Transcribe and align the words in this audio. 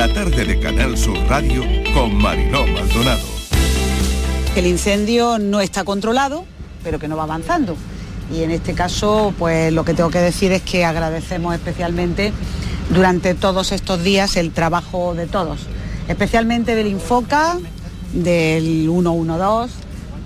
La 0.00 0.10
tarde 0.10 0.46
de 0.46 0.58
Canal 0.58 0.96
Sur 0.96 1.18
Radio 1.28 1.62
con 1.92 2.14
Mariló 2.14 2.66
Maldonado. 2.66 3.20
El 4.56 4.66
incendio 4.66 5.38
no 5.38 5.60
está 5.60 5.84
controlado, 5.84 6.46
pero 6.82 6.98
que 6.98 7.06
no 7.06 7.18
va 7.18 7.24
avanzando. 7.24 7.76
Y 8.32 8.42
en 8.42 8.50
este 8.50 8.72
caso, 8.72 9.34
pues 9.38 9.70
lo 9.74 9.84
que 9.84 9.92
tengo 9.92 10.08
que 10.08 10.20
decir 10.20 10.52
es 10.52 10.62
que 10.62 10.86
agradecemos 10.86 11.54
especialmente 11.54 12.32
durante 12.88 13.34
todos 13.34 13.72
estos 13.72 14.02
días 14.02 14.38
el 14.38 14.52
trabajo 14.52 15.14
de 15.14 15.26
todos, 15.26 15.66
especialmente 16.08 16.74
del 16.74 16.86
Infoca, 16.86 17.58
del 18.14 18.88
112, 18.88 19.74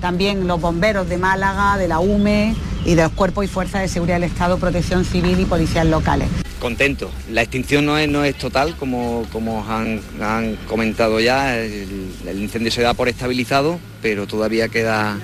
también 0.01 0.47
los 0.47 0.61
bomberos 0.61 1.09
de 1.09 1.19
Málaga, 1.19 1.79
de 1.79 1.89
la 1.89 1.99
UME 1.99 2.55
y 2.85 2.95
de 2.95 3.03
los 3.03 3.11
cuerpos 3.11 3.45
y 3.45 3.49
fuerzas 3.49 3.81
de 3.81 3.89
seguridad 3.89 4.21
del 4.21 4.31
Estado, 4.31 4.57
protección 4.57 5.05
civil 5.05 5.41
y 5.41 5.47
policías 5.47 5.87
locales. 5.87 6.44
Contento. 6.65 7.11
La 7.31 7.43
extinción 7.43 7.85
no 7.85 7.99
es, 7.99 8.09
no 8.09 8.25
es 8.25 8.39
total, 8.39 8.75
como, 8.79 9.27
como 9.31 9.71
han, 9.71 10.01
han 10.19 10.57
comentado 10.67 11.21
ya, 11.21 11.59
el, 11.59 12.41
incendio 12.41 12.71
se 12.71 12.81
da 12.81 12.95
por 12.95 13.07
estabilizado, 13.11 13.79
pero 14.01 14.27
todavía 14.27 14.69
queda 14.71 15.19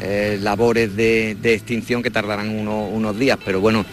eh, 0.00 0.38
labores 0.40 0.94
de, 0.94 1.36
de 1.42 1.54
extinción 1.54 2.00
que 2.00 2.10
tardarán 2.12 2.48
uno- 2.48 2.84
unos 2.86 3.18
días, 3.18 3.40
pero 3.44 3.60
bueno, 3.60 3.84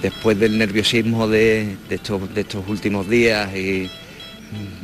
después 0.00 0.38
del 0.38 0.56
nerviosismo 0.56 1.26
de, 1.26 1.74
de 1.88 1.94
estos, 1.96 2.32
de 2.32 2.42
estos 2.42 2.68
últimos 2.68 3.08
días 3.10 3.52
y 3.56 3.90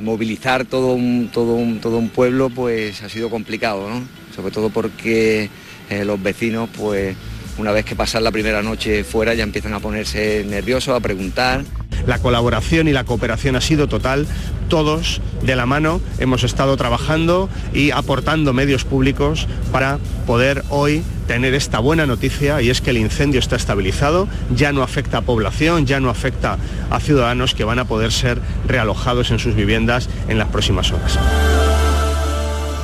movilizar 0.01 0.65
todo 0.65 0.95
un, 0.95 1.30
todo, 1.33 1.55
un, 1.55 1.79
todo 1.80 1.99
un 1.99 2.09
pueblo 2.09 2.51
pues 2.51 3.05
ha 3.05 3.09
sido 3.09 3.30
complicado, 3.30 3.88
¿no? 3.88 4.02
sobre 4.35 4.51
todo 4.51 4.69
porque 4.71 5.49
eh, 5.88 6.05
los 6.05 6.21
vecinos 6.21 6.69
pues 6.77 7.15
una 7.59 7.73
vez 7.73 7.84
que 7.84 7.97
pasan 7.97 8.24
la 8.24 8.30
primera 8.30 8.62
noche 8.62 9.05
fuera 9.05 9.34
ya 9.34 9.42
empiezan 9.42 9.74
a 9.74 9.80
ponerse 9.80 10.45
nerviosos, 10.45 10.97
a 10.97 11.01
preguntar. 11.01 11.65
La 12.06 12.19
colaboración 12.19 12.88
y 12.88 12.93
la 12.93 13.05
cooperación 13.05 13.56
ha 13.56 13.60
sido 13.60 13.87
total. 13.88 14.27
Todos 14.68 15.21
de 15.43 15.54
la 15.54 15.66
mano 15.66 16.01
hemos 16.18 16.43
estado 16.45 16.77
trabajando 16.77 17.49
y 17.73 17.90
aportando 17.90 18.52
medios 18.52 18.85
públicos 18.85 19.46
para 19.71 19.99
poder 20.27 20.65
hoy 20.71 21.02
tener 21.27 21.54
esta 21.54 21.79
buena 21.79 22.07
noticia 22.07 22.60
y 22.62 22.71
es 22.71 22.80
que 22.80 22.90
el 22.90 22.96
incendio 22.96 23.38
está 23.38 23.57
estabilizado, 23.57 24.29
ya 24.55 24.73
no 24.73 24.82
afecta 24.82 25.18
a 25.18 25.21
población, 25.23 25.87
ya 25.87 26.01
no 26.01 26.10
afecta 26.10 26.59
a 26.90 27.01
ciudadanos 27.01 27.55
que 27.55 27.65
van 27.65 27.79
a 27.79 27.84
poder 27.84 28.12
ser 28.12 28.40
realojados 28.66 29.30
en 29.30 29.38
sus 29.38 29.55
viviendas 29.55 30.09
en 30.29 30.38
las 30.38 30.49
próximas 30.49 30.90
horas. 30.90 31.18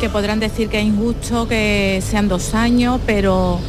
que 0.00 0.08
podrán 0.08 0.38
decir 0.38 0.68
que 0.68 0.78
es 0.78 0.86
injusto 0.86 1.48
que 1.48 2.00
sean 2.08 2.28
dos 2.28 2.54
años, 2.54 3.00
pero 3.04 3.60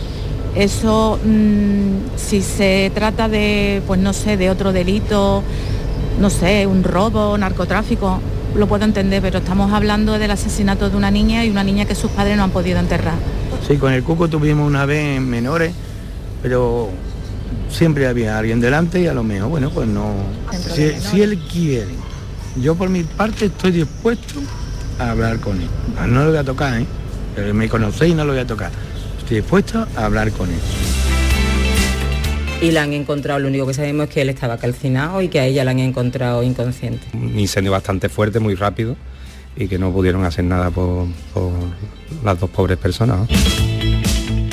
eso 0.55 1.19
mm, 1.23 2.17
si 2.17 2.41
se 2.41 2.91
trata 2.93 3.29
de, 3.29 3.81
pues 3.87 3.99
no 3.99 4.13
sé, 4.13 4.37
de 4.37 4.49
otro 4.49 4.71
delito, 4.71 5.43
no 6.19 6.29
sé, 6.29 6.65
un 6.67 6.83
robo, 6.83 7.37
narcotráfico, 7.37 8.19
lo 8.55 8.67
puedo 8.67 8.85
entender, 8.85 9.21
pero 9.21 9.39
estamos 9.39 9.71
hablando 9.71 10.17
del 10.17 10.31
asesinato 10.31 10.89
de 10.89 10.97
una 10.97 11.11
niña 11.11 11.45
y 11.45 11.49
una 11.49 11.63
niña 11.63 11.85
que 11.85 11.95
sus 11.95 12.11
padres 12.11 12.35
no 12.37 12.43
han 12.43 12.51
podido 12.51 12.79
enterrar. 12.79 13.15
Sí, 13.67 13.77
con 13.77 13.93
el 13.93 14.03
cuco 14.03 14.27
tuvimos 14.27 14.67
una 14.67 14.85
vez 14.85 15.17
en 15.17 15.29
menores, 15.29 15.73
pero 16.41 16.89
siempre 17.69 18.07
había 18.07 18.37
alguien 18.37 18.59
delante 18.59 19.01
y 19.01 19.07
a 19.07 19.13
lo 19.13 19.23
mejor, 19.23 19.49
bueno, 19.49 19.69
pues 19.69 19.87
no. 19.87 20.13
Si, 20.73 20.91
si 20.99 21.21
él 21.21 21.39
quiere, 21.51 21.93
yo 22.59 22.75
por 22.75 22.89
mi 22.89 23.03
parte 23.03 23.45
estoy 23.45 23.71
dispuesto 23.71 24.39
a 24.97 25.11
hablar 25.11 25.39
con 25.39 25.61
él. 25.61 25.69
No 26.07 26.23
lo 26.23 26.29
voy 26.29 26.39
a 26.39 26.43
tocar, 26.43 26.81
¿eh? 26.81 26.85
Pero 27.35 27.53
me 27.53 27.69
conocéis 27.69 28.13
y 28.13 28.15
no 28.15 28.25
lo 28.25 28.33
voy 28.33 28.41
a 28.41 28.47
tocar. 28.47 28.71
Estoy 29.29 29.41
dispuesto 29.41 29.87
a 29.95 30.05
hablar 30.05 30.31
con 30.31 30.49
él. 30.49 30.59
y 32.63 32.71
la 32.71 32.81
han 32.81 32.93
encontrado, 32.93 33.39
lo 33.39 33.47
único 33.47 33.67
que 33.67 33.75
sabemos 33.75 34.07
es 34.07 34.09
que 34.15 34.21
él 34.21 34.29
estaba 34.29 34.57
calcinado 34.57 35.21
y 35.21 35.27
que 35.27 35.39
a 35.39 35.45
ella 35.45 35.63
la 35.63 35.69
han 35.69 35.77
encontrado 35.77 36.41
inconsciente. 36.41 37.05
un 37.13 37.37
incendio 37.37 37.71
bastante 37.71 38.09
fuerte, 38.09 38.39
muy 38.39 38.55
rápido 38.55 38.95
y 39.55 39.67
que 39.67 39.77
no 39.77 39.91
pudieron 39.91 40.25
hacer 40.25 40.45
nada 40.45 40.71
por, 40.71 41.05
por 41.31 41.51
las 42.23 42.39
dos 42.39 42.49
pobres 42.49 42.79
personas. 42.79 43.19
¿no? 43.19 43.27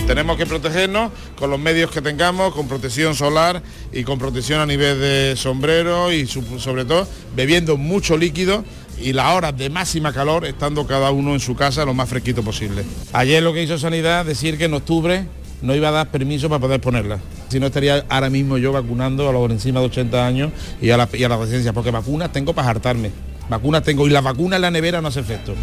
Tenemos 0.06 0.36
que 0.36 0.44
protegernos 0.44 1.10
con 1.38 1.50
los 1.50 1.58
medios 1.58 1.90
que 1.90 2.02
tengamos, 2.02 2.54
con 2.54 2.68
protección 2.68 3.14
solar 3.14 3.62
y 3.94 4.04
con 4.04 4.18
protección 4.18 4.60
a 4.60 4.66
nivel 4.66 5.00
de 5.00 5.34
sombrero 5.36 6.12
y 6.12 6.26
sobre 6.26 6.84
todo 6.84 7.08
bebiendo 7.34 7.78
mucho 7.78 8.18
líquido 8.18 8.62
y 9.00 9.12
las 9.12 9.34
horas 9.34 9.56
de 9.56 9.70
máxima 9.70 10.12
calor 10.12 10.44
estando 10.44 10.86
cada 10.86 11.10
uno 11.10 11.34
en 11.34 11.40
su 11.40 11.54
casa 11.54 11.84
lo 11.84 11.94
más 11.94 12.08
fresquito 12.08 12.42
posible. 12.42 12.84
Ayer 13.12 13.42
lo 13.42 13.52
que 13.52 13.62
hizo 13.62 13.78
Sanidad 13.78 14.24
decir 14.24 14.58
que 14.58 14.64
en 14.64 14.74
octubre 14.74 15.26
no 15.62 15.74
iba 15.74 15.88
a 15.88 15.92
dar 15.92 16.10
permiso 16.10 16.48
para 16.48 16.60
poder 16.60 16.80
ponerla. 16.80 17.18
Si 17.48 17.60
no 17.60 17.66
estaría 17.66 18.04
ahora 18.08 18.30
mismo 18.30 18.58
yo 18.58 18.72
vacunando 18.72 19.28
a 19.28 19.32
los 19.32 19.50
encima 19.50 19.80
de 19.80 19.86
80 19.86 20.26
años 20.26 20.52
y 20.80 20.90
a 20.90 20.96
la, 20.96 21.08
y 21.12 21.24
a 21.24 21.72
porque 21.72 21.90
vacunas 21.90 22.32
tengo 22.32 22.52
para 22.52 22.68
hartarme. 22.68 23.10
Vacunas 23.48 23.82
tengo 23.82 24.06
y 24.06 24.10
la 24.10 24.20
vacuna 24.20 24.56
en 24.56 24.62
la 24.62 24.70
nevera 24.70 25.00
no 25.00 25.08
hace 25.08 25.20
efecto. 25.20 25.54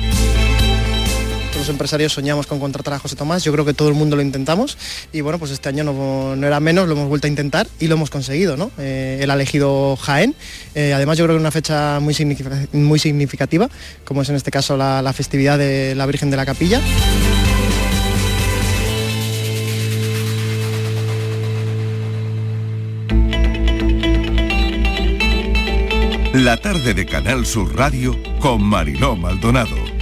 Los 1.64 1.70
empresarios 1.70 2.12
soñamos 2.12 2.46
con 2.46 2.60
contratar 2.60 2.96
a 2.96 3.00
José 3.00 3.16
Tomás, 3.16 3.42
yo 3.46 3.54
creo 3.54 3.64
que 3.64 3.74
todo 3.74 3.88
el 3.88 3.94
mundo 3.94 4.18
lo 4.18 4.22
intentamos 4.22 4.78
y 5.14 5.22
bueno, 5.22 5.40
pues 5.40 5.50
este 5.52 5.70
año 5.70 5.86
no, 5.86 6.36
era 6.46 6.60
menos, 6.60 6.90
lo 6.90 6.94
hemos 6.94 7.08
vuelto 7.08 7.26
a 7.26 7.30
intentar 7.30 7.68
y 7.80 7.88
lo 7.88 7.96
hemos 7.96 8.10
conseguido, 8.10 8.58
¿no? 8.58 8.70
Eh, 8.78 9.20
él 9.22 9.32
ha 9.32 9.36
elegido 9.36 9.96
Jaén, 9.96 10.36
eh, 10.76 10.92
además 10.94 11.18
yo 11.18 11.24
creo 11.24 11.38
que 11.38 11.40
una 11.40 11.52
fecha 11.52 12.02
muy, 12.02 12.14
significa- 12.14 12.68
muy 12.74 13.00
significativa, 13.00 13.70
como 14.04 14.24
es 14.24 14.30
en 14.30 14.36
este 14.36 14.52
caso 14.52 14.76
la, 14.76 15.02
la 15.02 15.14
festividad 15.14 15.58
de 15.58 15.96
la 15.96 16.06
Virgen 16.06 16.30
de 16.32 16.36
la 16.36 16.46
Capilla. 16.46 16.82
La 26.34 26.58
tarde 26.58 26.94
de 26.94 27.06
Canal 27.06 27.46
Sur 27.46 27.76
Radio 27.76 28.18
con 28.40 28.62
Mariló 28.64 29.16
Maldonado. 29.16 29.93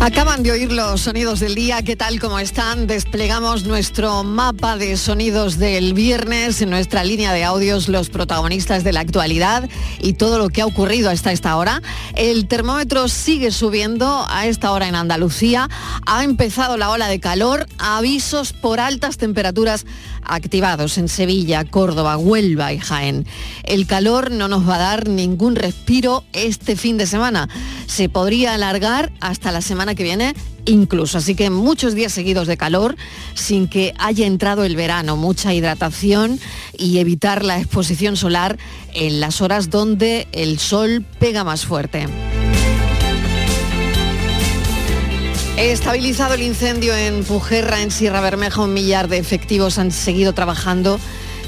Acaban 0.00 0.42
de 0.42 0.52
oír 0.52 0.70
los 0.70 1.00
sonidos 1.00 1.40
del 1.40 1.54
día, 1.54 1.80
¿qué 1.82 1.96
tal 1.96 2.20
como 2.20 2.38
están? 2.38 2.86
Desplegamos 2.86 3.64
nuestro 3.64 4.22
mapa 4.22 4.76
de 4.76 4.98
sonidos 4.98 5.58
del 5.58 5.94
viernes 5.94 6.60
en 6.60 6.68
nuestra 6.68 7.04
línea 7.04 7.32
de 7.32 7.42
audios, 7.44 7.88
los 7.88 8.10
protagonistas 8.10 8.84
de 8.84 8.92
la 8.92 9.00
actualidad 9.00 9.68
y 10.00 10.12
todo 10.12 10.38
lo 10.38 10.50
que 10.50 10.60
ha 10.60 10.66
ocurrido 10.66 11.08
hasta 11.08 11.32
esta 11.32 11.56
hora. 11.56 11.80
El 12.16 12.48
termómetro 12.48 13.08
sigue 13.08 13.50
subiendo 13.50 14.26
a 14.28 14.46
esta 14.46 14.72
hora 14.72 14.88
en 14.88 14.94
Andalucía. 14.94 15.70
Ha 16.06 16.22
empezado 16.22 16.76
la 16.76 16.90
ola 16.90 17.08
de 17.08 17.20
calor, 17.20 17.66
avisos 17.78 18.52
por 18.52 18.80
altas 18.80 19.16
temperaturas 19.16 19.86
activados 20.22 20.98
en 20.98 21.08
Sevilla, 21.08 21.64
Córdoba, 21.64 22.16
Huelva 22.16 22.72
y 22.72 22.78
Jaén. 22.78 23.26
El 23.64 23.86
calor 23.86 24.30
no 24.30 24.48
nos 24.48 24.68
va 24.68 24.76
a 24.76 24.78
dar 24.78 25.08
ningún 25.08 25.54
respiro 25.54 26.24
este 26.32 26.76
fin 26.76 26.98
de 26.98 27.06
semana. 27.06 27.48
Se 27.86 28.08
podría 28.08 28.54
alargar 28.54 29.12
hasta 29.20 29.52
la 29.52 29.60
semana 29.60 29.83
que 29.94 30.02
viene 30.02 30.34
incluso. 30.64 31.18
Así 31.18 31.34
que 31.34 31.50
muchos 31.50 31.94
días 31.94 32.12
seguidos 32.12 32.46
de 32.46 32.56
calor 32.56 32.96
sin 33.34 33.68
que 33.68 33.92
haya 33.98 34.26
entrado 34.26 34.64
el 34.64 34.76
verano. 34.76 35.16
Mucha 35.16 35.52
hidratación 35.52 36.40
y 36.78 36.98
evitar 36.98 37.44
la 37.44 37.58
exposición 37.58 38.16
solar 38.16 38.56
en 38.94 39.20
las 39.20 39.42
horas 39.42 39.68
donde 39.68 40.26
el 40.32 40.58
sol 40.58 41.04
pega 41.18 41.44
más 41.44 41.66
fuerte. 41.66 42.06
Estabilizado 45.56 46.34
el 46.34 46.42
incendio 46.42 46.96
en 46.96 47.22
Pujerra, 47.22 47.80
en 47.80 47.90
Sierra 47.90 48.20
Bermeja, 48.20 48.62
un 48.62 48.72
millar 48.72 49.08
de 49.08 49.18
efectivos 49.18 49.78
han 49.78 49.92
seguido 49.92 50.32
trabajando 50.32 50.98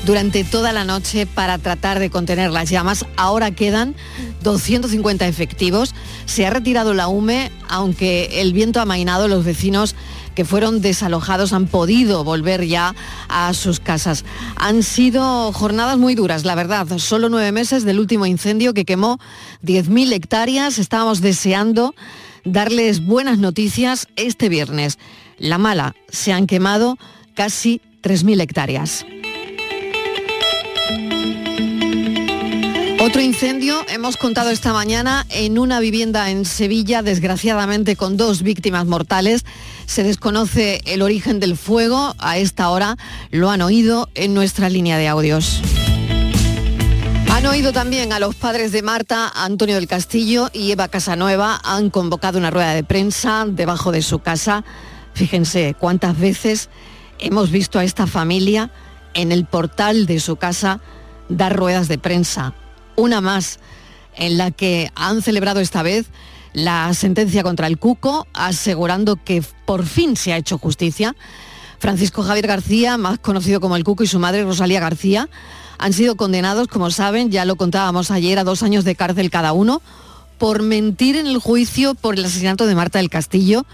durante 0.07 0.45
toda 0.45 0.73
la 0.73 0.85
noche 0.85 1.27
para 1.27 1.59
tratar 1.59 1.99
de 1.99 2.11
contener 2.11 2.53
las 2.53 2.71
llamas. 2.71 3.05
Ahora 3.17 3.51
quedan 3.51 3.97
250 4.43 5.27
efectivos. 5.27 5.95
Se 6.27 6.47
ha 6.47 6.51
retirado 6.51 6.95
la 6.95 7.09
UME, 7.09 7.51
aunque 7.69 8.41
el 8.41 8.53
viento 8.53 8.79
ha 8.79 8.83
amainado, 8.83 9.27
los 9.27 9.45
vecinos 9.45 9.97
que 10.37 10.45
fueron 10.45 10.81
desalojados 10.81 11.53
han 11.53 11.67
podido 11.67 12.23
volver 12.23 12.67
ya 12.67 12.95
a 13.29 13.53
sus 13.53 13.81
casas. 13.81 14.25
Han 14.55 14.85
sido 14.85 15.53
jornadas 15.53 15.99
muy 15.99 16.15
duras, 16.15 16.45
la 16.45 16.55
verdad. 16.55 16.87
Solo 16.99 17.29
nueve 17.29 17.51
meses 17.51 17.85
del 17.85 17.99
último 17.99 18.27
incendio 18.27 18.75
que 18.75 18.85
quemó 18.85 19.19
10.000 19.65 20.13
hectáreas. 20.13 20.79
Estábamos 20.79 21.21
deseando 21.21 21.97
darles 22.45 23.05
buenas 23.05 23.39
noticias 23.39 24.07
este 24.15 24.49
viernes. 24.49 24.99
La 25.39 25.59
mala, 25.59 25.97
se 26.09 26.33
han 26.33 26.47
quemado 26.47 26.97
casi 27.35 27.81
3.000 28.03 28.41
hectáreas. 28.41 29.05
Otro 33.07 33.23
incendio 33.23 33.87
hemos 33.89 34.17
contado 34.17 34.51
esta 34.51 34.73
mañana 34.73 35.27
en 35.29 35.61
una 35.61 35.79
vivienda 35.79 36.29
en 36.29 36.45
Sevilla, 36.45 37.03
desgraciadamente 37.03 37.95
con 37.95 38.17
dos 38.17 38.43
víctimas 38.43 38.85
mortales. 38.85 39.45
Se 39.87 40.03
desconoce 40.03 40.83
el 40.87 41.03
origen 41.03 41.39
del 41.39 41.57
fuego. 41.57 42.17
A 42.19 42.37
esta 42.39 42.69
hora 42.69 42.97
lo 43.31 43.49
han 43.49 43.63
oído 43.63 44.09
en 44.17 44.35
nuestra 44.35 44.69
línea 44.69 44.99
de 44.99 45.07
audios. 45.07 45.63
Han 47.31 47.47
oído 47.47 47.73
también 47.73 48.13
a 48.13 48.19
los 48.19 48.35
padres 48.35 48.73
de 48.73 48.83
Marta, 48.83 49.31
Antonio 49.37 49.77
del 49.77 49.87
Castillo 49.87 50.51
y 50.53 50.73
Eva 50.73 50.89
Casanueva. 50.89 51.61
Han 51.63 51.91
convocado 51.91 52.39
una 52.39 52.51
rueda 52.51 52.75
de 52.75 52.83
prensa 52.83 53.47
debajo 53.49 53.93
de 53.93 54.03
su 54.03 54.19
casa. 54.19 54.65
Fíjense 55.15 55.77
cuántas 55.79 56.19
veces 56.19 56.71
hemos 57.21 57.53
visto 57.53 57.79
a 57.79 57.85
esta 57.85 58.09
familia 58.09 58.73
en 59.15 59.31
el 59.31 59.47
portal 59.47 60.07
de 60.07 60.19
su 60.19 60.35
casa 60.35 60.81
dar 61.29 61.55
ruedas 61.55 61.87
de 61.87 61.99
prensa. 61.99 62.53
Una 62.97 63.21
más 63.21 63.59
en 64.15 64.39
la 64.39 64.51
que 64.51 64.91
han 64.95 65.23
celebrado 65.23 65.61
esta 65.61 65.83
vez 65.83 66.07
la 66.53 66.93
sentencia 66.95 67.43
contra 67.43 67.67
el 67.67 67.79
Cuco, 67.79 68.27
asegurando 68.33 69.17
que 69.23 69.45
por 69.67 69.85
fin 69.85 70.17
se 70.17 70.33
ha 70.33 70.39
hecho 70.39 70.57
justicia. 70.57 71.15
Francisco 71.79 72.23
Javier 72.23 72.47
García, 72.47 72.97
más 72.97 73.19
conocido 73.19 73.61
como 73.61 73.77
el 73.77 73.85
Cuco, 73.85 74.03
y 74.03 74.07
su 74.07 74.19
madre 74.19 74.43
Rosalía 74.45 74.81
García, 74.81 75.29
han 75.79 75.93
sido 75.93 76.17
condenados, 76.17 76.69
como 76.69 76.91
saben, 76.91 77.31
ya 77.31 77.45
lo 77.45 77.57
contábamos 77.57 78.11
ayer, 78.11 78.39
a 78.39 78.45
dos 78.45 78.63
años 78.63 78.85
de 78.85 78.95
cárcel 78.95 79.31
cada 79.31 79.53
uno, 79.53 79.83
por 80.39 80.63
mentir 80.63 81.17
en 81.17 81.27
el 81.27 81.39
juicio 81.39 81.95
por 81.95 82.15
el 82.15 82.25
asesinato 82.25 82.67
de 82.67 82.75
Marta 82.75 82.99
del 82.99 83.11
Castillo 83.11 83.67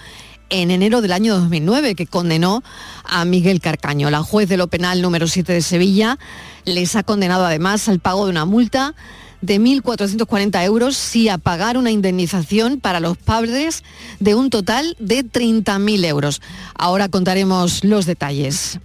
en 0.53 0.71
enero 0.71 1.01
del 1.01 1.13
año 1.13 1.35
2009, 1.35 1.95
que 1.95 2.07
condenó 2.07 2.63
a 3.05 3.25
Miguel 3.25 3.61
Carcaño. 3.61 4.11
La 4.11 4.23
juez 4.23 4.49
de 4.51 4.59
lo 4.59 4.69
penal 4.69 5.01
número 5.01 5.27
7 5.27 5.51
de 5.51 5.63
Sevilla 5.63 6.19
les 6.67 6.95
ha 6.95 7.03
condenado 7.03 7.47
además 7.47 7.89
al 7.89 8.01
pago 8.01 8.27
de 8.27 8.33
una 8.33 8.45
multa 8.45 8.95
de 9.41 9.59
1.440 9.59 10.63
euros 10.65 11.17
y 11.17 11.31
a 11.31 11.39
pagar 11.39 11.79
una 11.79 11.91
indemnización 11.91 12.81
para 12.81 13.01
los 13.01 13.17
padres 13.17 13.83
de 14.21 14.35
un 14.35 14.51
total 14.51 14.95
de 15.01 15.25
30.000 15.25 16.05
euros. 16.05 16.43
Ahora 16.75 17.09
contaremos 17.09 17.83
los 17.83 18.05
detalles. 18.05 18.79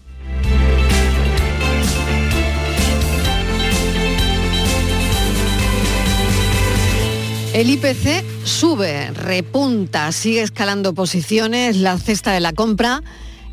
El 7.57 7.71
IPC 7.71 8.23
sube, 8.43 9.09
repunta, 9.09 10.11
sigue 10.11 10.43
escalando 10.43 10.93
posiciones, 10.93 11.75
la 11.77 11.97
cesta 11.97 12.31
de 12.31 12.39
la 12.39 12.53
compra, 12.53 13.01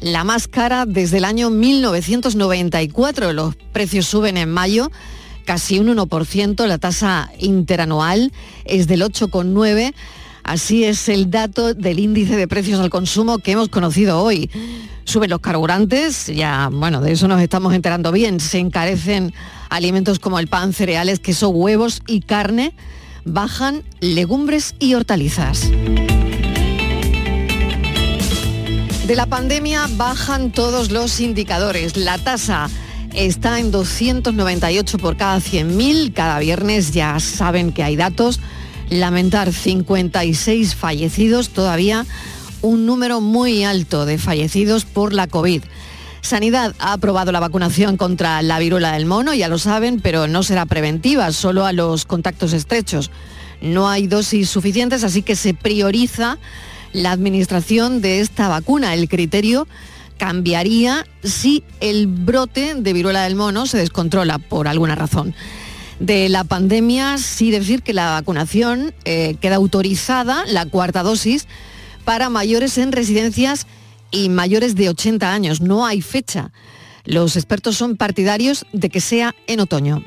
la 0.03 0.25
más 0.25 0.47
cara 0.47 0.85
desde 0.85 1.17
el 1.17 1.25
año 1.25 1.49
1994. 1.49 3.33
Los 3.33 3.57
precios 3.73 4.05
suben 4.05 4.37
en 4.37 4.51
mayo 4.51 4.91
casi 5.47 5.79
un 5.79 5.87
1%, 5.87 6.67
la 6.67 6.77
tasa 6.77 7.33
interanual 7.39 8.31
es 8.67 8.89
del 8.89 9.01
8,9%. 9.01 9.95
Así 10.43 10.85
es 10.85 11.09
el 11.09 11.31
dato 11.31 11.73
del 11.73 11.99
índice 11.99 12.37
de 12.37 12.47
precios 12.47 12.81
al 12.81 12.91
consumo 12.91 13.39
que 13.39 13.53
hemos 13.53 13.71
conocido 13.71 14.21
hoy. 14.21 14.51
Suben 15.05 15.31
los 15.31 15.41
carburantes, 15.41 16.27
ya, 16.27 16.69
bueno, 16.71 17.01
de 17.01 17.13
eso 17.13 17.27
nos 17.27 17.41
estamos 17.41 17.73
enterando 17.73 18.13
bien. 18.13 18.39
Se 18.39 18.59
encarecen 18.59 19.33
alimentos 19.71 20.19
como 20.19 20.39
el 20.39 20.49
pan, 20.49 20.75
cereales, 20.75 21.21
queso, 21.21 21.49
huevos 21.49 22.03
y 22.07 22.21
carne. 22.21 22.75
Bajan 23.25 23.83
legumbres 24.01 24.75
y 24.79 24.95
hortalizas. 24.95 25.71
De 29.07 29.17
la 29.17 29.27
pandemia 29.27 29.87
bajan 29.97 30.51
todos 30.51 30.91
los 30.91 31.21
indicadores. 31.21 31.97
La 31.97 32.19
tasa 32.19 32.71
está 33.15 33.61
en 33.61 33.71
298 33.71 34.99
por 34.99 35.17
cada 35.17 35.39
100.000. 35.39 36.13
Cada 36.13 36.39
viernes 36.39 36.93
ya 36.93 37.21
saben 37.21 37.73
que 37.73 37.83
hay 37.83 37.97
datos. 37.97 38.41
Lamentar 38.91 39.53
56 39.53 40.75
fallecidos, 40.75 41.51
todavía 41.51 42.07
un 42.65 42.87
número 42.87 43.21
muy 43.21 43.63
alto 43.65 44.07
de 44.07 44.17
fallecidos 44.17 44.85
por 44.85 45.13
la 45.13 45.27
COVID. 45.27 45.63
Sanidad 46.25 46.75
ha 46.79 46.95
aprobado 46.95 47.33
la 47.33 47.41
vacunación 47.41 47.99
contra 47.99 48.41
la 48.41 48.59
viruela 48.59 48.93
del 48.93 49.05
mono, 49.05 49.35
ya 49.35 49.47
lo 49.47 49.59
saben, 49.59 50.01
pero 50.01 50.27
no 50.27 50.43
será 50.43 50.65
preventiva, 50.65 51.31
solo 51.33 51.67
a 51.67 51.75
los 51.75 52.07
contactos 52.07 52.55
estrechos. 52.55 53.11
No 53.61 53.91
hay 53.91 54.07
dosis 54.07 54.49
suficientes, 54.49 55.05
así 55.05 55.21
que 55.21 55.37
se 55.37 55.53
prioriza 55.53 56.39
la 56.95 57.13
administración 57.13 58.01
de 58.01 58.21
esta 58.21 58.49
vacuna. 58.49 58.95
El 58.95 59.07
criterio 59.11 59.69
cambiaría 60.17 61.07
si 61.23 61.63
el 61.81 62.07
brote 62.07 62.75
de 62.75 62.93
viruela 62.95 63.25
del 63.25 63.37
mono 63.37 63.67
se 63.67 63.77
descontrola 63.77 64.39
por 64.39 64.67
alguna 64.67 64.95
razón. 64.95 65.35
De 66.01 66.31
la 66.31 66.45
pandemia, 66.45 67.19
sí 67.19 67.51
decir 67.51 67.83
que 67.83 67.93
la 67.93 68.13
vacunación 68.13 68.95
eh, 69.05 69.37
queda 69.43 69.57
autorizada, 69.57 70.47
la 70.47 70.65
cuarta 70.65 71.03
dosis, 71.03 71.47
para 72.07 72.31
mayores 72.31 72.79
en 72.79 72.93
residencias 72.93 73.67
y 74.11 74.29
mayores 74.29 74.75
de 74.75 74.89
80 74.89 75.33
años. 75.33 75.61
No 75.61 75.87
hay 75.87 76.01
fecha. 76.01 76.53
Los 77.05 77.37
expertos 77.37 77.77
son 77.77 77.97
partidarios 77.97 78.67
de 78.73 78.89
que 78.89 79.01
sea 79.01 79.35
en 79.47 79.61
otoño. 79.61 80.03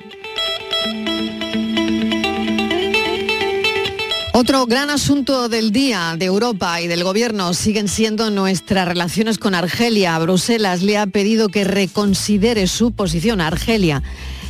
Otro 4.39 4.67
gran 4.67 4.91
asunto 4.91 5.49
del 5.49 5.71
día 5.71 6.15
de 6.15 6.25
Europa 6.25 6.79
y 6.79 6.85
del 6.85 7.03
Gobierno 7.03 7.55
siguen 7.55 7.87
siendo 7.87 8.29
nuestras 8.29 8.87
relaciones 8.87 9.39
con 9.39 9.55
Argelia. 9.55 10.19
Bruselas 10.19 10.83
le 10.83 10.99
ha 10.99 11.07
pedido 11.07 11.49
que 11.49 11.63
reconsidere 11.63 12.67
su 12.67 12.91
posición 12.91 13.41
a 13.41 13.47
Argelia. 13.47 14.03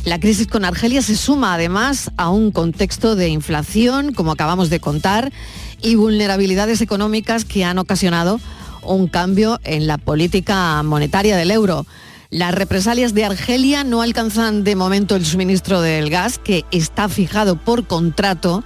La 0.04 0.20
crisis 0.20 0.46
con 0.46 0.66
Argelia 0.66 1.00
se 1.00 1.16
suma 1.16 1.54
además 1.54 2.10
a 2.18 2.28
un 2.28 2.50
contexto 2.50 3.16
de 3.16 3.28
inflación, 3.28 4.12
como 4.12 4.30
acabamos 4.32 4.68
de 4.68 4.78
contar, 4.78 5.32
y 5.80 5.94
vulnerabilidades 5.94 6.82
económicas 6.82 7.46
que 7.46 7.64
han 7.64 7.78
ocasionado 7.78 8.40
un 8.82 9.08
cambio 9.08 9.60
en 9.64 9.86
la 9.86 9.98
política 9.98 10.82
monetaria 10.82 11.36
del 11.36 11.50
euro. 11.50 11.86
Las 12.30 12.54
represalias 12.54 13.14
de 13.14 13.24
Argelia 13.24 13.84
no 13.84 14.02
alcanzan 14.02 14.64
de 14.64 14.76
momento 14.76 15.16
el 15.16 15.24
suministro 15.24 15.80
del 15.80 16.10
gas, 16.10 16.38
que 16.38 16.64
está 16.70 17.08
fijado 17.08 17.56
por 17.56 17.86
contrato 17.86 18.64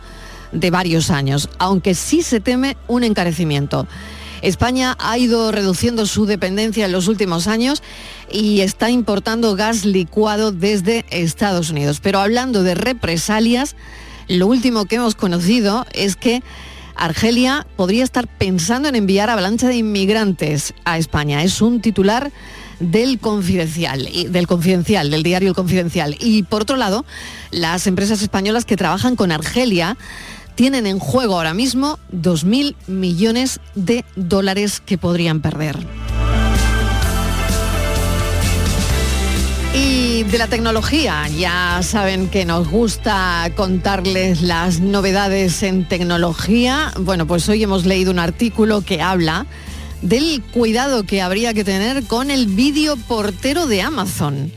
de 0.53 0.71
varios 0.71 1.11
años, 1.11 1.49
aunque 1.59 1.95
sí 1.95 2.23
se 2.23 2.41
teme 2.41 2.77
un 2.89 3.05
encarecimiento. 3.05 3.87
España 4.43 4.97
ha 4.99 5.17
ido 5.17 5.53
reduciendo 5.53 6.05
su 6.07 6.27
dependencia 6.27 6.85
en 6.85 6.93
los 6.93 7.07
últimos 7.07 7.47
años 7.47 7.83
y 8.31 8.61
está 8.61 8.91
importando 8.91 9.55
gas 9.55 9.85
licuado 9.85 10.51
desde 10.51 11.05
Estados 11.11 11.71
Unidos. 11.71 12.01
Pero 12.03 12.19
hablando 12.19 12.65
de 12.65 12.75
represalias, 12.75 13.77
lo 14.27 14.49
último 14.49 14.87
que 14.87 14.97
hemos 14.97 15.15
conocido 15.15 15.87
es 15.93 16.17
que 16.17 16.43
Argelia 16.95 17.67
podría 17.77 18.05
estar 18.05 18.27
pensando 18.27 18.89
en 18.89 18.95
enviar 18.95 19.31
avalancha 19.31 19.69
de 19.69 19.77
inmigrantes 19.77 20.75
a 20.85 20.99
España. 20.99 21.43
Es 21.43 21.61
un 21.61 21.81
titular 21.81 22.33
del 22.81 23.19
confidencial, 23.19 24.09
del 24.29 24.47
confidencial, 24.47 25.11
del 25.11 25.23
diario 25.23 25.49
El 25.49 25.55
Confidencial. 25.55 26.17
Y 26.21 26.43
por 26.43 26.63
otro 26.63 26.77
lado, 26.77 27.05
las 27.51 27.87
empresas 27.87 28.23
españolas 28.23 28.65
que 28.65 28.77
trabajan 28.77 29.17
con 29.17 29.33
Argelia 29.33 29.97
tienen 30.55 30.87
en 30.87 30.99
juego 30.99 31.37
ahora 31.37 31.55
mismo 31.55 31.99
2.000 32.13 32.75
millones 32.87 33.61
de 33.75 34.05
dólares 34.17 34.81
que 34.85 34.99
podrían 34.99 35.41
perder. 35.41 35.79
Y 39.75 40.25
de 40.25 40.37
la 40.37 40.49
tecnología, 40.49 41.29
ya 41.29 41.81
saben 41.83 42.29
que 42.29 42.45
nos 42.45 42.69
gusta 42.69 43.51
contarles 43.57 44.43
las 44.43 44.81
novedades 44.81 45.63
en 45.63 45.89
tecnología. 45.89 46.93
Bueno, 47.01 47.27
pues 47.27 47.49
hoy 47.49 47.63
hemos 47.63 47.87
leído 47.87 48.11
un 48.11 48.19
artículo 48.19 48.83
que 48.83 49.01
habla 49.01 49.47
del 50.03 50.43
cuidado 50.53 51.05
que 51.05 51.23
habría 51.23 51.55
que 51.55 51.65
tener 51.65 52.05
con 52.05 52.31
el 52.31 52.47
vídeo 52.47 52.97
portero 52.97 53.67
de 53.67 53.81
Amazon. 53.81 54.53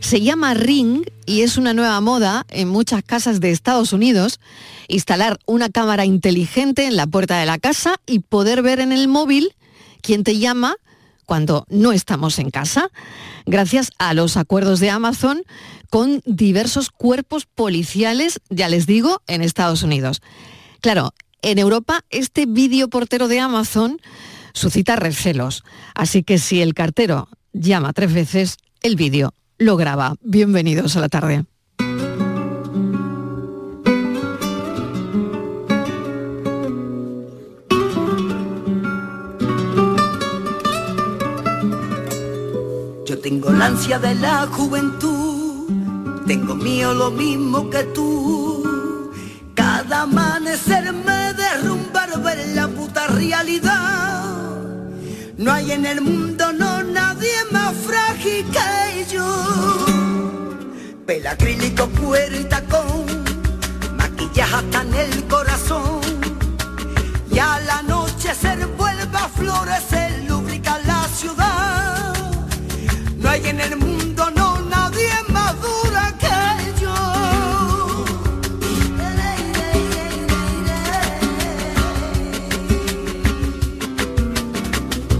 Se 0.00 0.22
llama 0.22 0.54
Ring 0.54 1.02
y 1.24 1.42
es 1.42 1.56
una 1.56 1.72
nueva 1.72 2.00
moda 2.00 2.44
en 2.48 2.68
muchas 2.68 3.04
casas 3.04 3.40
de 3.40 3.52
Estados 3.52 3.92
Unidos 3.92 4.40
instalar 4.88 5.38
una 5.46 5.68
cámara 5.68 6.04
inteligente 6.04 6.86
en 6.86 6.96
la 6.96 7.06
puerta 7.06 7.38
de 7.38 7.46
la 7.46 7.58
casa 7.58 8.00
y 8.06 8.20
poder 8.20 8.62
ver 8.62 8.80
en 8.80 8.90
el 8.90 9.06
móvil 9.06 9.54
quién 10.00 10.24
te 10.24 10.38
llama 10.38 10.76
cuando 11.28 11.66
no 11.68 11.92
estamos 11.92 12.38
en 12.38 12.48
casa, 12.48 12.90
gracias 13.44 13.90
a 13.98 14.14
los 14.14 14.38
acuerdos 14.38 14.80
de 14.80 14.88
Amazon 14.88 15.42
con 15.90 16.22
diversos 16.24 16.88
cuerpos 16.88 17.44
policiales, 17.44 18.40
ya 18.48 18.70
les 18.70 18.86
digo, 18.86 19.20
en 19.26 19.42
Estados 19.42 19.82
Unidos. 19.82 20.22
Claro, 20.80 21.12
en 21.42 21.58
Europa 21.58 22.02
este 22.08 22.46
vídeo 22.46 22.88
portero 22.88 23.28
de 23.28 23.40
Amazon 23.40 24.00
suscita 24.54 24.96
recelos, 24.96 25.64
así 25.94 26.22
que 26.22 26.38
si 26.38 26.62
el 26.62 26.72
cartero 26.72 27.28
llama 27.52 27.92
tres 27.92 28.14
veces, 28.14 28.56
el 28.80 28.96
vídeo 28.96 29.34
lo 29.58 29.76
graba. 29.76 30.14
Bienvenidos 30.22 30.96
a 30.96 31.00
la 31.00 31.10
tarde. 31.10 31.44
Tengo 43.28 43.50
la 43.50 43.66
ansia 43.66 43.98
de 43.98 44.14
la 44.14 44.46
juventud, 44.46 45.68
tengo 46.26 46.54
mío 46.54 46.94
lo 46.94 47.10
mismo 47.10 47.68
que 47.68 47.84
tú. 47.96 49.10
Cada 49.54 50.02
amanecer 50.02 50.90
me 50.94 51.34
derrumba 51.34 52.06
ver 52.24 52.38
la 52.54 52.68
puta 52.68 53.06
realidad. 53.08 54.24
No 55.36 55.52
hay 55.52 55.72
en 55.72 55.84
el 55.84 56.00
mundo 56.00 56.54
no 56.54 56.82
nadie 56.82 57.36
más 57.50 57.74
frágil 57.86 58.46
que 58.46 59.04
yo. 59.12 59.26
Pela 61.04 61.32
acrílico, 61.32 61.86
cuero 62.00 62.34
y 62.34 62.46
maquillaje 63.98 64.54
hasta 64.54 64.80
en 64.80 64.94
el 64.94 65.24
corazón. 65.26 66.00
Y 67.30 67.38
al 67.38 67.68
anochecer 67.68 68.66
vuelve 68.78 69.18
a 69.18 69.28
florecer, 69.28 70.07
en 73.60 73.72
el 73.72 73.78
mundo 73.78 74.30
no 74.36 74.60
nadie 74.62 75.08
es 75.08 75.28
más 75.30 75.54
dura 75.60 76.14
que 76.22 76.80
yo. 76.80 76.94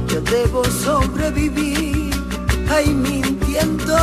Yo 0.08 0.20
debo 0.20 0.64
sobrevivir, 0.64 2.14
ay 2.70 2.88
mintiéndome. 2.90 3.96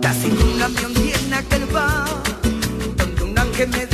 Casi 0.00 0.28
un 0.30 0.62
avión 0.62 0.94
tiene 0.94 1.36
aquel 1.36 1.66
bar, 1.66 2.08
donde 2.96 3.22
un 3.22 3.38
ángel 3.38 3.68
me 3.70 3.89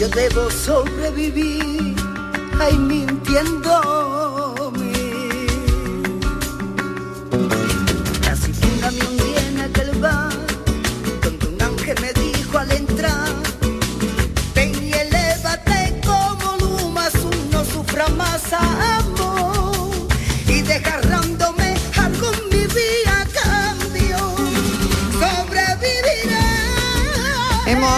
yo 0.00 0.08
debo 0.08 0.50
sobrevivir, 0.50 1.94
ay 2.58 2.78
mintiéndome. 2.78 4.29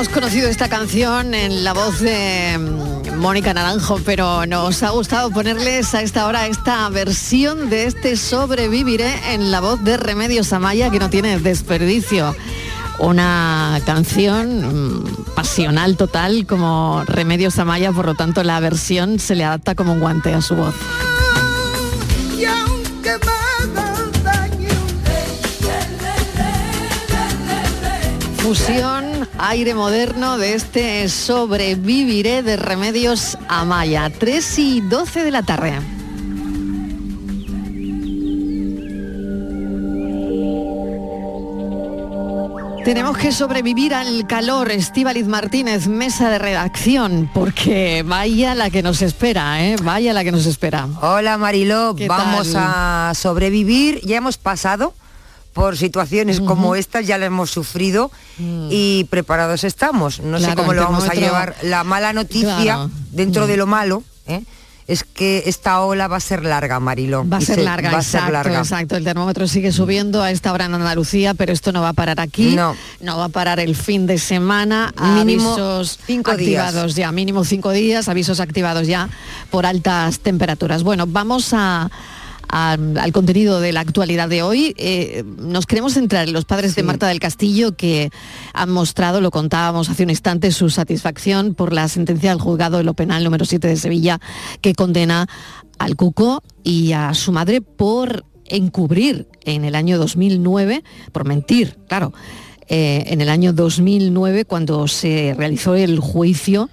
Hemos 0.03 0.15
conocido 0.15 0.49
esta 0.49 0.69
canción 0.69 1.33
en 1.33 1.63
la 1.63 1.73
voz 1.73 2.01
de 2.01 2.59
mm, 2.59 3.21
Mónica 3.21 3.55
Naranjo, 3.55 4.01
pero 4.05 4.47
nos 4.47 4.83
ha 4.83 4.91
gustado 4.91 5.31
ponerles 5.31 5.95
a 5.95 6.03
esta 6.03 6.27
hora 6.27 6.49
esta 6.49 6.89
versión 6.89 7.71
de 7.71 7.85
este 7.85 8.17
Sobreviviré 8.17 9.33
en 9.33 9.53
la 9.53 9.61
voz 9.61 9.85
de 9.85 9.97
Remedios 9.97 10.53
Amaya 10.53 10.91
que 10.91 10.99
no 10.99 11.09
tiene 11.09 11.39
desperdicio. 11.39 12.35
Una 12.99 13.81
canción 13.87 15.03
mm, 15.03 15.35
pasional 15.37 15.97
total 15.97 16.47
como 16.49 17.05
Remedios 17.07 17.61
Amaya, 17.61 17.93
por 17.93 18.07
lo 18.07 18.17
tanto 18.17 18.43
la 18.43 18.59
versión 18.59 19.21
se 19.21 19.37
le 19.37 19.45
adapta 19.45 19.77
como 19.77 19.93
un 19.93 20.01
guante 20.01 20.35
a 20.35 20.43
su 20.43 20.57
voz. 20.57 20.75
Fusión, 28.43 29.02
aire 29.43 29.75
moderno 29.75 30.39
de 30.39 30.55
este 30.55 31.09
Sobreviviré 31.09 32.45
de 32.45 32.57
Remedios 32.57 33.37
Amaya. 33.49 34.09
3 34.09 34.59
y 34.61 34.81
12 34.83 35.25
de 35.25 35.31
la 35.33 35.43
tarde. 35.43 35.81
Tenemos 42.85 43.17
que 43.17 43.33
sobrevivir 43.33 43.95
al 43.95 44.27
calor, 44.29 44.71
Estíbaliz 44.71 45.27
Martínez, 45.27 45.89
mesa 45.89 46.31
de 46.31 46.39
redacción, 46.39 47.29
porque 47.33 48.05
vaya 48.07 48.55
la 48.55 48.71
que 48.71 48.83
nos 48.83 49.03
espera, 49.03 49.65
¿eh? 49.65 49.77
Vaya 49.83 50.13
la 50.13 50.23
que 50.25 50.33
nos 50.33 50.47
espera. 50.47 50.89
Hola 51.01 51.37
Mariló, 51.37 51.95
¿Qué 51.97 52.07
vamos 52.09 52.53
tal? 52.53 52.63
a 52.65 53.13
sobrevivir. 53.15 54.01
Ya 54.05 54.17
hemos 54.17 54.37
pasado 54.37 54.95
por 55.53 55.77
situaciones 55.77 56.41
como 56.41 56.75
estas, 56.75 57.07
ya 57.07 57.19
las 57.19 57.27
hemos 57.27 57.51
sufrido 57.51 58.11
y 58.71 59.05
preparados 59.11 59.65
estamos. 59.65 60.21
No 60.21 60.39
sé 60.41 60.53
Mm. 60.53 60.55
Cómo 60.55 60.73
lo 60.73 60.83
vamos 60.85 61.09
a 61.09 61.13
llevar. 61.15 61.55
La 61.63 61.85
mala 61.85 62.13
noticia, 62.13 62.63
Claro. 62.63 62.91
dentro 63.11 63.45
Mm. 63.45 63.49
de 63.49 63.57
lo 63.57 63.67
malo, 63.67 64.03
¿eh? 64.27 64.43
es 64.89 65.05
que 65.05 65.45
esta 65.47 65.81
ola 65.81 66.09
va 66.09 66.17
a 66.17 66.21
ser 66.21 66.45
larga, 66.45 66.81
Mariló. 66.81 67.27
Va 67.27 67.37
a 67.37 67.41
ser 67.41 67.55
se- 67.57 67.63
larga, 67.63 67.93
va 67.93 67.99
a 67.99 68.03
ser 68.03 68.17
exacto, 68.19 68.33
larga. 68.33 68.59
exacto. 68.59 68.97
El 68.97 69.05
termómetro 69.05 69.47
sigue 69.47 69.71
subiendo 69.73 70.23
a 70.23 70.31
esta 70.33 70.53
hora 70.53 70.65
en 70.67 70.75
Andalucía, 70.75 71.35
pero 71.35 71.53
esto 71.53 71.71
no 71.71 71.81
va 71.83 71.91
a 71.91 71.93
parar 71.93 72.19
aquí. 72.21 72.57
No. 72.57 72.75
va 73.17 73.25
a 73.27 73.29
parar 73.29 73.61
el 73.61 73.77
fin 73.77 74.07
de 74.07 74.19
semana. 74.19 74.93
Mínimo 75.01 75.53
avisos 75.53 75.99
cinco 76.05 76.37
días. 76.37 76.65
activados 76.67 76.95
ya, 76.97 77.13
mínimo 77.13 77.45
cinco 77.45 77.71
días, 77.71 78.09
avisos 78.09 78.41
activados 78.41 78.87
ya 78.89 79.09
por 79.51 79.67
altas 79.67 80.19
temperaturas. 80.19 80.83
Bueno, 80.83 81.07
vamos 81.07 81.51
a 81.53 81.89
a- 82.53 82.73
al 83.01 83.13
contenido 83.13 83.61
de 83.61 83.73
la 83.73 83.81
actualidad 83.81 84.29
de 84.29 84.43
hoy. 84.43 84.75
Eh, 84.79 85.25
nos 85.39 85.67
queremos 85.67 85.95
centrar 85.95 86.29
en 86.29 86.35
los 86.35 86.45
padres 86.45 86.77
de 86.77 86.83
Marta 86.85 87.09
del 87.09 87.19
Castillo 87.19 87.75
que 87.75 88.11
han 88.53 88.71
mostrado, 88.71 89.21
lo 89.21 89.31
contábamos 89.33 89.89
hace 89.89 90.05
un 90.05 90.11
instante, 90.11 90.53
su 90.53 90.71
satisfacción 90.71 91.55
por 91.55 91.73
la 91.73 91.89
sentencia 91.89 92.31
del 92.31 92.41
juzgado 92.41 92.77
de 92.77 92.85
lo 92.85 92.95
penal 92.95 93.25
número 93.25 93.45
7 93.45 93.67
de 93.67 93.77
Sevilla 93.77 94.21
que 94.61 94.75
condena 94.75 95.27
al 95.79 95.97
Cuco 95.97 96.43
y 96.63 96.93
a 96.93 97.15
su 97.15 97.33
madre 97.33 97.63
por 97.63 98.25
encubrir 98.45 99.27
en 99.45 99.65
el 99.65 99.75
año 99.75 99.99
2009, 99.99 100.85
por 101.11 101.25
mentir, 101.25 101.79
claro, 101.89 102.13
eh, 102.69 103.05
en 103.09 103.21
el 103.23 103.31
año 103.31 103.53
2009 103.55 104.45
cuando 104.45 104.87
se 104.89 105.35
realizó 105.37 105.75
el 105.75 105.99
juicio 106.01 106.69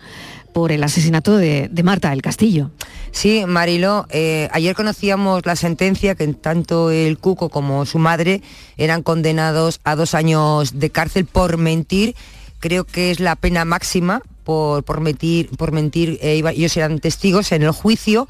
por 0.54 0.72
el 0.72 0.84
asesinato 0.84 1.38
de, 1.38 1.70
Marta 1.84 2.10
del 2.10 2.22
Castillo. 2.22 2.72
Sí, 3.12 3.44
Mariló, 3.48 4.06
eh, 4.10 4.50
ayer 4.52 4.76
conocíamos 4.76 5.46
la 5.46 5.56
sentencia 5.56 6.16
que 6.16 6.28
tanto 6.28 6.92
el 6.92 7.18
Cuco 7.18 7.50
como 7.50 7.86
su 7.86 7.98
madre 8.00 8.42
eran 8.78 9.02
condenados 9.04 9.80
a 9.84 9.96
dos 9.96 10.14
años 10.14 10.80
de 10.80 10.90
cárcel 10.90 11.26
por 11.26 11.58
mentir. 11.58 12.16
Creo 12.60 12.84
que 12.84 13.12
es 13.12 13.20
la 13.20 13.36
pena 13.36 13.66
máxima 13.66 14.22
por, 14.44 14.84
por 14.84 15.02
mentir, 15.02 15.50
por 15.58 15.72
mentir 15.72 16.20
eh, 16.22 16.44
ellos 16.54 16.76
eran 16.78 17.00
testigos 17.00 17.52
en 17.52 17.64
el 17.64 17.72
juicio. 17.72 18.28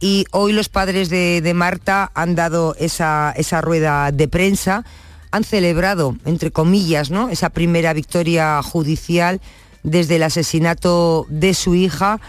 Y 0.00 0.26
hoy 0.30 0.52
los 0.52 0.68
padres 0.68 1.08
de, 1.08 1.40
de 1.40 1.54
Marta 1.54 2.10
han 2.14 2.34
dado 2.34 2.74
esa, 2.78 3.32
esa 3.36 3.60
rueda 3.60 4.12
de 4.12 4.28
prensa, 4.28 4.84
han 5.30 5.44
celebrado, 5.44 6.16
entre 6.24 6.50
comillas, 6.50 7.10
¿no? 7.10 7.28
esa 7.28 7.50
primera 7.50 7.92
victoria 7.92 8.62
judicial 8.62 9.40
desde 9.86 10.16
el 10.16 10.24
asesinato 10.24 11.26
de 11.30 11.54
su 11.54 11.74
hija, 11.74 12.20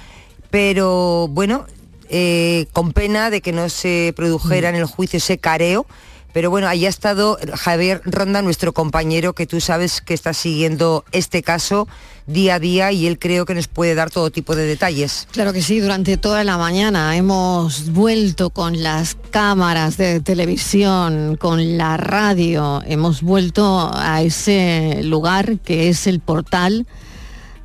pero 0.50 1.28
bueno, 1.28 1.66
eh, 2.08 2.68
con 2.72 2.94
pena 2.94 3.30
de 3.30 3.42
que 3.42 3.52
no 3.52 3.68
se 3.68 4.14
produjera 4.16 4.70
en 4.70 4.76
el 4.76 4.86
juicio 4.86 5.18
ese 5.18 5.40
careo. 5.40 5.86
Pero 6.34 6.52
bueno, 6.52 6.68
ahí 6.68 6.86
ha 6.86 6.90
estado 6.90 7.40
Javier 7.56 8.02
Ronda, 8.06 8.44
nuestro 8.44 8.72
compañero, 8.72 9.34
que 9.34 9.48
tú 9.48 9.60
sabes 9.60 10.02
que 10.02 10.14
está 10.14 10.34
siguiendo 10.34 11.04
este 11.12 11.42
caso 11.42 11.88
día 12.28 12.56
a 12.56 12.60
día 12.60 12.92
y 12.92 13.08
él 13.08 13.18
creo 13.18 13.46
que 13.46 13.56
nos 13.56 13.68
puede 13.68 13.96
dar 13.96 14.12
todo 14.12 14.30
tipo 14.30 14.56
de 14.56 14.68
detalles. 14.68 15.28
Claro 15.32 15.52
que 15.52 15.64
sí, 15.64 15.80
durante 15.80 16.18
toda 16.18 16.44
la 16.44 16.58
mañana 16.58 17.16
hemos 17.18 17.92
vuelto 17.92 18.52
con 18.52 18.84
las 18.84 19.18
cámaras 19.32 19.98
de 19.98 20.20
televisión, 20.20 21.38
con 21.38 21.76
la 21.76 21.98
radio, 21.98 22.84
hemos 22.86 23.24
vuelto 23.24 23.90
a 23.92 24.22
ese 24.22 25.00
lugar 25.04 25.58
que 25.60 25.90
es 25.90 26.06
el 26.06 26.20
portal 26.20 26.86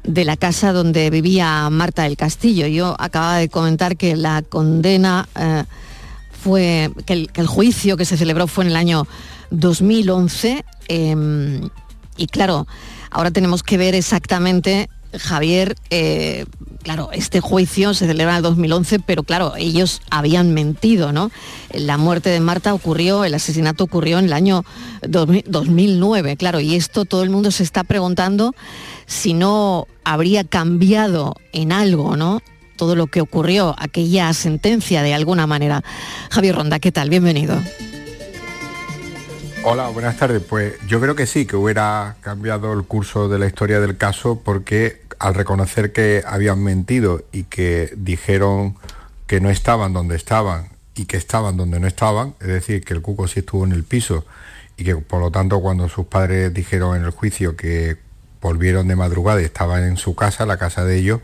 de 0.05 0.25
la 0.25 0.37
casa 0.37 0.73
donde 0.73 1.11
vivía 1.11 1.69
Marta 1.71 2.03
del 2.03 2.17
Castillo. 2.17 2.67
Yo 2.67 2.97
acababa 2.99 3.37
de 3.37 3.49
comentar 3.49 3.97
que 3.97 4.17
la 4.17 4.43
condena 4.43 5.29
eh, 5.39 5.65
fue, 6.33 6.91
que 7.07 7.29
el, 7.33 7.47
juicio 7.47 7.97
que 7.97 8.05
se 8.05 8.17
celebró 8.17 8.47
fue 8.47 8.65
en 8.65 8.71
el 8.71 8.77
año 8.77 9.07
2011 9.51 10.65
eh, 10.89 11.61
y 12.17 12.27
claro, 12.27 12.67
ahora 13.11 13.31
tenemos 13.31 13.63
que 13.63 13.79
ver 13.79 13.95
exactamente, 13.95 14.89
Javier, 15.19 15.77
eh, 15.91 16.47
claro, 16.83 17.11
este 17.13 17.41
juicio 17.41 17.95
se 17.95 18.07
celebra 18.07 18.33
en 18.33 18.37
el 18.39 18.43
2011, 18.43 19.01
pero 19.01 19.23
claro, 19.23 19.55
ellos 19.57 20.01
habían 20.11 20.55
mentido, 20.55 21.13
¿no? 21.13 21.31
La 21.73 21.99
muerte 21.99 22.31
de 22.31 22.41
Marta 22.41 22.75
ocurrió, 22.75 23.25
el 23.25 23.35
asesinato 23.35 23.85
ocurrió 23.85 24.19
en 24.19 24.27
el 24.27 24.33
año 24.33 24.65
2000 25.07 25.45
2009, 25.47 26.37
claro, 26.37 26.61
y 26.61 26.77
esto 26.77 27.05
todo 27.05 27.23
el 27.23 27.31
mundo 27.31 27.51
se 27.51 27.63
está 27.63 27.85
preguntando 27.85 28.55
si 29.07 29.35
no 29.35 29.87
habría 30.05 30.45
cambiado 30.45 31.37
en 31.53 31.73
algo, 31.73 32.17
¿no? 32.17 32.41
Todo 32.77 32.97
lo 32.97 33.07
que 33.07 33.21
ocurrió, 33.21 33.75
aquella 33.79 34.33
sentencia 34.33 35.03
de 35.03 35.15
alguna 35.15 35.47
manera. 35.47 35.85
Javier 36.31 36.57
Ronda, 36.57 36.79
¿qué 36.81 36.91
tal? 36.91 37.11
Bienvenido. 37.11 37.61
Hola, 39.65 39.89
buenas 39.91 40.17
tardes. 40.17 40.43
Pues 40.43 40.75
yo 40.89 41.01
creo 41.01 41.15
que 41.15 41.25
sí, 41.25 41.47
que 41.47 41.55
hubiera 41.55 42.17
cambiado 42.21 42.73
el 42.73 42.83
curso 42.83 43.29
de 43.29 43.39
la 43.39 43.47
historia 43.47 43.79
del 43.79 43.97
caso 43.97 44.41
porque 44.43 45.02
al 45.23 45.35
reconocer 45.35 45.93
que 45.93 46.25
habían 46.27 46.63
mentido 46.65 47.23
y 47.31 47.45
que 47.45 47.93
dijeron 47.97 48.75
que 49.29 49.41
no 49.41 49.51
estaban 49.51 49.93
donde 49.93 50.17
estaban 50.17 50.71
y 50.97 51.05
que 51.05 51.17
estaban 51.17 51.57
donde 51.57 51.79
no 51.79 51.87
estaban, 51.87 52.35
es 52.41 52.49
decir, 52.49 52.85
que 52.85 52.93
el 52.93 53.03
cuco 53.03 53.29
sí 53.29 53.39
estuvo 53.39 53.65
en 53.65 53.71
el 53.71 53.85
piso 53.85 54.27
y 54.77 54.83
que 54.83 54.97
por 54.97 55.21
lo 55.21 55.31
tanto 55.31 55.61
cuando 55.61 55.89
sus 55.89 56.07
padres 56.07 56.53
dijeron 56.53 56.97
en 56.97 57.05
el 57.05 57.13
juicio 57.13 57.55
que 57.57 57.99
volvieron 58.41 58.89
de 58.89 58.97
madrugada 58.97 59.41
y 59.41 59.45
estaban 59.45 59.85
en 59.85 59.97
su 59.97 60.17
casa, 60.17 60.45
la 60.45 60.57
casa 60.57 60.85
de 60.85 60.97
ellos, 60.97 61.21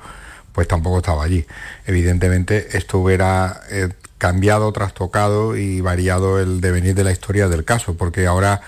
pues 0.52 0.68
tampoco 0.68 0.98
estaba 0.98 1.24
allí. 1.24 1.44
Evidentemente 1.84 2.78
esto 2.78 3.00
hubiera 3.00 3.62
eh, 3.68 3.88
cambiado, 4.16 4.72
trastocado 4.72 5.56
y 5.56 5.80
variado 5.80 6.38
el 6.38 6.60
devenir 6.60 6.94
de 6.94 7.02
la 7.02 7.10
historia 7.10 7.48
del 7.48 7.64
caso, 7.64 7.96
porque 7.96 8.28
ahora 8.28 8.60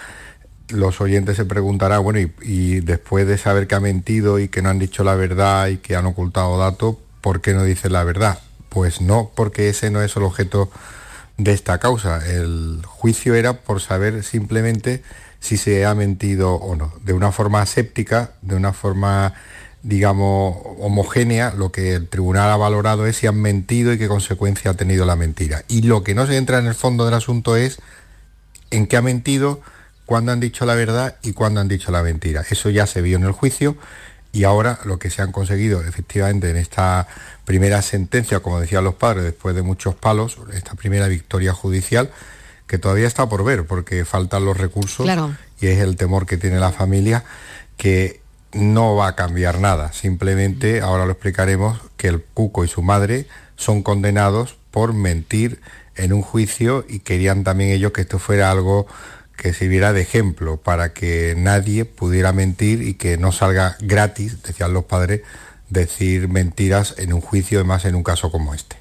los 0.73 1.01
oyentes 1.01 1.37
se 1.37 1.45
preguntarán, 1.45 2.03
bueno, 2.03 2.19
y, 2.43 2.81
después 2.81 3.27
de 3.27 3.39
saber 3.39 3.67
que 3.67 3.75
ha 3.75 3.81
mentido 3.81 4.39
y 4.39 4.49
que 4.49 4.63
no 4.63 4.71
han 4.71 4.79
dicho 4.79 5.05
la 5.05 5.15
verdad 5.15 5.69
y 5.69 5.79
que 5.79 5.97
han 5.97 6.07
ocultado 6.07 6.59
datos, 6.59 6.97
¿por 7.21 7.41
qué 7.41 7.55
no 7.55 7.65
dicen 7.65 7.93
la 7.93 8.05
verdad? 8.05 8.39
Pues 8.69 9.01
no, 9.01 9.31
porque 9.35 9.69
ese 9.69 9.91
no 9.91 10.03
es 10.03 10.17
el 10.17 10.23
objeto 10.23 10.71
de 11.37 11.53
esta 11.53 11.79
causa. 11.79 12.25
El 12.27 12.83
juicio 12.85 13.35
era 13.35 13.55
por 13.55 13.81
saber 13.81 14.23
simplemente 14.23 15.03
si 15.41 15.57
se 15.57 15.87
ha 15.87 15.95
mentido 15.95 16.55
o 16.55 16.77
no. 16.77 16.93
De 17.03 17.13
una 17.13 17.33
forma 17.33 17.65
séptica, 17.67 18.33
de 18.43 18.55
una 18.55 18.73
forma, 18.73 19.35
digamos, 19.83 20.57
homogénea, 20.79 21.53
lo 21.57 21.73
que 21.73 21.95
el 21.95 22.09
tribunal 22.09 22.51
ha 22.51 22.57
valorado 22.57 23.07
es 23.07 23.17
si 23.17 23.27
han 23.27 23.41
mentido 23.41 23.93
y 23.93 23.99
qué 23.99 24.07
consecuencia 24.07 24.73
ha 24.73 24.75
tenido 24.75 25.07
la 25.07 25.17
mentira. 25.17 25.65
Y 25.69 25.83
lo 25.83 26.05
que 26.05 26.15
no 26.15 26.27
se 26.27 26.37
entra 26.37 26.59
en 26.59 26.67
el 26.67 26.75
fondo 26.75 27.05
del 27.07 27.15
asunto 27.15 27.57
es 27.57 27.81
en 28.71 28.87
qué 28.87 28.97
ha 28.97 29.03
mentido, 29.03 29.61
cuándo 30.11 30.33
han 30.33 30.41
dicho 30.41 30.67
la 30.67 30.75
verdad 30.75 31.15
y 31.23 31.35
cuándo 31.35 31.61
han 31.61 31.69
dicho 31.69 31.93
la 31.93 32.03
mentira. 32.03 32.45
Eso 32.51 32.69
ya 32.69 32.89
se 32.89 33.01
vio 33.01 33.17
en 33.17 33.23
el 33.23 33.31
juicio 33.31 33.77
y 34.33 34.43
ahora 34.43 34.81
lo 34.85 34.99
que 34.99 35.09
se 35.09 35.23
han 35.23 35.31
conseguido 35.31 35.83
efectivamente 35.83 36.51
en 36.51 36.57
esta 36.57 37.07
primera 37.45 37.81
sentencia, 37.81 38.41
como 38.41 38.59
decían 38.59 38.83
los 38.83 38.97
padres, 38.97 39.23
después 39.23 39.55
de 39.55 39.63
muchos 39.63 39.95
palos, 39.95 40.37
esta 40.53 40.75
primera 40.75 41.07
victoria 41.07 41.53
judicial, 41.53 42.11
que 42.67 42.77
todavía 42.77 43.07
está 43.07 43.29
por 43.29 43.45
ver 43.45 43.69
porque 43.69 44.05
faltan 44.05 44.45
los 44.45 44.57
recursos 44.57 45.09
y 45.61 45.69
es 45.69 45.79
el 45.79 45.95
temor 45.95 46.27
que 46.27 46.37
tiene 46.37 46.59
la 46.59 46.73
familia 46.73 47.23
que 47.77 48.21
no 48.53 48.97
va 48.97 49.07
a 49.07 49.15
cambiar 49.15 49.61
nada. 49.61 49.93
Simplemente, 49.93 50.81
ahora 50.81 51.07
lo 51.07 51.13
explicaremos, 51.13 51.79
que 51.97 52.09
el 52.09 52.21
Cuco 52.21 52.65
y 52.65 52.69
su 52.69 52.83
madre 52.83 53.29
son 53.55 53.85
condenados 53.85 54.57
por 54.73 54.93
mentir 54.93 55.61
en 55.95 56.13
un 56.13 56.23
juicio 56.23 56.85
y 56.89 56.99
querían 56.99 57.45
también 57.45 57.71
ellos 57.71 57.93
que 57.93 58.01
esto 58.01 58.19
fuera 58.19 58.51
algo 58.51 58.89
que 59.41 59.55
sirviera 59.55 59.95
de 59.95 60.03
ejemplo 60.03 60.59
para 60.59 60.93
que 60.93 61.35
nadie 61.35 61.87
pudiera 61.87 62.31
mentir 62.35 62.83
y 62.83 62.95
que 62.95 63.17
no 63.17 63.33
salga 63.33 63.79
gratis, 63.81 64.43
decían 64.43 64.75
los 64.75 64.85
padres, 64.85 65.23
decir 65.71 66.29
mentiras 66.29 66.95
en 66.99 67.15
un 67.15 67.23
juicio, 67.23 67.59
además 67.59 67.87
en 67.87 67.95
un 67.95 68.03
caso 68.03 68.31
como 68.31 68.53
este. 68.53 68.80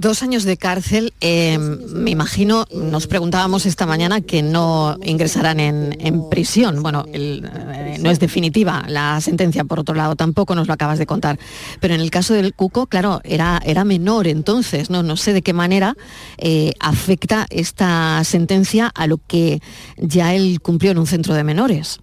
Dos 0.00 0.22
años 0.22 0.44
de 0.44 0.56
cárcel, 0.56 1.12
eh, 1.20 1.58
me 1.58 2.12
imagino, 2.12 2.66
nos 2.72 3.08
preguntábamos 3.08 3.66
esta 3.66 3.84
mañana 3.84 4.20
que 4.20 4.44
no 4.44 4.96
ingresarán 5.02 5.58
en, 5.58 6.28
prisión. 6.30 6.84
Bueno, 6.84 7.04
eh, 7.12 7.96
no 8.00 8.08
es 8.08 8.20
definitiva 8.20 8.84
la 8.86 9.20
sentencia, 9.20 9.64
por 9.64 9.80
otro 9.80 9.96
lado, 9.96 10.14
tampoco 10.14 10.54
nos 10.54 10.68
lo 10.68 10.74
acabas 10.74 11.00
de 11.00 11.06
contar. 11.06 11.40
Pero 11.80 11.94
en 11.94 12.00
el 12.00 12.12
caso 12.12 12.32
del 12.32 12.54
Cuco, 12.54 12.86
claro, 12.86 13.20
era, 13.24 13.60
era 13.64 13.82
menor 13.82 14.28
entonces, 14.28 14.88
¿no? 14.88 15.02
No 15.02 15.16
sé 15.16 15.32
de 15.32 15.42
qué 15.42 15.52
manera 15.52 15.96
eh, 16.36 16.74
afecta 16.78 17.48
esta 17.50 18.22
sentencia 18.22 18.92
a 18.94 19.08
lo 19.08 19.18
que 19.18 19.60
ya 19.96 20.32
él 20.32 20.60
cumplió 20.62 20.92
en 20.92 20.98
un 20.98 21.08
centro 21.08 21.34
de 21.34 21.42
menores. 21.42 21.98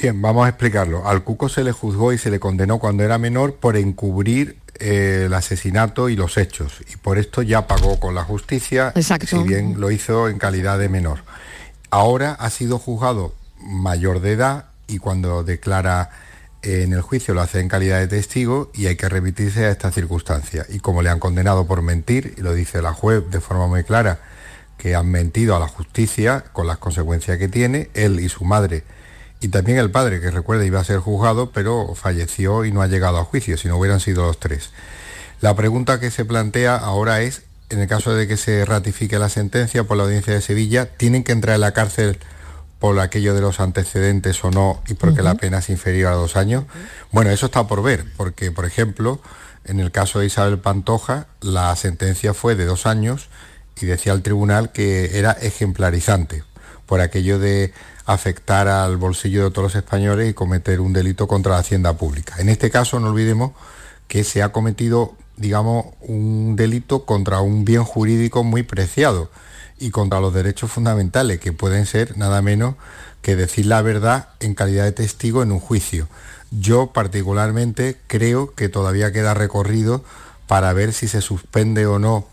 Bien, 0.00 0.22
vamos 0.22 0.46
a 0.46 0.48
explicarlo. 0.48 1.06
Al 1.06 1.24
Cuco 1.24 1.50
se 1.50 1.62
le 1.62 1.72
juzgó 1.72 2.14
y 2.14 2.18
se 2.18 2.30
le 2.30 2.40
condenó 2.40 2.78
cuando 2.78 3.02
era 3.02 3.18
menor 3.18 3.56
por 3.56 3.76
encubrir 3.76 4.56
eh, 4.80 5.24
el 5.26 5.34
asesinato 5.34 6.08
y 6.08 6.16
los 6.16 6.36
hechos. 6.36 6.82
Y 6.92 6.96
por 6.96 7.18
esto 7.18 7.42
ya 7.42 7.66
pagó 7.66 8.00
con 8.00 8.14
la 8.14 8.24
justicia, 8.24 8.92
si 8.96 9.38
bien 9.42 9.80
lo 9.80 9.90
hizo 9.90 10.28
en 10.28 10.38
calidad 10.38 10.78
de 10.78 10.88
menor. 10.88 11.20
Ahora 11.90 12.32
ha 12.32 12.50
sido 12.50 12.78
juzgado 12.78 13.34
mayor 13.60 14.20
de 14.20 14.32
edad 14.32 14.66
y 14.86 14.98
cuando 14.98 15.44
declara 15.44 16.10
en 16.62 16.92
el 16.92 17.00
juicio 17.00 17.34
lo 17.34 17.40
hace 17.40 17.60
en 17.60 17.68
calidad 17.68 17.98
de 17.98 18.08
testigo 18.08 18.70
y 18.74 18.86
hay 18.86 18.96
que 18.96 19.08
remitirse 19.08 19.66
a 19.66 19.70
esta 19.70 19.90
circunstancia. 19.92 20.66
Y 20.68 20.80
como 20.80 21.02
le 21.02 21.10
han 21.10 21.18
condenado 21.18 21.66
por 21.66 21.82
mentir, 21.82 22.34
y 22.36 22.40
lo 22.40 22.54
dice 22.54 22.82
la 22.82 22.92
juez 22.92 23.22
de 23.30 23.40
forma 23.40 23.66
muy 23.66 23.84
clara, 23.84 24.20
que 24.76 24.94
han 24.94 25.10
mentido 25.10 25.56
a 25.56 25.60
la 25.60 25.68
justicia 25.68 26.44
con 26.52 26.66
las 26.66 26.78
consecuencias 26.78 27.38
que 27.38 27.48
tiene, 27.48 27.90
él 27.94 28.20
y 28.20 28.28
su 28.28 28.44
madre 28.44 28.84
y 29.40 29.48
también 29.48 29.78
el 29.78 29.90
padre, 29.90 30.20
que 30.20 30.30
recuerda 30.30 30.64
iba 30.64 30.80
a 30.80 30.84
ser 30.84 30.98
juzgado, 30.98 31.50
pero 31.50 31.94
falleció 31.94 32.64
y 32.64 32.72
no 32.72 32.82
ha 32.82 32.86
llegado 32.86 33.18
a 33.18 33.24
juicio, 33.24 33.56
si 33.56 33.68
no 33.68 33.78
hubieran 33.78 34.00
sido 34.00 34.26
los 34.26 34.38
tres. 34.38 34.70
La 35.40 35.56
pregunta 35.56 35.98
que 35.98 36.10
se 36.10 36.26
plantea 36.26 36.76
ahora 36.76 37.22
es, 37.22 37.42
en 37.70 37.78
el 37.78 37.88
caso 37.88 38.14
de 38.14 38.28
que 38.28 38.36
se 38.36 38.64
ratifique 38.66 39.18
la 39.18 39.30
sentencia 39.30 39.84
por 39.84 39.96
la 39.96 40.02
audiencia 40.02 40.34
de 40.34 40.42
Sevilla, 40.42 40.86
¿tienen 40.86 41.24
que 41.24 41.32
entrar 41.32 41.54
en 41.54 41.62
la 41.62 41.72
cárcel 41.72 42.18
por 42.78 42.98
aquello 43.00 43.34
de 43.34 43.40
los 43.40 43.60
antecedentes 43.60 44.42
o 44.44 44.50
no 44.50 44.82
y 44.88 44.94
porque 44.94 45.22
la 45.22 45.34
pena 45.36 45.58
es 45.58 45.70
inferior 45.70 46.12
a 46.12 46.16
dos 46.16 46.36
años? 46.36 46.64
Bueno, 47.10 47.30
eso 47.30 47.46
está 47.46 47.66
por 47.66 47.82
ver, 47.82 48.04
porque, 48.18 48.50
por 48.50 48.66
ejemplo, 48.66 49.20
en 49.64 49.80
el 49.80 49.90
caso 49.90 50.18
de 50.18 50.26
Isabel 50.26 50.58
Pantoja, 50.58 51.26
la 51.40 51.74
sentencia 51.76 52.34
fue 52.34 52.56
de 52.56 52.66
dos 52.66 52.84
años 52.86 53.28
y 53.80 53.86
decía 53.86 54.12
el 54.12 54.22
tribunal 54.22 54.72
que 54.72 55.18
era 55.18 55.32
ejemplarizante 55.32 56.44
por 56.86 57.00
aquello 57.00 57.38
de 57.38 57.72
afectar 58.12 58.66
al 58.66 58.96
bolsillo 58.96 59.44
de 59.44 59.50
todos 59.50 59.72
los 59.72 59.74
españoles 59.76 60.28
y 60.28 60.34
cometer 60.34 60.80
un 60.80 60.92
delito 60.92 61.28
contra 61.28 61.52
la 61.52 61.58
hacienda 61.58 61.92
pública. 61.92 62.34
En 62.38 62.48
este 62.48 62.70
caso 62.70 62.98
no 62.98 63.10
olvidemos 63.10 63.52
que 64.08 64.24
se 64.24 64.42
ha 64.42 64.50
cometido, 64.50 65.14
digamos, 65.36 65.86
un 66.00 66.56
delito 66.56 67.04
contra 67.04 67.40
un 67.40 67.64
bien 67.64 67.84
jurídico 67.84 68.42
muy 68.42 68.64
preciado 68.64 69.30
y 69.78 69.90
contra 69.90 70.20
los 70.20 70.34
derechos 70.34 70.72
fundamentales, 70.72 71.38
que 71.38 71.52
pueden 71.52 71.86
ser 71.86 72.18
nada 72.18 72.42
menos 72.42 72.74
que 73.22 73.36
decir 73.36 73.66
la 73.66 73.80
verdad 73.80 74.30
en 74.40 74.54
calidad 74.54 74.84
de 74.84 74.92
testigo 74.92 75.44
en 75.44 75.52
un 75.52 75.60
juicio. 75.60 76.08
Yo 76.50 76.88
particularmente 76.88 77.96
creo 78.08 78.54
que 78.54 78.68
todavía 78.68 79.12
queda 79.12 79.34
recorrido 79.34 80.04
para 80.48 80.72
ver 80.72 80.92
si 80.92 81.06
se 81.06 81.20
suspende 81.20 81.86
o 81.86 82.00
no 82.00 82.26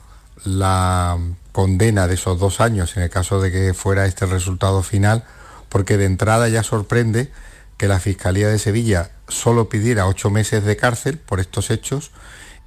la 0.43 1.17
condena 1.51 2.07
de 2.07 2.15
esos 2.15 2.39
dos 2.39 2.61
años 2.61 2.97
en 2.97 3.03
el 3.03 3.09
caso 3.09 3.39
de 3.39 3.51
que 3.51 3.73
fuera 3.73 4.05
este 4.05 4.25
el 4.25 4.31
resultado 4.31 4.81
final 4.81 5.23
porque 5.69 5.97
de 5.97 6.05
entrada 6.05 6.47
ya 6.49 6.63
sorprende 6.63 7.31
que 7.77 7.87
la 7.87 7.99
Fiscalía 7.99 8.47
de 8.47 8.59
Sevilla 8.59 9.11
solo 9.27 9.69
pidiera 9.69 10.07
ocho 10.07 10.29
meses 10.29 10.63
de 10.63 10.77
cárcel 10.77 11.17
por 11.19 11.39
estos 11.39 11.69
hechos 11.69 12.11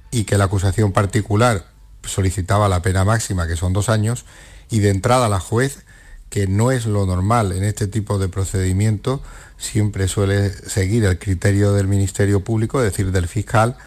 y 0.09 0.23
que 0.23 0.37
la 0.37 0.45
acusación 0.45 0.91
particular 0.91 1.65
solicitaba 2.03 2.69
la 2.69 2.81
pena 2.81 3.05
máxima, 3.05 3.47
que 3.47 3.55
son 3.55 3.73
dos 3.73 3.89
años, 3.89 4.25
y 4.69 4.79
de 4.79 4.89
entrada 4.89 5.29
la 5.29 5.39
juez, 5.39 5.83
que 6.29 6.47
no 6.47 6.71
es 6.71 6.85
lo 6.85 7.05
normal 7.05 7.51
en 7.51 7.63
este 7.63 7.87
tipo 7.87 8.17
de 8.17 8.29
procedimiento, 8.29 9.21
siempre 9.57 10.07
suele 10.07 10.49
seguir 10.49 11.03
el 11.05 11.19
criterio 11.19 11.73
del 11.73 11.87
Ministerio 11.87 12.43
Público, 12.43 12.79
es 12.79 12.91
decir, 12.91 13.11
del 13.11 13.27
fiscal, 13.27 13.77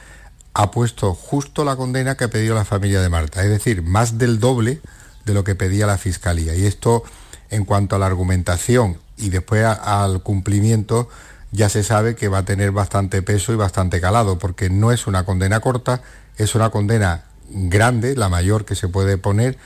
ha 0.53 0.70
puesto 0.70 1.14
justo 1.14 1.64
la 1.64 1.77
condena 1.77 2.16
que 2.16 2.24
ha 2.24 2.29
pedido 2.29 2.55
la 2.55 2.64
familia 2.64 3.00
de 3.00 3.09
Marta, 3.09 3.42
es 3.42 3.50
decir, 3.50 3.83
más 3.83 4.18
del 4.18 4.38
doble 4.38 4.81
de 5.24 5.35
lo 5.35 5.42
que 5.42 5.55
pedía 5.55 5.87
la 5.87 5.98
Fiscalía. 5.98 6.55
Y 6.55 6.66
esto, 6.66 7.03
en 7.50 7.64
cuanto 7.64 7.96
a 7.96 7.98
la 7.98 8.07
argumentación 8.07 8.98
y 9.16 9.31
después 9.31 9.64
al 9.64 10.22
cumplimiento 10.22 11.09
ya 11.53 11.68
se 11.68 11.85
sabe 11.85 12.16
que 12.16 12.29
va 12.29 12.38
a 12.38 12.44
tener 12.44 12.72
bastante 12.72 13.22
peso 13.22 13.53
y 13.53 13.57
bastante 13.57 14.00
calado, 14.00 14.38
porque 14.38 14.70
no 14.70 14.90
es 14.92 15.07
una 15.07 15.24
condena 15.24 15.61
corta, 15.61 16.03
es 16.37 16.55
una 16.55 16.70
condena 16.70 17.24
grande, 17.48 18.16
la 18.16 18.29
mayor 18.29 18.64
que 18.64 18.74
se 18.74 18.88
puede 18.88 19.18
poner 19.18 19.57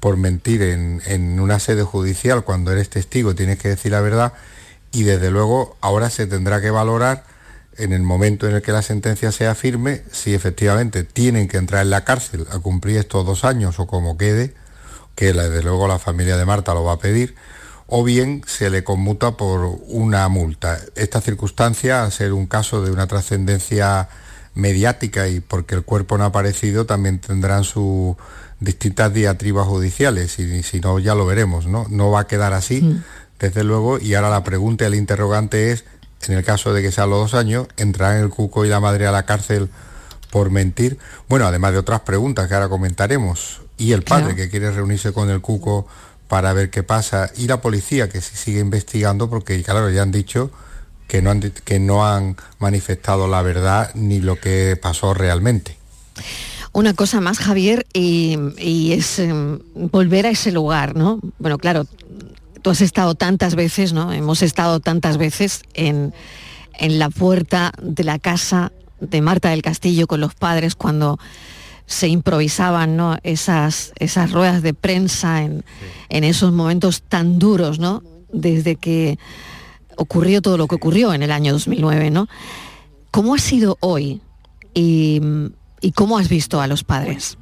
por 0.00 0.16
mentir 0.16 0.62
en, 0.62 1.02
en 1.06 1.40
una 1.40 1.58
sede 1.58 1.82
judicial 1.82 2.44
cuando 2.44 2.72
eres 2.72 2.90
testigo 2.90 3.34
tienes 3.34 3.58
que 3.58 3.68
decir 3.68 3.92
la 3.92 4.00
verdad 4.00 4.32
y 4.92 5.02
desde 5.02 5.30
luego 5.30 5.76
ahora 5.80 6.10
se 6.10 6.26
tendrá 6.26 6.60
que 6.60 6.70
valorar 6.70 7.24
en 7.76 7.92
el 7.92 8.02
momento 8.02 8.48
en 8.48 8.54
el 8.54 8.62
que 8.62 8.72
la 8.72 8.82
sentencia 8.82 9.32
sea 9.32 9.54
firme 9.54 10.02
si 10.12 10.34
efectivamente 10.34 11.02
tienen 11.02 11.48
que 11.48 11.56
entrar 11.56 11.82
en 11.82 11.90
la 11.90 12.04
cárcel 12.04 12.46
a 12.52 12.58
cumplir 12.58 12.98
estos 12.98 13.26
dos 13.26 13.44
años 13.44 13.78
o 13.80 13.86
como 13.86 14.16
quede, 14.16 14.54
que 15.14 15.32
desde 15.32 15.62
luego 15.62 15.88
la 15.88 15.98
familia 15.98 16.36
de 16.36 16.44
Marta 16.44 16.74
lo 16.74 16.84
va 16.84 16.92
a 16.92 16.98
pedir, 16.98 17.34
o 17.86 18.02
bien 18.02 18.42
se 18.46 18.70
le 18.70 18.84
conmuta 18.84 19.36
por 19.36 19.78
una 19.86 20.28
multa. 20.28 20.78
Esta 20.94 21.20
circunstancia, 21.20 22.04
al 22.04 22.12
ser 22.12 22.32
un 22.32 22.46
caso 22.46 22.82
de 22.82 22.90
una 22.90 23.06
trascendencia 23.06 24.08
mediática 24.54 25.28
y 25.28 25.40
porque 25.40 25.74
el 25.74 25.82
cuerpo 25.82 26.16
no 26.16 26.24
ha 26.24 26.28
aparecido, 26.28 26.86
también 26.86 27.18
tendrán 27.18 27.64
sus 27.64 28.16
distintas 28.60 29.12
diatribas 29.12 29.66
judiciales 29.66 30.38
y 30.38 30.62
si 30.62 30.80
no 30.80 30.98
ya 30.98 31.14
lo 31.14 31.26
veremos, 31.26 31.66
¿no? 31.66 31.86
No 31.90 32.10
va 32.10 32.20
a 32.20 32.26
quedar 32.26 32.52
así, 32.52 32.80
mm. 32.80 33.02
desde 33.38 33.64
luego, 33.64 33.98
y 33.98 34.14
ahora 34.14 34.30
la 34.30 34.44
pregunta, 34.44 34.86
el 34.86 34.94
interrogante 34.94 35.72
es, 35.72 35.84
en 36.28 36.38
el 36.38 36.44
caso 36.44 36.72
de 36.72 36.80
que 36.80 36.90
sea 36.90 37.06
los 37.06 37.18
dos 37.18 37.34
años, 37.34 37.66
¿entrarán 37.76 38.22
el 38.22 38.30
cuco 38.30 38.64
y 38.64 38.68
la 38.68 38.80
madre 38.80 39.06
a 39.06 39.12
la 39.12 39.26
cárcel 39.26 39.68
por 40.30 40.50
mentir? 40.50 40.98
Bueno, 41.28 41.46
además 41.46 41.72
de 41.72 41.78
otras 41.78 42.00
preguntas 42.00 42.48
que 42.48 42.54
ahora 42.54 42.68
comentaremos, 42.68 43.60
y 43.76 43.92
el 43.92 44.02
padre 44.02 44.36
que 44.36 44.48
quiere 44.48 44.70
reunirse 44.70 45.12
con 45.12 45.30
el 45.30 45.40
cuco 45.40 45.86
para 46.28 46.52
ver 46.52 46.70
qué 46.70 46.82
pasa 46.82 47.30
y 47.36 47.46
la 47.46 47.60
policía 47.60 48.08
que 48.08 48.20
se 48.20 48.36
sigue 48.36 48.60
investigando 48.60 49.28
porque 49.28 49.62
claro 49.62 49.90
ya 49.90 50.02
han 50.02 50.12
dicho 50.12 50.50
que 51.06 51.22
no 51.22 51.30
han, 51.30 51.40
que 51.40 51.78
no 51.78 52.06
han 52.06 52.36
manifestado 52.58 53.28
la 53.28 53.42
verdad 53.42 53.90
ni 53.94 54.20
lo 54.20 54.40
que 54.40 54.78
pasó 54.80 55.14
realmente. 55.14 55.76
Una 56.72 56.92
cosa 56.92 57.20
más, 57.20 57.38
Javier, 57.38 57.86
y, 57.92 58.92
es 58.92 59.20
em, 59.20 59.60
volver 59.74 60.26
a 60.26 60.30
ese 60.30 60.50
lugar, 60.50 60.96
¿no? 60.96 61.20
Bueno, 61.38 61.58
claro, 61.58 61.86
tú 62.62 62.70
has 62.70 62.80
estado 62.80 63.14
tantas 63.14 63.54
veces, 63.54 63.92
¿no? 63.92 64.12
Hemos 64.12 64.42
estado 64.42 64.80
tantas 64.80 65.16
veces 65.16 65.62
en, 65.74 66.12
en 66.78 66.98
la 66.98 67.10
puerta 67.10 67.72
de 67.80 68.02
la 68.02 68.18
casa 68.18 68.72
de 69.00 69.20
Marta 69.20 69.50
del 69.50 69.62
Castillo 69.62 70.06
con 70.06 70.20
los 70.20 70.34
padres 70.34 70.74
cuando 70.74 71.18
se 71.86 72.08
improvisaban 72.08 72.96
¿no? 72.96 73.18
esas, 73.22 73.92
esas 73.98 74.32
ruedas 74.32 74.62
de 74.62 74.74
prensa 74.74 75.42
en, 75.42 75.64
en, 76.08 76.24
esos 76.24 76.52
momentos 76.52 77.02
tan 77.02 77.38
duros, 77.38 77.78
¿no? 77.78 78.02
desde 78.32 78.76
que 78.76 79.18
ocurrió 79.96 80.42
todo 80.42 80.56
lo 80.56 80.66
que 80.66 80.74
ocurrió 80.76 81.12
en 81.14 81.22
el 81.22 81.30
año 81.30 81.52
2009. 81.52 82.10
¿no? 82.10 82.28
¿Cómo 83.10 83.34
ha 83.34 83.38
sido 83.38 83.76
hoy 83.80 84.20
y, 84.72 85.20
y 85.80 85.92
cómo 85.92 86.18
has 86.18 86.28
visto 86.28 86.60
a 86.60 86.66
los 86.66 86.84
padres? 86.84 87.38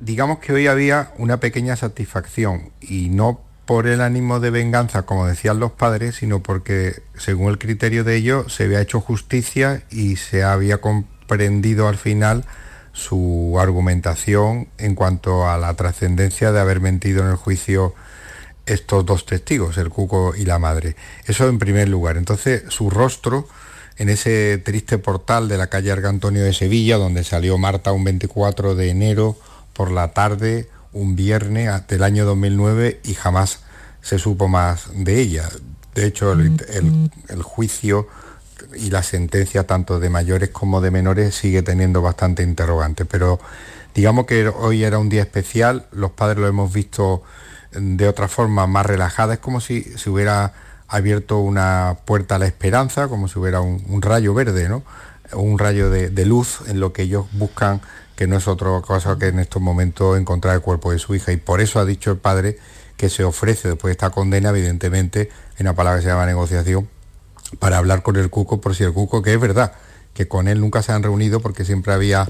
Digamos 0.00 0.38
que 0.38 0.52
hoy 0.52 0.66
había 0.66 1.12
una 1.18 1.40
pequeña 1.40 1.76
satisfacción 1.76 2.70
y 2.80 3.08
no 3.08 3.40
por 3.64 3.86
el 3.86 4.00
ánimo 4.00 4.40
de 4.40 4.50
venganza, 4.50 5.02
como 5.02 5.26
decían 5.26 5.58
los 5.58 5.72
padres, 5.72 6.16
sino 6.16 6.42
porque, 6.42 7.02
según 7.16 7.48
el 7.48 7.58
criterio 7.58 8.04
de 8.04 8.16
ellos, 8.16 8.52
se 8.52 8.64
había 8.64 8.80
hecho 8.80 9.00
justicia 9.00 9.84
y 9.90 10.16
se 10.16 10.42
había 10.42 10.82
comprendido 10.82 11.88
al 11.88 11.96
final 11.96 12.44
su 12.94 13.56
argumentación 13.60 14.68
en 14.78 14.94
cuanto 14.94 15.48
a 15.48 15.58
la 15.58 15.74
trascendencia 15.74 16.52
de 16.52 16.60
haber 16.60 16.80
mentido 16.80 17.22
en 17.22 17.30
el 17.30 17.36
juicio 17.36 17.92
estos 18.66 19.04
dos 19.04 19.26
testigos, 19.26 19.76
el 19.76 19.90
cuco 19.90 20.34
y 20.34 20.46
la 20.46 20.58
madre. 20.58 20.96
Eso 21.26 21.48
en 21.48 21.58
primer 21.58 21.88
lugar. 21.88 22.16
Entonces, 22.16 22.62
su 22.68 22.88
rostro 22.88 23.46
en 23.98 24.08
ese 24.08 24.58
triste 24.58 24.98
portal 24.98 25.48
de 25.48 25.58
la 25.58 25.66
calle 25.66 25.92
Argantonio 25.92 26.42
de 26.42 26.54
Sevilla, 26.54 26.96
donde 26.96 27.24
salió 27.24 27.58
Marta 27.58 27.92
un 27.92 28.04
24 28.04 28.74
de 28.74 28.88
enero 28.88 29.36
por 29.72 29.90
la 29.90 30.12
tarde, 30.12 30.68
un 30.92 31.16
viernes 31.16 31.86
del 31.88 32.04
año 32.04 32.24
2009 32.24 33.00
y 33.04 33.14
jamás 33.14 33.60
se 34.02 34.18
supo 34.18 34.48
más 34.48 34.86
de 34.94 35.20
ella. 35.20 35.48
De 35.94 36.06
hecho, 36.06 36.32
el, 36.32 37.10
el 37.28 37.42
juicio 37.42 38.08
y 38.76 38.90
la 38.90 39.02
sentencia 39.02 39.66
tanto 39.66 40.00
de 40.00 40.10
mayores 40.10 40.50
como 40.50 40.80
de 40.80 40.90
menores 40.90 41.34
sigue 41.34 41.62
teniendo 41.62 42.02
bastante 42.02 42.42
interrogante. 42.42 43.04
Pero 43.04 43.40
digamos 43.94 44.26
que 44.26 44.48
hoy 44.48 44.84
era 44.84 44.98
un 44.98 45.08
día 45.08 45.22
especial, 45.22 45.86
los 45.92 46.10
padres 46.12 46.38
lo 46.38 46.48
hemos 46.48 46.72
visto 46.72 47.22
de 47.72 48.08
otra 48.08 48.28
forma 48.28 48.66
más 48.66 48.86
relajada, 48.86 49.34
es 49.34 49.40
como 49.40 49.60
si 49.60 49.82
se 49.82 50.10
hubiera 50.10 50.52
abierto 50.88 51.38
una 51.38 51.98
puerta 52.04 52.36
a 52.36 52.38
la 52.38 52.46
esperanza, 52.46 53.08
como 53.08 53.28
si 53.28 53.38
hubiera 53.38 53.60
un, 53.60 54.02
rayo 54.02 54.34
verde, 54.34 54.68
¿no? 54.68 54.82
un 55.32 55.58
rayo 55.58 55.90
de, 55.90 56.10
de, 56.10 56.26
luz 56.26 56.60
en 56.68 56.78
lo 56.78 56.92
que 56.92 57.02
ellos 57.02 57.26
buscan, 57.32 57.80
que 58.14 58.26
no 58.26 58.36
es 58.36 58.46
otra 58.46 58.68
cosa 58.82 59.18
que 59.18 59.28
en 59.28 59.40
estos 59.40 59.60
momentos 59.60 60.18
encontrar 60.18 60.54
el 60.54 60.60
cuerpo 60.60 60.92
de 60.92 60.98
su 60.98 61.14
hija. 61.14 61.32
Y 61.32 61.36
por 61.36 61.60
eso 61.60 61.80
ha 61.80 61.84
dicho 61.84 62.12
el 62.12 62.18
padre 62.18 62.58
que 62.96 63.08
se 63.08 63.24
ofrece 63.24 63.68
después 63.68 63.90
de 63.90 63.92
esta 63.92 64.10
condena, 64.10 64.50
evidentemente, 64.50 65.30
en 65.58 65.66
una 65.66 65.74
palabra 65.74 65.98
que 65.98 66.04
se 66.04 66.10
llama 66.10 66.26
negociación, 66.26 66.88
para 67.58 67.78
hablar 67.78 68.02
con 68.02 68.16
el 68.16 68.30
Cuco 68.30 68.60
por 68.60 68.74
si 68.74 68.84
el 68.84 68.92
Cuco, 68.92 69.22
que 69.22 69.34
es 69.34 69.40
verdad, 69.40 69.72
que 70.12 70.28
con 70.28 70.48
él 70.48 70.60
nunca 70.60 70.82
se 70.82 70.92
han 70.92 71.02
reunido 71.02 71.40
porque 71.40 71.64
siempre 71.64 71.92
había 71.92 72.26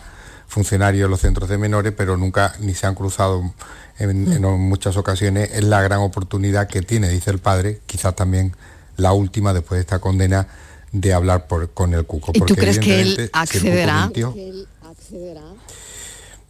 funcionarios 0.46 1.07
en 1.07 1.11
los 1.11 1.20
centros 1.20 1.48
de 1.48 1.59
menores, 1.59 1.92
pero 1.96 2.16
nunca 2.16 2.55
ni 2.61 2.74
se 2.74 2.87
han 2.87 2.94
cruzado 2.94 3.53
en, 3.98 4.40
mm. 4.40 4.61
muchas 4.61 4.96
ocasiones. 4.96 5.50
Es 5.53 5.64
la 5.64 5.83
gran 5.83 6.00
oportunidad 6.00 6.68
que 6.68 6.83
tiene, 6.83 7.09
dice 7.09 7.31
el 7.31 7.38
padre, 7.38 7.81
quizás 7.87 8.14
también 8.14 8.55
la 8.96 9.12
última 9.12 9.53
después 9.53 9.79
de 9.79 9.81
esta 9.81 9.98
condena, 9.98 10.46
de 10.92 11.12
hablar 11.12 11.48
por, 11.48 11.70
con 11.70 11.92
el 11.92 12.05
Cuco. 12.07 12.33
¿Y 12.35 12.40
tú 12.40 12.55
crees 12.55 12.79
que 12.79 13.00
él 13.00 13.31
accederá? 13.33 14.11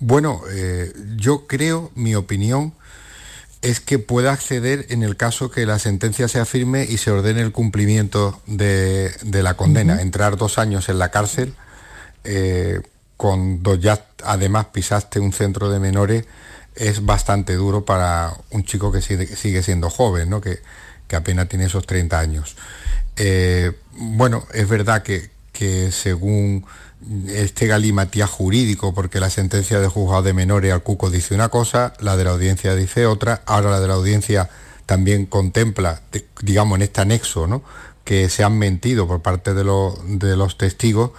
bueno, 0.01 0.43
eh, 0.51 0.93
yo 1.17 1.47
creo, 1.47 1.91
mi 1.95 2.15
opinión, 2.15 2.75
es 3.65 3.81
que 3.81 3.99
pueda 3.99 4.33
acceder 4.33 4.85
en 4.91 5.03
el 5.03 5.17
caso 5.17 5.51
que 5.51 5.65
la 5.65 5.79
sentencia 5.79 6.29
sea 6.29 6.45
firme 6.45 6.87
y 6.87 6.99
se 6.99 7.11
ordene 7.11 7.41
el 7.41 7.51
cumplimiento 7.51 8.43
de, 8.47 9.11
la 9.23 9.55
condena. 9.55 10.03
Entrar 10.03 10.37
dos 10.37 10.59
años 10.59 10.91
en 10.91 10.99
la 10.99 11.11
cárcel, 11.11 11.55
eh, 12.25 12.83
cuando 13.17 13.75
ya 13.75 14.05
además 14.23 14.67
pisaste 14.67 15.19
un 15.19 15.33
centro 15.33 15.71
de 15.71 15.81
menores, 15.81 16.27
es 16.75 17.07
bastante 17.07 17.55
duro 17.55 17.87
para 17.87 18.35
un 18.51 18.65
chico 18.65 18.93
que 18.93 19.01
sigue, 19.01 19.63
siendo 19.63 19.89
joven, 19.89 20.29
¿no? 20.29 20.43
que, 20.43 20.61
apenas 21.17 21.49
tiene 21.49 21.65
esos 21.65 21.87
30 21.87 22.19
años. 22.19 22.57
Eh, 23.17 23.73
bueno, 23.93 24.45
es 24.53 24.69
verdad 24.69 25.03
que, 25.03 25.31
que 25.53 25.91
según 25.91 26.67
este 27.29 27.67
galimatía 27.67 28.27
jurídico, 28.27 28.95
porque 28.95 29.21
la 29.21 29.31
sentencia 29.31 29.81
de 29.81 29.89
juzgado 29.89 30.23
de 30.23 30.33
menores 30.33 30.73
al 30.73 30.83
cuco 30.83 31.11
dice 31.11 31.35
una 31.35 31.49
cosa, 31.49 31.93
la 32.01 32.17
de 32.17 32.25
la 32.25 32.31
audiencia 32.31 32.75
dice 32.75 33.07
otra, 33.07 33.43
ahora 33.47 33.71
la 33.71 33.81
de 33.81 33.89
la 33.89 33.95
audiencia 33.95 34.51
también 34.87 35.27
contempla, 35.27 36.03
digamos, 36.43 36.77
en 36.77 36.83
este 36.83 37.01
anexo, 37.01 37.47
¿no? 37.47 37.63
que 38.05 38.29
se 38.29 38.45
han 38.45 38.59
mentido 38.59 39.07
por 39.07 39.23
parte 39.23 39.55
de, 39.55 39.65
los 39.65 40.59
testigos, 40.59 41.13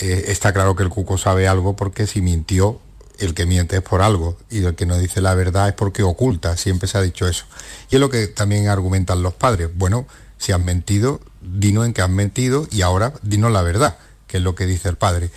eh, 0.00 0.24
está 0.28 0.52
claro 0.52 0.74
que 0.74 0.82
el 0.82 0.88
cuco 0.88 1.18
sabe 1.18 1.46
algo 1.46 1.76
porque 1.76 2.06
si 2.06 2.22
mintió, 2.22 2.80
el 3.18 3.34
que 3.34 3.46
miente 3.46 3.76
es 3.76 3.82
por 3.82 4.00
algo 4.00 4.36
y 4.50 4.64
el 4.64 4.74
que 4.74 4.86
no 4.86 4.98
dice 4.98 5.20
la 5.20 5.34
verdad 5.34 5.68
es 5.68 5.74
porque 5.74 6.02
oculta, 6.02 6.56
siempre 6.56 6.88
se 6.88 6.98
ha 6.98 7.02
dicho 7.02 7.28
eso. 7.28 7.44
Y 7.90 7.96
es 7.96 8.00
lo 8.00 8.10
que 8.10 8.26
también 8.26 8.68
argumentan 8.68 9.22
los 9.22 9.34
padres. 9.34 9.68
Bueno, 9.74 10.06
si 10.38 10.50
han 10.52 10.64
mentido, 10.64 11.20
dinos 11.40 11.86
en 11.86 11.92
que 11.92 12.02
han 12.02 12.14
mentido 12.14 12.66
y 12.70 12.80
ahora 12.80 13.12
dinos 13.22 13.52
la 13.52 13.62
verdad 13.62 13.96
que 14.32 14.38
es 14.38 14.42
lo 14.42 14.54
que 14.54 14.64
dice 14.64 14.88
el 14.88 14.96
padre. 14.96 15.30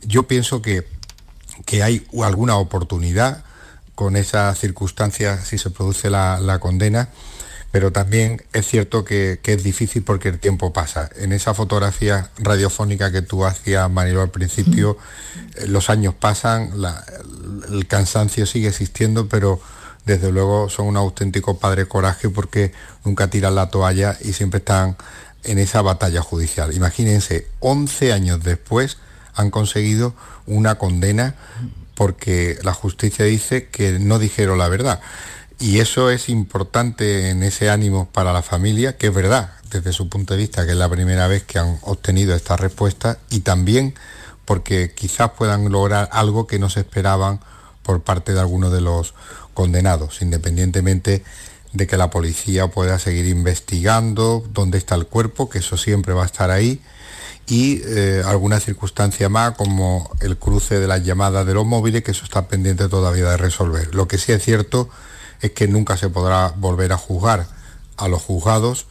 Yo 0.00 0.22
pienso 0.22 0.62
que, 0.62 0.88
que 1.66 1.82
hay 1.82 2.06
alguna 2.24 2.56
oportunidad 2.56 3.44
con 3.94 4.16
esa 4.16 4.54
circunstancia 4.54 5.44
si 5.44 5.58
se 5.58 5.68
produce 5.68 6.08
la, 6.08 6.58
condena, 6.62 7.10
pero 7.72 7.92
también 7.92 8.42
es 8.54 8.66
cierto 8.66 9.04
que, 9.04 9.38
es 9.44 9.62
difícil 9.62 10.02
porque 10.02 10.30
el 10.30 10.38
tiempo 10.38 10.72
pasa. 10.72 11.10
En 11.16 11.34
esa 11.34 11.52
fotografía 11.52 12.30
radiofónica 12.38 13.12
que 13.12 13.20
tú 13.20 13.44
hacías, 13.44 13.90
Marilo, 13.90 14.22
al 14.22 14.30
principio, 14.30 14.96
eh, 15.56 15.66
los 15.66 15.90
años 15.90 16.14
pasan, 16.14 16.72
el 17.70 17.86
cansancio 17.86 18.46
sigue 18.46 18.68
existiendo, 18.68 19.28
pero 19.28 19.60
desde 20.06 20.32
luego 20.32 20.70
son 20.70 20.86
un 20.86 20.96
auténtico 20.96 21.58
padre 21.58 21.86
coraje 21.86 22.30
porque 22.30 22.72
nunca 23.04 23.28
tiran 23.28 23.54
la 23.56 23.68
toalla 23.68 24.16
y 24.22 24.32
siempre 24.32 24.56
están 24.56 24.96
en 25.44 25.58
esa 25.58 25.82
batalla 25.82 26.22
judicial. 26.22 26.74
Imagínense, 26.74 27.46
11 27.60 28.12
años 28.12 28.42
después 28.42 28.98
han 29.34 29.50
conseguido 29.50 30.14
una 30.46 30.76
condena 30.76 31.34
porque 31.94 32.58
la 32.62 32.72
justicia 32.72 33.24
dice 33.24 33.68
que 33.68 33.98
no 33.98 34.18
dijeron 34.18 34.58
la 34.58 34.68
verdad. 34.68 35.00
Y 35.58 35.80
eso 35.80 36.10
es 36.10 36.28
importante 36.28 37.30
en 37.30 37.42
ese 37.42 37.70
ánimo 37.70 38.08
para 38.12 38.32
la 38.32 38.42
familia, 38.42 38.96
que 38.96 39.08
es 39.08 39.14
verdad, 39.14 39.52
desde 39.70 39.92
su 39.92 40.08
punto 40.08 40.34
de 40.34 40.38
vista, 40.38 40.64
que 40.64 40.72
es 40.72 40.78
la 40.78 40.88
primera 40.88 41.26
vez 41.26 41.42
que 41.42 41.58
han 41.58 41.78
obtenido 41.82 42.34
esta 42.34 42.56
respuesta, 42.56 43.18
y 43.30 43.40
también 43.40 43.94
porque 44.44 44.92
quizás 44.94 45.32
puedan 45.32 45.70
lograr 45.70 46.08
algo 46.12 46.46
que 46.46 46.60
no 46.60 46.70
se 46.70 46.80
esperaban 46.80 47.40
por 47.82 48.02
parte 48.02 48.32
de 48.32 48.40
algunos 48.40 48.72
de 48.72 48.80
los 48.80 49.14
condenados, 49.52 50.22
independientemente 50.22 51.24
de 51.72 51.86
que 51.86 51.96
la 51.96 52.10
policía 52.10 52.68
pueda 52.68 52.98
seguir 52.98 53.26
investigando 53.26 54.44
dónde 54.52 54.78
está 54.78 54.94
el 54.94 55.06
cuerpo, 55.06 55.48
que 55.48 55.58
eso 55.58 55.76
siempre 55.76 56.14
va 56.14 56.22
a 56.22 56.26
estar 56.26 56.50
ahí, 56.50 56.80
y 57.46 57.80
eh, 57.84 58.22
alguna 58.26 58.60
circunstancia 58.60 59.28
más 59.28 59.52
como 59.52 60.10
el 60.20 60.36
cruce 60.36 60.78
de 60.78 60.86
las 60.86 61.02
llamadas 61.04 61.46
de 61.46 61.54
los 61.54 61.64
móviles, 61.64 62.02
que 62.02 62.10
eso 62.10 62.24
está 62.24 62.48
pendiente 62.48 62.88
todavía 62.88 63.30
de 63.30 63.36
resolver. 63.36 63.94
Lo 63.94 64.06
que 64.06 64.18
sí 64.18 64.32
es 64.32 64.42
cierto 64.42 64.88
es 65.40 65.52
que 65.52 65.68
nunca 65.68 65.96
se 65.96 66.10
podrá 66.10 66.52
volver 66.56 66.92
a 66.92 66.98
juzgar 66.98 67.46
a 67.96 68.08
los 68.08 68.22
juzgados 68.22 68.86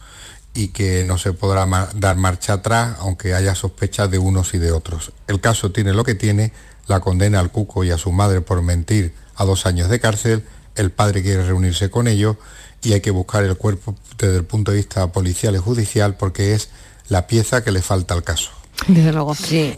y 0.54 0.68
que 0.68 1.04
no 1.04 1.18
se 1.18 1.32
podrá 1.32 1.66
dar 1.94 2.16
marcha 2.16 2.54
atrás, 2.54 2.96
aunque 3.00 3.34
haya 3.34 3.54
sospechas 3.54 4.10
de 4.10 4.18
unos 4.18 4.54
y 4.54 4.58
de 4.58 4.72
otros. 4.72 5.12
El 5.28 5.40
caso 5.40 5.70
tiene 5.70 5.92
lo 5.92 6.04
que 6.04 6.14
tiene, 6.14 6.52
la 6.88 7.00
condena 7.00 7.38
al 7.38 7.52
Cuco 7.52 7.84
y 7.84 7.90
a 7.90 7.98
su 7.98 8.10
madre 8.12 8.40
por 8.40 8.62
mentir 8.62 9.14
a 9.36 9.44
dos 9.44 9.66
años 9.66 9.88
de 9.88 10.00
cárcel, 10.00 10.44
el 10.74 10.90
padre 10.90 11.22
quiere 11.22 11.44
reunirse 11.44 11.90
con 11.90 12.08
ellos 12.08 12.36
y 12.82 12.92
hay 12.92 13.00
que 13.00 13.10
buscar 13.10 13.44
el 13.44 13.56
cuerpo 13.56 13.94
desde 14.18 14.36
el 14.36 14.44
punto 14.44 14.70
de 14.70 14.78
vista 14.78 15.10
policial 15.12 15.54
y 15.54 15.58
judicial 15.58 16.16
porque 16.16 16.54
es 16.54 16.70
la 17.08 17.26
pieza 17.26 17.64
que 17.64 17.72
le 17.72 17.82
falta 17.82 18.14
al 18.14 18.22
caso. 18.22 18.50
Desde 18.86 19.12
luego. 19.12 19.34
Sí. 19.34 19.74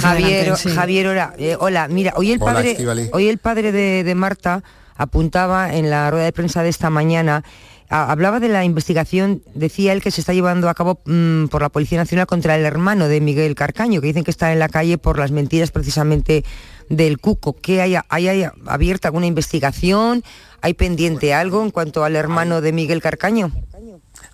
Javier, 0.00 0.54
Javier 0.56 1.06
hola, 1.06 1.34
eh, 1.38 1.56
hola, 1.58 1.88
mira, 1.88 2.14
hoy 2.16 2.32
el 2.32 2.40
padre, 2.40 2.76
hoy 3.12 3.28
el 3.28 3.38
padre 3.38 3.70
de, 3.70 4.14
Marta 4.14 4.64
apuntaba 4.96 5.74
en 5.74 5.88
la 5.88 6.10
rueda 6.10 6.24
de 6.24 6.32
prensa 6.32 6.62
de 6.62 6.68
esta 6.68 6.90
mañana 6.90 7.44
hablaba 7.90 8.38
de 8.38 8.48
la 8.48 8.64
investigación, 8.64 9.42
decía 9.54 9.92
él 9.92 10.00
que 10.00 10.12
se 10.12 10.20
está 10.20 10.32
llevando 10.32 10.68
a 10.68 10.74
cabo 10.74 11.00
mm, 11.06 11.46
por 11.46 11.62
la 11.62 11.70
Policía 11.70 11.98
Nacional 11.98 12.26
contra 12.26 12.56
el 12.56 12.64
hermano 12.64 13.08
de 13.08 13.20
Miguel 13.20 13.56
Carcaño, 13.56 14.00
que 14.00 14.06
dicen 14.06 14.22
que 14.22 14.30
está 14.30 14.52
en 14.52 14.60
la 14.60 14.68
calle 14.68 14.96
por 14.96 15.18
las 15.18 15.32
mentiras 15.32 15.72
precisamente 15.72 16.44
del 16.90 17.18
Cuco. 17.18 17.54
¿Qué 17.54 17.80
hay, 17.80 17.96
hay, 18.10 18.46
abierta 18.66 19.08
alguna 19.08 19.26
investigación? 19.26 20.22
¿Hay 20.60 20.74
pendiente 20.74 21.32
algo 21.32 21.62
en 21.62 21.70
cuanto 21.70 22.04
al 22.04 22.16
hermano 22.16 22.60
de 22.60 22.72
Miguel 22.72 23.00
Carcaño? 23.00 23.50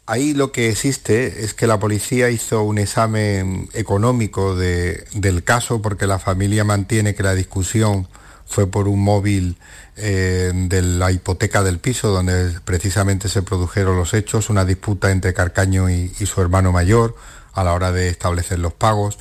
Ahí 0.07 0.35
lo 0.35 0.51
que 0.51 0.71
existe 0.71 1.45
es 1.45 1.55
que 1.55 1.66
la 1.66 1.79
policía 1.79 2.31
hizo 2.31 2.62
un 2.62 2.79
examen 2.79 3.69
económico 3.73 4.57
del 4.57 5.45
caso 5.45 5.83
porque 5.83 6.07
la 6.07 6.19
familia 6.19 6.64
mantiene 6.64 7.14
que 7.14 7.23
la 7.23 7.35
discusión 7.35 8.09
fue 8.47 8.69
por 8.69 8.88
un 8.88 9.03
móvil 9.03 9.57
eh, 9.97 10.53
de 10.55 10.83
la 10.83 11.11
hipoteca 11.11 11.62
del 11.62 11.79
piso 11.79 12.09
donde 12.09 12.53
precisamente 12.64 13.29
se 13.29 13.42
produjeron 13.42 13.97
los 13.97 14.14
hechos, 14.14 14.49
una 14.49 14.64
disputa 14.64 15.11
entre 15.11 15.35
Carcaño 15.35 15.90
y, 15.90 16.09
su 16.27 16.40
hermano 16.40 16.71
mayor 16.71 17.16
a 17.53 17.64
la 17.64 17.73
hora 17.73 17.90
de 17.90 18.09
establecer 18.09 18.59
los 18.61 18.73
pagos 18.73 19.19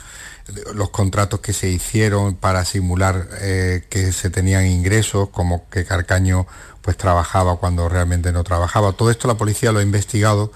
los 0.74 0.90
contratos 0.90 1.40
que 1.40 1.54
se 1.54 1.70
hicieron 1.70 2.36
para 2.36 2.66
simular 2.66 3.28
eh, 3.42 3.86
que 3.90 4.12
se 4.12 4.30
tenían 4.30 4.66
ingresos, 4.68 5.30
como 5.30 5.68
que 5.70 5.86
Carcaño 5.86 6.46
pues 6.82 6.98
trabajaba 6.98 7.58
cuando 7.58 7.90
realmente 7.90 8.32
no 8.32 8.44
trabajaba. 8.44 8.94
Todo 8.94 9.10
esto 9.10 9.28
la 9.28 9.38
policía 9.38 9.72
lo 9.72 9.80
ha 9.80 9.84
investigado 9.84 10.52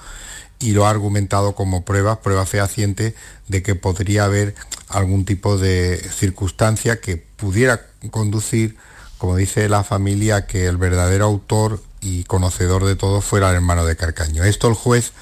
y 0.59 0.73
lo 0.73 0.85
ha 0.85 0.89
argumentado 0.89 1.55
como 1.55 1.85
prueba, 1.85 2.21
prueba 2.21 2.45
fehaciente 2.45 3.15
de 3.47 3.63
que 3.63 3.75
podría 3.75 4.25
haber 4.25 4.53
algún 4.89 5.25
tipo 5.25 5.57
de 5.57 5.97
circunstancia 5.97 6.99
que 6.99 7.17
pudiera 7.17 7.87
conducir, 8.11 8.77
como 9.17 9.37
dice 9.37 9.69
la 9.69 9.83
familia, 9.83 10.45
que 10.45 10.67
el 10.67 10.77
verdadero 10.77 11.25
autor 11.25 11.81
y 12.01 12.25
conocedor 12.25 12.85
de 12.85 12.95
todo 12.95 13.21
fuera 13.21 13.49
el 13.49 13.55
hermano 13.55 13.85
de 13.85 13.95
Carcaño. 13.95 14.43
Esto 14.43 14.67
el 14.67 14.75
juez 14.75 15.13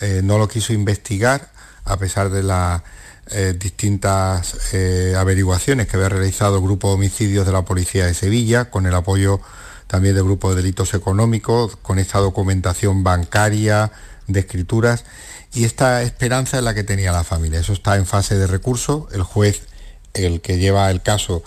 eh, 0.00 0.20
no 0.24 0.38
lo 0.38 0.48
quiso 0.48 0.72
investigar, 0.72 1.50
a 1.84 1.98
pesar 1.98 2.30
de 2.30 2.42
las 2.42 2.82
eh, 3.30 3.54
distintas 3.58 4.74
eh, 4.74 5.14
averiguaciones 5.16 5.86
que 5.86 5.96
había 5.96 6.08
realizado 6.08 6.56
el 6.56 6.62
Grupo 6.62 6.88
de 6.88 6.94
Homicidios 6.94 7.46
de 7.46 7.52
la 7.52 7.62
Policía 7.62 8.06
de 8.06 8.14
Sevilla, 8.14 8.70
con 8.70 8.86
el 8.86 8.94
apoyo 8.94 9.40
también 9.86 10.14
del 10.14 10.24
Grupo 10.24 10.50
de 10.50 10.56
Delitos 10.56 10.94
Económicos, 10.94 11.76
con 11.76 11.98
esta 11.98 12.18
documentación 12.18 13.04
bancaria, 13.04 13.92
de 14.26 14.40
escrituras 14.40 15.04
y 15.52 15.64
esta 15.64 16.02
esperanza 16.02 16.58
es 16.58 16.64
la 16.64 16.74
que 16.74 16.84
tenía 16.84 17.12
la 17.12 17.24
familia. 17.24 17.60
Eso 17.60 17.72
está 17.72 17.96
en 17.96 18.06
fase 18.06 18.36
de 18.36 18.46
recurso. 18.46 19.08
El 19.12 19.22
juez, 19.22 19.62
el 20.14 20.40
que 20.40 20.58
lleva 20.58 20.90
el 20.90 21.02
caso 21.02 21.42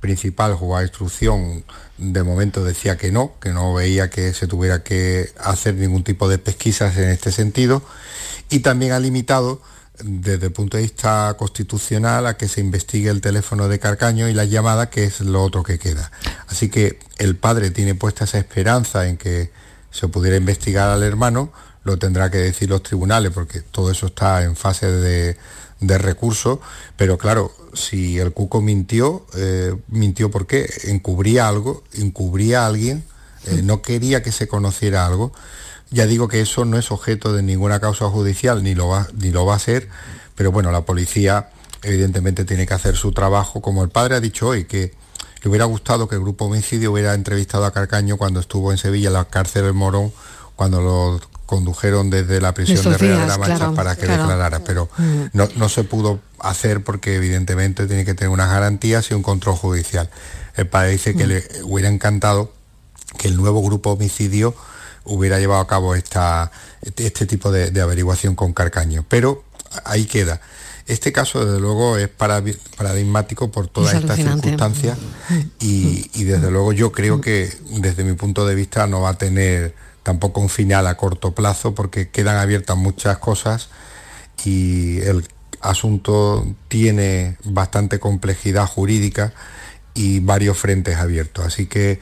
principal, 0.00 0.54
jugó 0.54 0.76
a 0.76 0.82
instrucción, 0.82 1.64
de 1.96 2.22
momento 2.22 2.64
decía 2.64 2.96
que 2.96 3.12
no, 3.12 3.34
que 3.40 3.50
no 3.50 3.72
veía 3.72 4.10
que 4.10 4.34
se 4.34 4.46
tuviera 4.46 4.82
que 4.82 5.30
hacer 5.38 5.74
ningún 5.74 6.04
tipo 6.04 6.28
de 6.28 6.38
pesquisas 6.38 6.96
en 6.96 7.08
este 7.10 7.32
sentido 7.32 7.82
y 8.50 8.58
también 8.58 8.92
ha 8.92 8.98
limitado 8.98 9.62
desde 10.02 10.46
el 10.46 10.52
punto 10.52 10.76
de 10.76 10.82
vista 10.82 11.34
constitucional 11.38 12.26
a 12.26 12.36
que 12.36 12.48
se 12.48 12.60
investigue 12.60 13.10
el 13.10 13.20
teléfono 13.20 13.68
de 13.68 13.78
Carcaño 13.78 14.28
y 14.28 14.34
la 14.34 14.44
llamada, 14.44 14.90
que 14.90 15.04
es 15.04 15.20
lo 15.20 15.42
otro 15.42 15.62
que 15.62 15.78
queda. 15.78 16.10
Así 16.48 16.68
que 16.68 16.98
el 17.18 17.36
padre 17.36 17.70
tiene 17.70 17.94
puesta 17.94 18.24
esa 18.24 18.38
esperanza 18.38 19.06
en 19.06 19.16
que 19.16 19.50
se 19.90 20.08
pudiera 20.08 20.36
investigar 20.36 20.88
al 20.88 21.04
hermano, 21.04 21.52
lo 21.84 21.98
tendrá 21.98 22.30
que 22.30 22.38
decir 22.38 22.68
los 22.68 22.82
tribunales, 22.82 23.30
porque 23.32 23.60
todo 23.60 23.90
eso 23.90 24.06
está 24.06 24.42
en 24.42 24.56
fase 24.56 24.90
de, 24.90 25.36
recurso, 25.80 26.62
pero 26.96 27.18
claro, 27.18 27.52
si 27.74 28.18
el 28.18 28.32
Cuco 28.32 28.62
mintió, 28.62 29.26
eh, 29.36 29.76
mintió 29.88 30.30
porque 30.30 30.66
encubría 30.84 31.46
algo, 31.46 31.84
encubría 31.92 32.62
a 32.62 32.66
alguien, 32.68 33.04
eh, 33.44 33.60
no 33.62 33.82
quería 33.82 34.22
que 34.22 34.32
se 34.32 34.48
conociera 34.48 35.04
algo. 35.04 35.32
Ya 35.94 36.06
digo 36.06 36.26
que 36.26 36.40
eso 36.40 36.64
no 36.64 36.76
es 36.76 36.90
objeto 36.90 37.32
de 37.32 37.44
ninguna 37.44 37.78
causa 37.78 38.10
judicial, 38.10 38.64
ni 38.64 38.74
lo 38.74 38.88
va, 38.88 39.06
ni 39.16 39.30
lo 39.30 39.46
va 39.46 39.54
a 39.54 39.58
ser, 39.60 39.88
pero 40.34 40.50
bueno, 40.50 40.72
la 40.72 40.80
policía 40.80 41.50
evidentemente 41.84 42.44
tiene 42.44 42.66
que 42.66 42.74
hacer 42.74 42.96
su 42.96 43.12
trabajo, 43.12 43.62
como 43.62 43.84
el 43.84 43.90
padre 43.90 44.16
ha 44.16 44.20
dicho 44.20 44.48
hoy, 44.48 44.64
que 44.64 44.92
le 45.40 45.48
hubiera 45.48 45.66
gustado 45.66 46.08
que 46.08 46.16
el 46.16 46.22
grupo 46.22 46.46
homicidio 46.46 46.90
hubiera 46.90 47.14
entrevistado 47.14 47.64
a 47.64 47.72
Carcaño 47.72 48.16
cuando 48.16 48.40
estuvo 48.40 48.72
en 48.72 48.78
Sevilla, 48.78 49.06
en 49.06 49.12
la 49.12 49.26
cárcel 49.26 49.62
del 49.62 49.74
Morón, 49.74 50.12
cuando 50.56 50.80
lo 50.80 51.20
condujeron 51.46 52.10
desde 52.10 52.40
la 52.40 52.54
prisión 52.54 52.82
de, 52.90 52.98
Real 52.98 53.20
de 53.20 53.26
la 53.28 53.38
Mancha 53.38 53.70
para 53.70 53.94
que 53.94 54.08
declarara, 54.08 54.64
pero 54.64 54.88
mm. 54.98 55.26
no, 55.32 55.68
se 55.68 55.84
pudo 55.84 56.18
hacer 56.40 56.82
porque 56.82 57.14
evidentemente 57.14 57.86
tiene 57.86 58.04
que 58.04 58.14
tener 58.14 58.30
unas 58.30 58.50
garantías 58.50 59.12
y 59.12 59.14
un 59.14 59.22
control 59.22 59.54
judicial. 59.54 60.10
El 60.56 60.66
padre 60.66 60.90
dice 60.90 61.14
que 61.14 61.24
mm. 61.24 61.28
le 61.28 61.44
hubiera 61.62 61.88
encantado 61.88 62.52
que 63.16 63.28
el 63.28 63.36
nuevo 63.36 63.62
grupo 63.62 63.92
homicidio 63.92 64.56
hubiera 65.04 65.38
llevado 65.38 65.60
a 65.60 65.66
cabo 65.66 65.94
esta, 65.94 66.50
este 66.82 67.26
tipo 67.26 67.50
de, 67.50 67.80
averiguación 67.80 68.34
con 68.34 68.52
Carcaño, 68.52 69.04
pero 69.08 69.44
ahí 69.84 70.06
queda. 70.06 70.40
Este 70.86 71.12
caso, 71.12 71.46
desde 71.46 71.60
luego, 71.60 71.96
es 71.96 72.08
paradigmático 72.08 73.50
por 73.50 73.68
todas 73.68 73.94
estas 73.94 74.16
circunstancias 74.16 74.98
y, 75.58 76.10
y, 76.14 76.24
desde 76.24 76.50
luego, 76.50 76.72
yo 76.72 76.92
creo 76.92 77.22
que, 77.22 77.50
desde 77.70 78.04
mi 78.04 78.12
punto 78.12 78.46
de 78.46 78.54
vista, 78.54 78.86
no 78.86 79.00
va 79.00 79.10
a 79.10 79.18
tener 79.18 79.74
tampoco 80.02 80.40
un 80.40 80.50
final 80.50 80.86
a 80.86 80.96
corto 80.96 81.34
plazo 81.34 81.74
porque 81.74 82.10
quedan 82.10 82.36
abiertas 82.36 82.76
muchas 82.76 83.16
cosas 83.18 83.70
y 84.44 85.00
el 85.00 85.26
asunto 85.62 86.46
tiene 86.68 87.38
bastante 87.44 87.98
complejidad 87.98 88.66
jurídica 88.66 89.32
y 89.94 90.20
varios 90.20 90.58
frentes 90.58 90.96
abiertos. 90.96 91.46
Así 91.46 91.66
que 91.66 92.00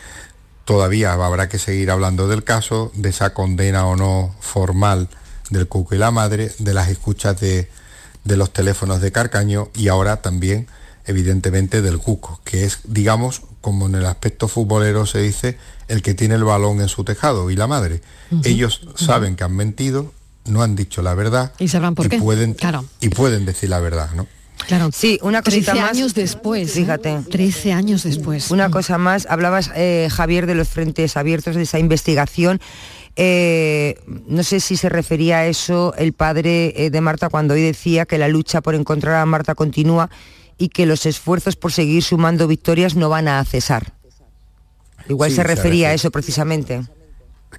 todavía 0.65 1.13
habrá 1.13 1.49
que 1.49 1.59
seguir 1.59 1.91
hablando 1.91 2.29
del 2.29 2.45
caso, 2.45 2.93
de 2.95 3.11
esa 3.11 3.35
condena 3.35 3.87
o 3.87 3.97
no 3.97 4.35
formal 4.41 5.09
del 5.51 5.69
Cuco 5.69 5.95
y 5.95 5.99
la 5.99 6.11
madre, 6.11 6.53
de 6.59 6.75
las 6.75 6.89
escuchas 6.89 7.41
de, 7.41 7.69
de 8.25 8.37
los 8.37 8.53
teléfonos 8.53 9.01
de 9.01 9.13
Carcaño 9.13 9.69
y 9.75 9.89
ahora 9.89 10.23
también, 10.23 10.67
evidentemente, 11.07 11.83
del 11.83 11.99
Cuco, 11.99 12.41
que 12.45 12.65
es, 12.65 12.81
digamos, 12.85 13.43
como 13.61 13.87
en 13.87 13.95
el 13.95 14.07
aspecto 14.07 14.49
futbolero 14.49 15.07
se 15.07 15.21
dice, 15.21 15.59
el 15.89 16.03
que 16.03 16.15
tiene 16.15 16.35
el 16.35 16.45
balón 16.45 16.81
en 16.81 16.89
su 16.89 17.05
tejado 17.05 17.51
y 17.51 17.57
la 17.57 17.67
madre. 17.67 18.03
Ellos 18.45 18.89
saben 18.97 19.37
que 19.37 19.45
han 19.45 19.55
mentido, 19.55 20.13
no 20.47 20.63
han 20.63 20.75
dicho 20.75 21.03
la 21.03 21.15
verdad 21.15 21.53
y 21.59 21.69
sabrán 21.69 21.95
por 21.95 22.09
qué. 22.09 22.19
Pueden, 22.19 22.55
Y 23.01 23.11
pueden 23.11 23.45
decir 23.45 23.71
la 23.71 23.79
verdad, 23.79 24.11
¿no? 24.15 24.27
Claro. 24.67 24.91
Sí, 24.93 25.19
una 25.23 25.43
cosita 25.43 25.73
13 25.73 25.89
años 25.89 26.15
después. 26.15 26.71
¿eh? 26.71 26.81
Fíjate. 26.81 27.19
13 27.31 27.73
años 27.73 28.03
después. 28.03 28.51
Una 28.51 28.71
cosa 28.71 28.99
más, 28.99 29.27
hablabas, 29.29 29.71
eh, 29.75 30.09
Javier, 30.11 30.47
de 30.47 30.55
los 30.55 30.69
frentes 30.69 31.17
abiertos, 31.17 31.57
de 31.57 31.63
esa 31.63 31.79
investigación. 31.79 32.61
Eh, 33.17 34.01
no 34.27 34.43
sé 34.43 34.61
si 34.61 34.77
se 34.77 34.89
refería 34.89 35.39
a 35.39 35.47
eso 35.47 35.95
el 35.99 36.15
padre 36.15 36.91
de 36.91 37.01
Marta 37.03 37.29
cuando 37.29 37.55
hoy 37.55 37.63
decía 37.63 38.07
que 38.07 38.17
la 38.17 38.29
lucha 38.29 38.63
por 38.63 38.75
encontrar 38.75 39.17
a 39.17 39.27
Marta 39.27 39.55
continúa 39.55 40.09
y 40.57 40.69
que 40.69 40.87
los 40.87 41.05
esfuerzos 41.07 41.57
por 41.57 41.73
seguir 41.73 42.03
sumando 42.03 42.49
victorias 42.49 42.95
no 42.95 43.09
van 43.09 43.29
a 43.29 43.45
cesar. 43.45 43.93
Igual 45.09 45.33
se 45.33 45.43
refería 45.43 45.89
a 45.89 45.95
eso 45.95 46.11
precisamente. 46.11 46.83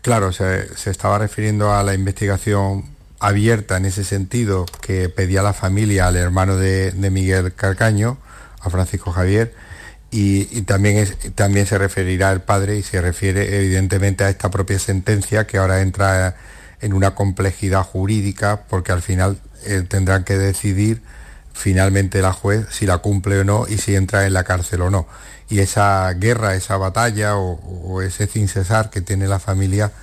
Claro, 0.02 0.32
se, 0.32 0.70
estaba 0.90 1.20
refiriendo 1.20 1.74
a 1.74 1.84
la 1.84 1.94
investigación 1.94 2.93
abierta 3.24 3.78
en 3.78 3.86
ese 3.86 4.04
sentido 4.04 4.66
que 4.82 5.08
pedía 5.08 5.42
la 5.42 5.54
familia 5.54 6.08
al 6.08 6.18
hermano 6.18 6.58
de, 6.58 6.94
Miguel 7.10 7.54
Carcaño, 7.54 8.18
a 8.60 8.70
Francisco 8.70 9.12
Javier, 9.12 9.54
y, 10.12 10.62
también, 10.64 11.08
también 11.34 11.66
se 11.66 11.78
referirá 11.78 12.30
al 12.30 12.44
padre 12.44 12.78
y 12.78 12.84
se 12.84 13.02
refiere 13.02 13.58
evidentemente 13.58 14.26
a 14.26 14.30
esta 14.30 14.52
propia 14.52 14.78
sentencia 14.78 15.48
que 15.48 15.58
ahora 15.58 15.82
entra 15.82 16.36
en 16.82 16.94
una 16.94 17.16
complejidad 17.16 17.84
jurídica 17.84 18.64
porque 18.70 18.92
al 18.92 19.02
final 19.02 19.40
eh, 19.66 19.84
tendrán 19.88 20.26
que 20.26 20.38
decidir 20.38 21.02
finalmente 21.54 22.22
la 22.22 22.34
juez 22.34 22.68
si 22.72 22.86
la 22.86 22.98
cumple 22.98 23.40
o 23.40 23.44
no 23.46 23.66
y 23.68 23.78
si 23.78 23.96
entra 23.96 24.28
en 24.28 24.34
la 24.34 24.44
cárcel 24.44 24.82
o 24.82 24.90
no. 24.90 25.08
Y 25.50 25.60
esa 25.60 26.12
guerra, 26.14 26.56
esa 26.56 26.76
batalla 26.76 27.38
o, 27.38 28.02
ese 28.02 28.28
sin 28.28 28.50
cesar 28.50 28.90
que 28.90 29.02
tiene 29.02 29.28
la 29.28 29.40
familia, 29.40 29.94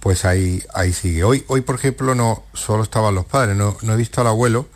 pues 0.00 0.24
ahí, 0.24 0.62
ahí 0.74 0.92
sigue. 0.92 1.24
Hoy, 1.24 1.44
hoy, 1.48 1.60
por 1.60 1.76
ejemplo, 1.76 2.14
no 2.14 2.42
solo 2.54 2.82
estaban 2.82 3.14
los 3.14 3.26
padres, 3.26 3.56
no, 3.56 3.76
he 3.82 3.96
visto 3.96 4.20
al 4.20 4.26
abuelo, 4.26 4.66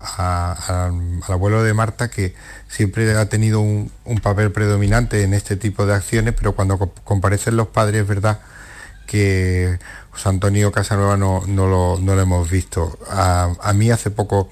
al 0.00 1.22
abuelo 1.26 1.62
de 1.62 1.74
Marta, 1.74 2.08
que 2.10 2.34
siempre 2.68 3.16
ha 3.16 3.28
tenido 3.28 3.60
un, 3.60 3.90
papel 4.22 4.52
predominante 4.52 5.22
en 5.22 5.34
este 5.34 5.56
tipo 5.56 5.86
de 5.86 5.94
acciones, 5.94 6.34
pero 6.34 6.54
cuando 6.54 6.78
comparecen 7.04 7.56
los 7.56 7.68
padres 7.68 8.02
es 8.02 8.08
verdad 8.08 8.40
que 9.06 9.78
José 10.10 10.28
Antonio 10.28 10.70
Casanueva 10.70 11.16
no, 11.16 11.42
no, 11.46 11.66
lo, 11.66 11.98
no 11.98 12.14
lo 12.14 12.20
hemos 12.20 12.50
visto. 12.50 12.98
A, 13.08 13.54
a 13.62 13.72
mí 13.72 13.90
hace 13.90 14.10
poco 14.10 14.50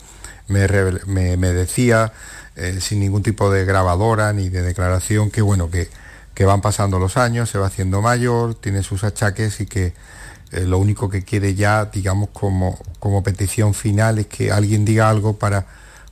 me, 0.49 1.37
me, 1.37 1.53
decía, 1.53 2.13
eh, 2.57 2.79
sin 2.81 3.01
ningún 3.01 3.23
tipo 3.23 3.51
de 3.51 3.65
grabadora 3.65 4.33
ni 4.33 4.49
de 4.49 4.63
declaración, 4.63 5.31
que 5.31 5.43
bueno, 5.43 5.71
que, 5.71 5.89
que, 6.37 6.45
van 6.45 6.61
pasando 6.61 6.99
los 6.99 7.17
años, 7.17 7.51
se 7.51 7.59
va 7.59 7.67
haciendo 7.67 8.03
mayor, 8.03 8.55
tiene 8.55 8.83
sus 8.83 9.03
achaques 9.03 9.61
y 9.61 9.67
que 9.67 9.95
eh, 10.53 10.61
lo 10.61 10.79
único 10.79 11.09
que 11.09 11.23
quiere 11.23 11.55
ya, 11.55 11.87
digamos, 11.87 12.29
como, 12.33 12.79
como 13.01 13.23
petición 13.23 13.75
final 13.75 14.19
es 14.19 14.27
que 14.27 14.53
alguien 14.53 14.85
diga 14.85 15.09
algo 15.09 15.39
para, 15.39 15.67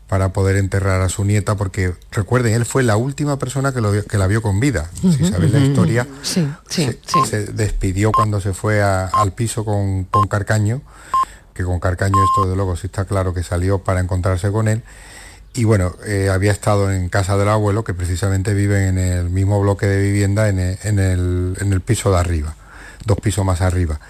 para 0.08 0.30
poder 0.30 0.56
enterrar 0.56 1.02
a 1.02 1.08
su 1.08 1.24
nieta, 1.24 1.56
porque 1.56 1.94
recuerden, 2.10 2.54
él 2.54 2.64
fue 2.64 2.82
la 2.82 2.96
última 2.96 3.38
persona 3.38 3.72
que, 3.72 3.80
lo 3.80 4.04
que 4.04 4.18
la 4.18 4.26
vio 4.26 4.42
con 4.42 4.58
vida. 4.60 4.90
Si 5.00 5.24
sabéis 5.26 5.52
la 5.52 5.60
historia, 5.60 6.06
se, 6.22 7.46
despidió 7.52 8.10
cuando 8.10 8.40
se 8.40 8.52
fue 8.52 8.82
al 8.82 9.32
piso 9.32 9.64
con, 9.64 10.04
con 10.04 10.26
Carcaño 10.26 10.82
que 11.54 11.62
con 11.62 11.78
Carcaño 11.78 12.16
esto 12.24 12.50
de 12.50 12.56
luego 12.56 12.76
sí 12.76 12.88
está 12.88 13.04
claro 13.04 13.32
que 13.32 13.42
salió 13.42 13.78
para 13.78 14.00
encontrarse 14.00 14.50
con 14.50 14.66
él 14.68 14.82
y 15.54 15.64
bueno, 15.64 15.94
eh, 16.04 16.28
había 16.30 16.50
estado 16.50 16.90
en 16.90 17.08
casa 17.08 17.36
del 17.36 17.48
abuelo, 17.48 17.84
que 17.84 17.94
precisamente 17.94 18.54
vive 18.54 18.88
en 18.88 18.98
el 18.98 19.30
mismo 19.30 19.60
bloque 19.60 19.86
de 19.86 20.02
vivienda 20.02 20.48
en 20.48 20.58
el, 20.58 21.80
piso 21.80 22.10
de 22.10 22.18
arriba, 22.18 22.56
dos 23.06 23.18
pisos 23.20 23.44
más 23.44 23.60
arriba. 23.60 24.00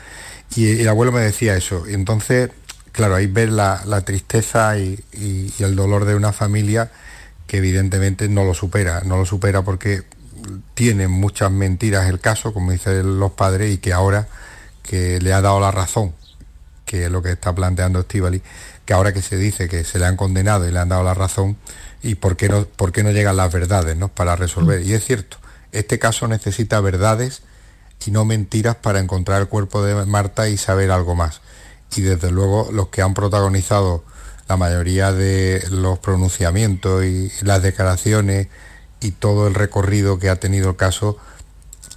Y, 0.56 0.80
el 0.80 0.88
abuelo 0.88 1.12
me 1.12 1.20
decía 1.20 1.54
eso. 1.54 1.84
Y 1.88 1.92
entonces, 1.92 2.50
claro, 2.92 3.14
ahí 3.14 3.26
ves 3.26 3.50
la, 3.50 4.00
tristeza 4.06 4.78
y, 4.78 5.04
el 5.58 5.76
dolor 5.76 6.06
de 6.06 6.14
una 6.14 6.32
familia 6.32 6.90
que 7.46 7.58
evidentemente 7.58 8.26
no 8.30 8.44
lo 8.44 8.54
supera, 8.54 9.02
no 9.04 9.18
lo 9.18 9.26
supera 9.26 9.60
porque 9.60 10.02
tiene 10.72 11.08
muchas 11.08 11.50
mentiras 11.50 12.08
el 12.08 12.20
caso, 12.20 12.54
como 12.54 12.72
dicen 12.72 13.20
los 13.20 13.32
padres, 13.32 13.74
y 13.74 13.78
que 13.78 13.92
ahora 13.92 14.28
que 14.82 15.20
le 15.20 15.34
ha 15.34 15.42
dado 15.42 15.60
la 15.60 15.70
razón, 15.70 16.14
que 16.86 17.04
es 17.04 17.10
lo 17.10 17.22
que 17.22 17.32
está 17.32 17.54
planteando 17.54 18.00
Estivali, 18.00 18.42
que 18.84 18.92
ahora 18.92 19.12
que 19.12 19.22
se 19.22 19.36
dice 19.36 19.68
que 19.68 19.84
se 19.84 19.98
le 19.98 20.06
han 20.06 20.16
condenado 20.16 20.68
y 20.68 20.72
le 20.72 20.78
han 20.78 20.88
dado 20.88 21.02
la 21.02 21.14
razón, 21.14 21.56
y 22.02 22.16
por 22.16 22.36
qué 22.36 22.48
no, 22.48 22.66
por 22.66 22.92
qué 22.92 23.02
no 23.02 23.10
llegan 23.10 23.36
las 23.36 23.52
verdades 23.52 23.96
¿no? 23.96 24.08
para 24.08 24.36
resolver. 24.36 24.80
Mm. 24.80 24.88
Y 24.88 24.92
es 24.92 25.04
cierto, 25.04 25.38
este 25.72 25.98
caso 25.98 26.28
necesita 26.28 26.80
verdades 26.80 27.42
y 28.04 28.10
no 28.10 28.24
mentiras 28.24 28.76
para 28.76 29.00
encontrar 29.00 29.40
el 29.40 29.48
cuerpo 29.48 29.82
de 29.82 30.04
Marta 30.04 30.48
y 30.48 30.58
saber 30.58 30.90
algo 30.90 31.14
más. 31.14 31.40
Y 31.96 32.02
desde 32.02 32.30
luego 32.30 32.68
los 32.72 32.88
que 32.88 33.02
han 33.02 33.14
protagonizado 33.14 34.04
la 34.48 34.56
mayoría 34.56 35.12
de 35.12 35.64
los 35.70 35.98
pronunciamientos 35.98 37.04
y 37.04 37.32
las 37.40 37.62
declaraciones 37.62 38.48
y 39.00 39.12
todo 39.12 39.48
el 39.48 39.54
recorrido 39.54 40.18
que 40.18 40.28
ha 40.28 40.36
tenido 40.36 40.70
el 40.70 40.76
caso 40.76 41.16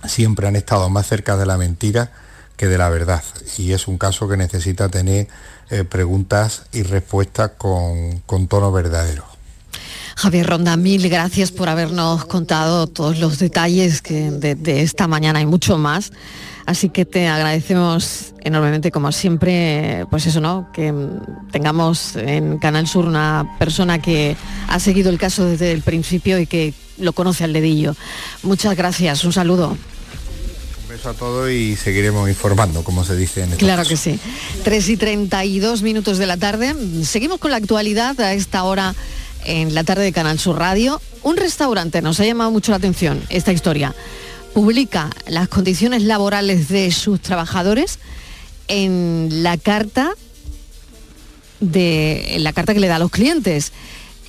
siempre 0.05 0.47
han 0.47 0.55
estado 0.55 0.89
más 0.89 1.07
cerca 1.07 1.35
de 1.35 1.45
la 1.45 1.57
mentira 1.57 2.11
que 2.55 2.67
de 2.67 2.77
la 2.77 2.89
verdad. 2.89 3.23
Y 3.57 3.73
es 3.73 3.87
un 3.87 3.97
caso 3.97 4.27
que 4.27 4.37
necesita 4.37 4.89
tener 4.89 5.27
eh, 5.69 5.83
preguntas 5.83 6.63
y 6.71 6.83
respuestas 6.83 7.51
con, 7.57 8.47
tono 8.47 8.71
verdadero. 8.71 9.25
Javier 10.15 10.47
Ronda, 10.47 10.77
mil 10.77 11.09
gracias 11.09 11.51
por 11.51 11.69
habernos 11.69 12.25
contado 12.25 12.87
todos 12.87 13.19
los 13.19 13.37
detalles 13.37 14.01
que 14.01 14.31
de, 14.31 14.81
esta 14.81 15.07
mañana 15.07 15.41
y 15.41 15.45
mucho 15.45 15.77
más. 15.77 16.11
Así 16.65 16.89
que 16.89 17.05
te 17.05 17.27
agradecemos 17.27 18.33
enormemente, 18.41 18.91
como 18.91 19.11
siempre, 19.11 20.05
pues 20.09 20.25
eso, 20.25 20.41
¿no? 20.41 20.69
Que 20.73 20.93
tengamos 21.51 22.15
en 22.15 22.57
Canal 22.59 22.87
Sur 22.87 23.05
una 23.05 23.55
persona 23.59 23.99
que 23.99 24.35
ha 24.67 24.79
seguido 24.79 25.09
el 25.09 25.17
caso 25.17 25.45
desde 25.45 25.71
el 25.71 25.81
principio 25.81 26.39
y 26.39 26.47
que 26.47 26.73
lo 26.97 27.13
conoce 27.13 27.43
al 27.43 27.53
dedillo. 27.53 27.95
Muchas 28.41 28.75
gracias, 28.75 29.23
un 29.23 29.33
saludo 29.33 29.77
a 31.05 31.13
todos 31.13 31.51
y 31.51 31.75
seguiremos 31.75 32.27
informando, 32.29 32.83
como 32.83 33.03
se 33.03 33.15
dice 33.15 33.43
en 33.43 33.51
este 33.51 33.57
Claro 33.57 33.83
que 33.83 33.97
sí. 33.97 34.19
3 34.63 34.89
y 34.89 34.97
32 34.97 35.81
minutos 35.81 36.17
de 36.17 36.25
la 36.25 36.37
tarde. 36.37 36.75
Seguimos 37.03 37.39
con 37.39 37.51
la 37.51 37.57
actualidad 37.57 38.19
a 38.19 38.33
esta 38.33 38.63
hora 38.63 38.95
en 39.45 39.75
la 39.75 39.83
tarde 39.83 40.03
de 40.03 40.11
Canal 40.11 40.39
Sur 40.39 40.57
Radio. 40.57 41.01
Un 41.23 41.37
restaurante 41.37 42.01
nos 42.01 42.19
ha 42.19 42.25
llamado 42.25 42.51
mucho 42.51 42.71
la 42.71 42.77
atención 42.77 43.21
esta 43.29 43.53
historia. 43.53 43.93
Publica 44.53 45.09
las 45.27 45.47
condiciones 45.49 46.03
laborales 46.03 46.69
de 46.69 46.91
sus 46.91 47.21
trabajadores 47.21 47.99
en 48.67 49.43
la 49.43 49.57
carta 49.57 50.11
de 51.59 52.35
en 52.35 52.43
la 52.43 52.53
carta 52.53 52.73
que 52.73 52.79
le 52.79 52.87
da 52.87 52.97
a 52.97 52.99
los 52.99 53.11
clientes 53.11 53.71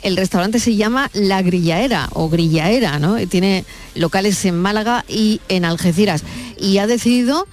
el 0.02 0.16
restaurante 0.16 0.60
se 0.60 0.76
llama 0.76 1.10
La 1.12 1.42
Grillaera 1.42 2.08
o 2.12 2.28
Grillaera, 2.28 2.98
¿no? 2.98 3.16
Tiene 3.26 3.64
locales 3.94 4.44
en 4.44 4.56
Málaga 4.56 5.04
y 5.08 5.40
en 5.48 5.64
Algeciras 5.64 6.22
y 6.58 6.78
ha 6.78 6.86
decidido 6.86 7.46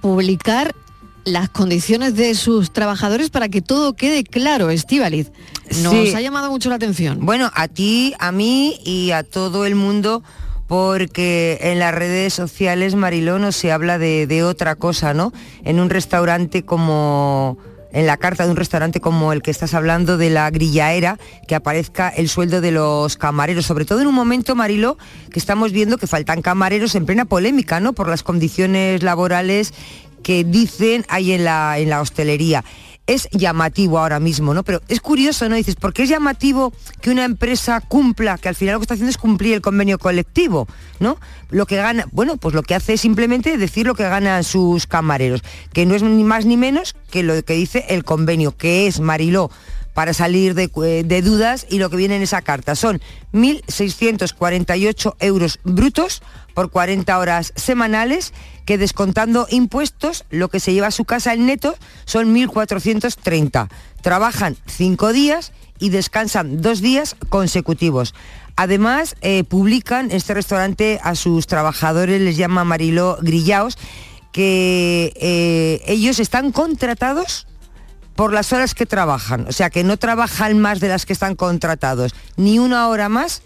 publicar 0.00 0.74
las 1.24 1.48
condiciones 1.50 2.14
de 2.16 2.34
sus 2.34 2.72
trabajadores 2.72 3.30
para 3.30 3.48
que 3.48 3.60
todo 3.60 3.94
quede 3.94 4.24
claro, 4.24 4.70
Estivaliz. 4.70 5.30
Nos 5.82 6.14
ha 6.14 6.20
llamado 6.20 6.50
mucho 6.50 6.68
la 6.68 6.76
atención. 6.76 7.24
Bueno, 7.24 7.50
a 7.54 7.68
ti, 7.68 8.14
a 8.18 8.32
mí 8.32 8.78
y 8.84 9.10
a 9.10 9.22
todo 9.22 9.66
el 9.66 9.74
mundo 9.74 10.22
porque 10.66 11.58
en 11.62 11.80
las 11.80 11.92
redes 11.92 12.32
sociales, 12.32 12.94
Mariló, 12.94 13.40
no 13.40 13.50
se 13.50 13.72
habla 13.72 13.98
de, 13.98 14.28
de 14.28 14.44
otra 14.44 14.76
cosa, 14.76 15.14
¿no? 15.14 15.32
En 15.64 15.80
un 15.80 15.90
restaurante 15.90 16.64
como 16.64 17.58
en 17.92 18.06
la 18.06 18.16
carta 18.16 18.44
de 18.44 18.50
un 18.50 18.56
restaurante 18.56 19.00
como 19.00 19.32
el 19.32 19.42
que 19.42 19.50
estás 19.50 19.74
hablando 19.74 20.16
de 20.16 20.30
la 20.30 20.50
grillaera, 20.50 21.18
que 21.46 21.54
aparezca 21.54 22.08
el 22.08 22.28
sueldo 22.28 22.60
de 22.60 22.70
los 22.70 23.16
camareros, 23.16 23.66
sobre 23.66 23.84
todo 23.84 24.00
en 24.00 24.06
un 24.06 24.14
momento, 24.14 24.54
Marilo, 24.54 24.98
que 25.30 25.38
estamos 25.38 25.72
viendo 25.72 25.98
que 25.98 26.06
faltan 26.06 26.42
camareros 26.42 26.94
en 26.94 27.06
plena 27.06 27.24
polémica, 27.24 27.80
¿no? 27.80 27.92
Por 27.92 28.08
las 28.08 28.22
condiciones 28.22 29.02
laborales 29.02 29.72
que 30.22 30.44
dicen 30.44 31.04
hay 31.08 31.32
en 31.32 31.44
la, 31.44 31.78
en 31.78 31.90
la 31.90 32.00
hostelería 32.00 32.64
es 33.10 33.28
llamativo 33.32 33.98
ahora 33.98 34.20
mismo, 34.20 34.54
¿no? 34.54 34.62
Pero 34.62 34.80
es 34.86 35.00
curioso, 35.00 35.48
¿no? 35.48 35.56
Dices, 35.56 35.74
¿por 35.74 35.92
qué 35.92 36.04
es 36.04 36.08
llamativo 36.08 36.72
que 37.00 37.10
una 37.10 37.24
empresa 37.24 37.80
cumpla, 37.80 38.38
que 38.38 38.48
al 38.48 38.54
final 38.54 38.74
lo 38.74 38.78
que 38.78 38.84
está 38.84 38.94
haciendo 38.94 39.10
es 39.10 39.18
cumplir 39.18 39.54
el 39.54 39.60
convenio 39.60 39.98
colectivo, 39.98 40.68
¿no? 41.00 41.18
Lo 41.50 41.66
que 41.66 41.76
gana, 41.76 42.06
bueno, 42.12 42.36
pues 42.36 42.54
lo 42.54 42.62
que 42.62 42.76
hace 42.76 42.92
es 42.92 43.00
simplemente 43.00 43.58
decir 43.58 43.86
lo 43.86 43.96
que 43.96 44.04
ganan 44.04 44.44
sus 44.44 44.86
camareros, 44.86 45.42
que 45.72 45.86
no 45.86 45.96
es 45.96 46.04
ni 46.04 46.22
más 46.22 46.46
ni 46.46 46.56
menos 46.56 46.94
que 47.10 47.24
lo 47.24 47.42
que 47.42 47.54
dice 47.54 47.84
el 47.88 48.04
convenio, 48.04 48.56
que 48.56 48.86
es 48.86 49.00
Mariló 49.00 49.50
para 49.94 50.14
salir 50.14 50.54
de, 50.54 50.68
de, 51.04 51.22
dudas 51.22 51.66
y 51.68 51.78
lo 51.78 51.90
que 51.90 51.96
viene 51.96 52.16
en 52.16 52.22
esa 52.22 52.42
carta 52.42 52.74
son 52.74 53.00
1.648 53.32 55.16
euros 55.20 55.60
brutos 55.64 56.22
por 56.54 56.70
40 56.70 57.18
horas 57.18 57.52
semanales 57.56 58.32
que 58.64 58.78
descontando 58.78 59.46
impuestos, 59.50 60.24
lo 60.30 60.48
que 60.48 60.60
se 60.60 60.72
lleva 60.72 60.88
a 60.88 60.92
su 60.92 61.04
casa 61.04 61.32
el 61.32 61.46
neto 61.46 61.74
son 62.04 62.34
1.430. 62.34 63.68
Trabajan 64.02 64.56
cinco 64.66 65.12
días 65.12 65.52
y 65.78 65.88
descansan 65.88 66.62
dos 66.62 66.80
días 66.80 67.16
consecutivos. 67.28 68.14
Además, 68.56 69.16
eh, 69.22 69.44
publican 69.44 70.10
este 70.10 70.34
restaurante 70.34 71.00
a 71.02 71.14
sus 71.14 71.46
trabajadores, 71.46 72.20
les 72.20 72.36
llama 72.36 72.64
Mariló 72.64 73.18
Grillaos, 73.22 73.78
que 74.32 75.12
eh, 75.16 75.82
ellos 75.86 76.20
están 76.20 76.52
contratados 76.52 77.46
por 78.20 78.34
las 78.34 78.52
horas 78.52 78.74
que 78.74 78.84
trabajan, 78.84 79.46
o 79.48 79.52
sea 79.52 79.70
que 79.70 79.82
no 79.82 79.96
trabajan 79.96 80.58
más 80.58 80.78
de 80.78 80.88
las 80.88 81.06
que 81.06 81.14
están 81.14 81.36
contratados, 81.36 82.14
ni 82.36 82.58
una 82.58 82.86
hora 82.88 83.08
más 83.08 83.40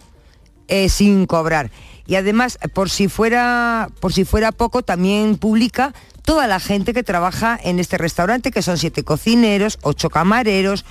eh, 0.66 0.88
sin 0.88 1.26
cobrar. 1.26 1.70
Y 2.08 2.16
además, 2.16 2.58
por 2.72 2.90
si 2.90 3.06
fuera, 3.06 3.88
por 4.00 4.12
si 4.12 4.24
fuera 4.24 4.50
poco, 4.50 4.82
también 4.82 5.36
publica 5.36 5.94
toda 6.24 6.48
la 6.48 6.58
gente 6.58 6.92
que 6.92 7.04
trabaja 7.04 7.56
en 7.62 7.78
este 7.78 7.98
restaurante, 7.98 8.50
que 8.50 8.62
son 8.62 8.76
siete 8.76 9.04
cocineros, 9.04 9.78
ocho 9.82 10.10
camareros, 10.10 10.84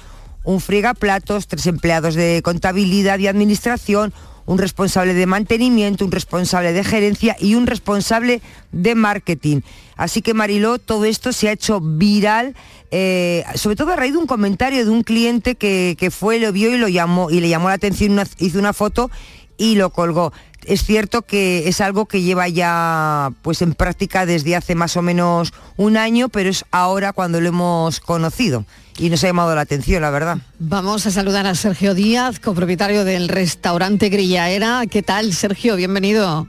un 0.46 0.62
frigaplatos, 0.62 1.48
tres 1.48 1.67
empleados 1.67 2.15
de 2.15 2.41
contabilidad 2.41 3.19
y 3.19 3.28
administración, 3.28 4.13
un 4.45 4.58
responsable 4.58 5.13
de 5.13 5.25
mantenimiento, 5.25 6.06
un 6.06 6.12
responsable 6.12 6.73
de 6.73 6.84
gerencia 6.84 7.36
y 7.39 7.56
un 7.56 7.67
responsable 7.67 8.41
de 8.71 8.95
marketing. 8.95 9.62
Así 9.95 10.21
que 10.21 10.34
Mariló, 10.34 10.79
todo 10.79 11.06
esto 11.06 11.34
se 11.34 11.49
ha 11.49 11.51
hecho 11.51 11.79
viral, 11.82 12.56
eh, 12.91 13.43
sobre 13.56 13.75
todo 13.75 13.91
a 13.91 13.95
raíz 13.95 14.13
de 14.13 14.19
un 14.19 14.27
comentario 14.27 14.84
de 14.86 14.91
un 14.91 15.03
cliente 15.03 15.56
que, 15.56 16.10
fue, 16.12 16.39
lo 16.39 16.51
vio 16.51 16.73
y 16.73 16.77
lo 16.77 16.88
llamó 16.88 17.29
y 17.29 17.39
le 17.39 17.49
llamó 17.49 17.69
la 17.69 17.75
atención, 17.75 18.19
hizo 18.39 18.60
una 18.60 18.73
foto 18.73 19.10
y 19.58 19.75
lo 19.75 19.91
colgó. 19.91 20.34
Es 20.65 20.84
cierto 20.84 21.23
que 21.23 21.67
es 21.67 21.82
algo 21.82 22.06
que 22.06 22.21
lleva 22.21 22.47
ya 22.47 23.32
pues 23.41 23.62
en 23.62 23.73
práctica 23.73 24.26
desde 24.26 24.56
hace 24.56 24.76
más 24.76 24.97
o 24.97 25.02
menos 25.02 25.54
un 25.78 25.97
año, 25.97 26.30
pero 26.30 26.49
es 26.49 26.65
ahora 26.71 27.13
cuando 27.13 27.41
lo 27.41 27.49
hemos 27.49 27.99
conocido 27.99 28.65
y 28.97 29.10
nos 29.10 29.23
ha 29.23 29.28
llamado 29.28 29.56
la 29.56 29.62
atención, 29.62 30.02
la 30.02 30.10
verdad. 30.10 30.38
Vamos 30.60 31.06
a 31.06 31.12
saludar 31.12 31.47
a 31.47 31.56
Sergio 31.56 31.93
Díaz, 31.93 32.39
copropietario 32.39 33.06
del 33.06 33.28
restaurante 33.28 34.10
Grillaera. 34.10 34.84
¿Qué 34.89 35.02
tal, 35.02 35.34
Sergio? 35.34 35.76
Bienvenido. 35.76 36.47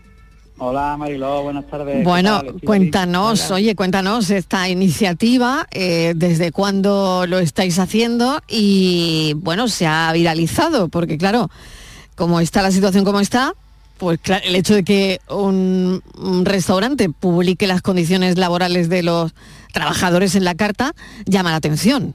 Hola 0.57 0.97
Mariló, 0.97 1.43
buenas 1.43 1.67
tardes. 1.67 2.05
Bueno, 2.05 2.41
cuéntanos, 2.65 3.51
oye, 3.51 3.75
cuéntanos 3.75 4.31
esta 4.31 4.69
iniciativa, 4.69 5.67
eh, 5.73 6.13
desde 6.15 6.53
cuándo 6.53 7.25
lo 7.27 7.41
estáis 7.41 7.81
haciendo 7.81 8.41
y 8.47 9.33
bueno, 9.39 9.67
se 9.67 9.87
ha 9.89 10.13
viralizado, 10.13 10.89
porque 10.89 11.19
claro, 11.19 11.51
como 12.15 12.39
está 12.39 12.63
la 12.63 12.71
situación 12.71 13.05
como 13.05 13.19
está, 13.19 13.55
pues 13.99 14.19
el 14.45 14.57
hecho 14.57 14.75
de 14.75 14.85
que 14.85 15.21
un, 15.29 16.03
restaurante 16.45 17.09
publique 17.09 17.67
las 17.67 17.83
condiciones 17.83 18.39
laborales 18.39 18.89
de 18.89 19.03
los 19.03 19.35
trabajadores 19.73 20.35
en 20.35 20.45
la 20.45 20.55
carta 20.55 20.93
llama 21.27 21.51
la 21.51 21.57
atención. 21.57 22.15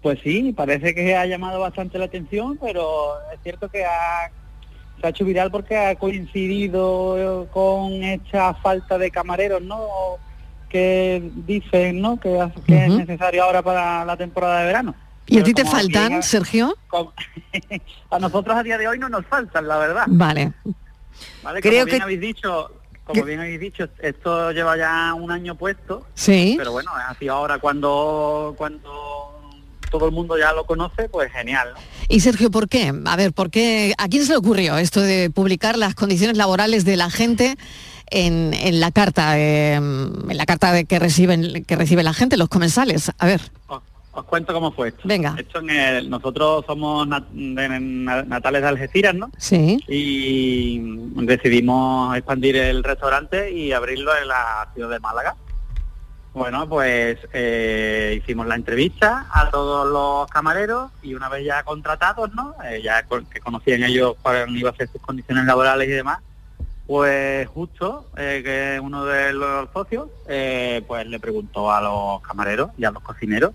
Pues 0.00 0.18
sí, 0.22 0.52
parece 0.52 0.94
que 0.94 1.14
ha 1.16 1.26
llamado 1.26 1.60
bastante 1.60 1.98
la 1.98 2.06
atención, 2.06 2.58
pero 2.60 3.14
es 3.32 3.40
cierto 3.42 3.68
que 3.68 3.84
se 5.00 5.06
ha 5.06 5.10
hecho 5.10 5.24
viral 5.24 5.50
porque 5.50 5.76
ha 5.76 5.94
coincidido 5.94 7.48
con 7.52 8.02
esta 8.02 8.54
falta 8.54 8.98
de 8.98 9.10
camareros, 9.10 9.62
¿no? 9.62 9.86
Que 10.68 11.22
dicen, 11.46 12.00
¿no? 12.00 12.18
Que, 12.18 12.36
es 12.66 12.90
necesario 12.90 13.44
ahora 13.44 13.62
para 13.62 14.04
la 14.04 14.16
temporada 14.16 14.60
de 14.60 14.66
verano. 14.66 14.94
¿Y 15.32 15.38
a 15.38 15.42
ti 15.42 15.54
te 15.54 15.64
faltan, 15.64 16.22
Sergio? 16.22 16.76
a 18.10 18.18
nosotros 18.18 18.56
a 18.56 18.62
día 18.62 18.76
de 18.76 18.86
hoy 18.86 18.98
no 18.98 19.08
nos 19.08 19.24
faltan, 19.26 19.66
la 19.66 19.78
verdad. 19.78 20.04
Vale. 20.08 20.52
Creo 21.60 21.84
como 21.84 21.86
bien 21.86 22.02
habéis 22.02 22.20
dicho, 22.20 22.70
como 23.04 23.24
bien 23.24 23.40
habéis 23.40 23.60
dicho, 23.60 23.88
esto 24.00 24.52
lleva 24.52 24.76
ya 24.76 25.14
un 25.14 25.30
año 25.30 25.54
puesto. 25.54 26.06
Sí. 26.14 26.54
Pero 26.58 26.72
bueno, 26.72 26.90
sido 27.18 27.34
ahora 27.34 27.58
cuando 27.58 28.54
cuando 28.58 29.40
todo 29.90 30.06
el 30.06 30.12
mundo 30.12 30.38
ya 30.38 30.52
lo 30.52 30.64
conoce, 30.64 31.08
pues 31.08 31.32
genial. 31.32 31.70
¿no? 31.74 31.80
Y 32.08 32.20
Sergio, 32.20 32.50
¿por 32.50 32.68
qué? 32.68 32.92
A 33.06 33.16
ver, 33.16 33.32
¿por 33.32 33.50
qué? 33.50 33.94
¿A 33.98 34.08
quién 34.08 34.24
se 34.24 34.32
le 34.32 34.38
ocurrió 34.38 34.76
esto 34.76 35.00
de 35.00 35.30
publicar 35.30 35.78
las 35.78 35.94
condiciones 35.94 36.36
laborales 36.36 36.84
de 36.84 36.96
la 36.96 37.10
gente 37.10 37.56
en, 38.10 38.52
en 38.54 38.80
la 38.80 38.90
carta, 38.90 39.38
eh, 39.38 39.74
en 39.74 40.36
la 40.36 40.46
carta 40.46 40.72
de 40.72 40.84
que 40.84 40.98
reciben 40.98 41.64
que 41.64 41.76
recibe 41.76 42.02
la 42.02 42.12
gente, 42.12 42.36
los 42.36 42.48
comensales? 42.48 43.10
A 43.18 43.26
ver. 43.26 43.40
Os, 43.66 43.82
os 44.14 44.24
cuento 44.24 44.52
cómo 44.52 44.72
fue 44.72 44.88
esto. 44.88 45.02
Venga. 45.04 45.34
Esto 45.38 45.60
en 45.60 45.70
el- 45.70 46.10
nosotros 46.10 46.64
somos 46.66 47.06
nat- 47.08 47.28
de- 47.30 47.80
na- 47.80 48.22
natales 48.22 48.62
de 48.62 48.68
Algeciras, 48.68 49.14
¿no? 49.14 49.30
Sí. 49.38 49.78
Y 49.88 50.78
decidimos 51.24 52.14
expandir 52.16 52.56
el 52.56 52.84
restaurante 52.84 53.50
y 53.52 53.72
abrirlo 53.72 54.16
en 54.16 54.28
la 54.28 54.68
ciudad 54.74 54.90
de 54.90 55.00
Málaga. 55.00 55.34
Bueno, 56.34 56.66
pues 56.68 57.18
eh, 57.34 58.18
hicimos 58.22 58.46
la 58.46 58.54
entrevista 58.54 59.26
a 59.30 59.50
todos 59.50 59.86
los 59.86 60.30
camareros 60.30 60.90
y 61.02 61.12
una 61.14 61.28
vez 61.28 61.44
ya 61.44 61.62
contratados, 61.62 62.34
¿no? 62.34 62.54
Eh, 62.64 62.80
ya 62.82 63.02
con- 63.04 63.26
que 63.26 63.40
conocían 63.40 63.82
ellos 63.82 64.14
cuáles 64.22 64.48
iban 64.50 64.72
a 64.72 64.76
ser 64.76 64.88
sus 64.88 65.00
condiciones 65.02 65.44
laborales 65.44 65.88
y 65.88 65.92
demás, 65.92 66.20
pues 66.86 67.46
justo 67.48 68.06
eh, 68.16 68.40
que 68.44 68.80
uno 68.80 69.04
de 69.04 69.32
los 69.34 69.68
socios 69.72 70.08
pues 70.26 71.06
le 71.06 71.20
preguntó 71.20 71.70
a 71.70 71.80
los 71.82 72.22
camareros 72.22 72.70
y 72.78 72.84
a 72.86 72.90
los 72.90 73.02
cocineros 73.02 73.52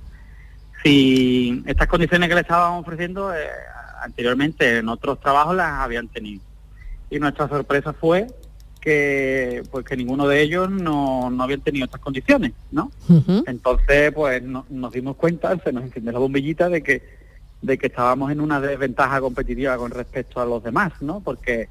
si 0.87 1.63
estas 1.65 1.87
condiciones 1.87 2.29
que 2.29 2.35
le 2.35 2.41
estaban 2.41 2.73
ofreciendo 2.79 3.33
eh, 3.35 3.39
anteriormente 4.01 4.77
en 4.77 4.87
otros 4.87 5.19
trabajos 5.19 5.55
las 5.55 5.81
habían 5.81 6.07
tenido. 6.07 6.41
Y 7.09 7.19
nuestra 7.19 7.47
sorpresa 7.49 7.91
fue 7.93 8.27
que 8.79 9.63
pues 9.69 9.83
que 9.85 9.97
ninguno 9.97 10.27
de 10.27 10.41
ellos 10.41 10.69
no, 10.69 11.29
no 11.29 11.43
habían 11.43 11.59
tenido 11.61 11.85
estas 11.85 11.99
condiciones, 11.99 12.53
¿no? 12.71 12.89
Entonces, 13.47 14.13
pues 14.13 14.41
no- 14.43 14.65
nos 14.69 14.93
dimos 14.93 15.17
cuenta, 15.17 15.57
se 15.61 15.73
nos 15.73 15.83
encendió 15.83 16.11
la 16.13 16.19
bombillita 16.19 16.69
de 16.69 16.81
que 16.81 17.17
de 17.61 17.77
que 17.77 17.87
estábamos 17.87 18.31
en 18.31 18.39
una 18.39 18.61
desventaja 18.61 19.19
competitiva 19.19 19.75
con 19.77 19.89
respecto 19.91 20.39
a 20.39 20.45
los 20.45 20.63
demás, 20.63 20.93
¿no? 21.01 21.19
Porque 21.21 21.67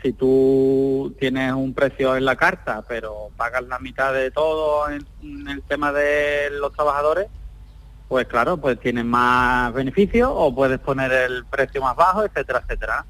si 0.00 0.12
tú 0.12 1.14
tienes 1.18 1.52
un 1.52 1.74
precio 1.74 2.16
en 2.16 2.24
la 2.24 2.36
carta, 2.36 2.82
pero 2.88 3.28
pagas 3.36 3.64
la 3.64 3.78
mitad 3.80 4.14
de 4.14 4.30
todo 4.30 4.88
en, 4.88 5.04
en 5.22 5.48
el 5.48 5.62
tema 5.62 5.92
de 5.92 6.50
los 6.58 6.72
trabajadores, 6.72 7.26
pues 8.12 8.26
claro, 8.26 8.58
pues 8.58 8.78
tienes 8.78 9.06
más 9.06 9.72
beneficios 9.72 10.28
o 10.30 10.54
puedes 10.54 10.78
poner 10.80 11.10
el 11.10 11.46
precio 11.46 11.80
más 11.80 11.96
bajo, 11.96 12.22
etcétera, 12.22 12.60
etcétera. 12.62 13.06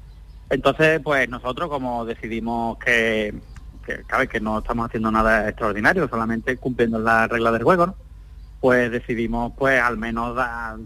Entonces, 0.49 1.01
pues 1.03 1.27
nosotros 1.27 1.67
como 1.67 2.05
decidimos 2.05 2.77
que, 2.77 3.35
que, 3.85 4.27
que 4.29 4.39
no 4.39 4.59
estamos 4.59 4.85
haciendo 4.85 5.11
nada 5.11 5.49
extraordinario, 5.49 6.07
solamente 6.07 6.55
cumpliendo 6.55 6.99
las 6.99 7.27
reglas 7.27 7.51
del 7.51 7.63
juego, 7.63 7.87
¿no? 7.87 7.95
pues 8.61 8.91
decidimos 8.91 9.51
pues 9.57 9.81
al 9.81 9.97
menos 9.97 10.39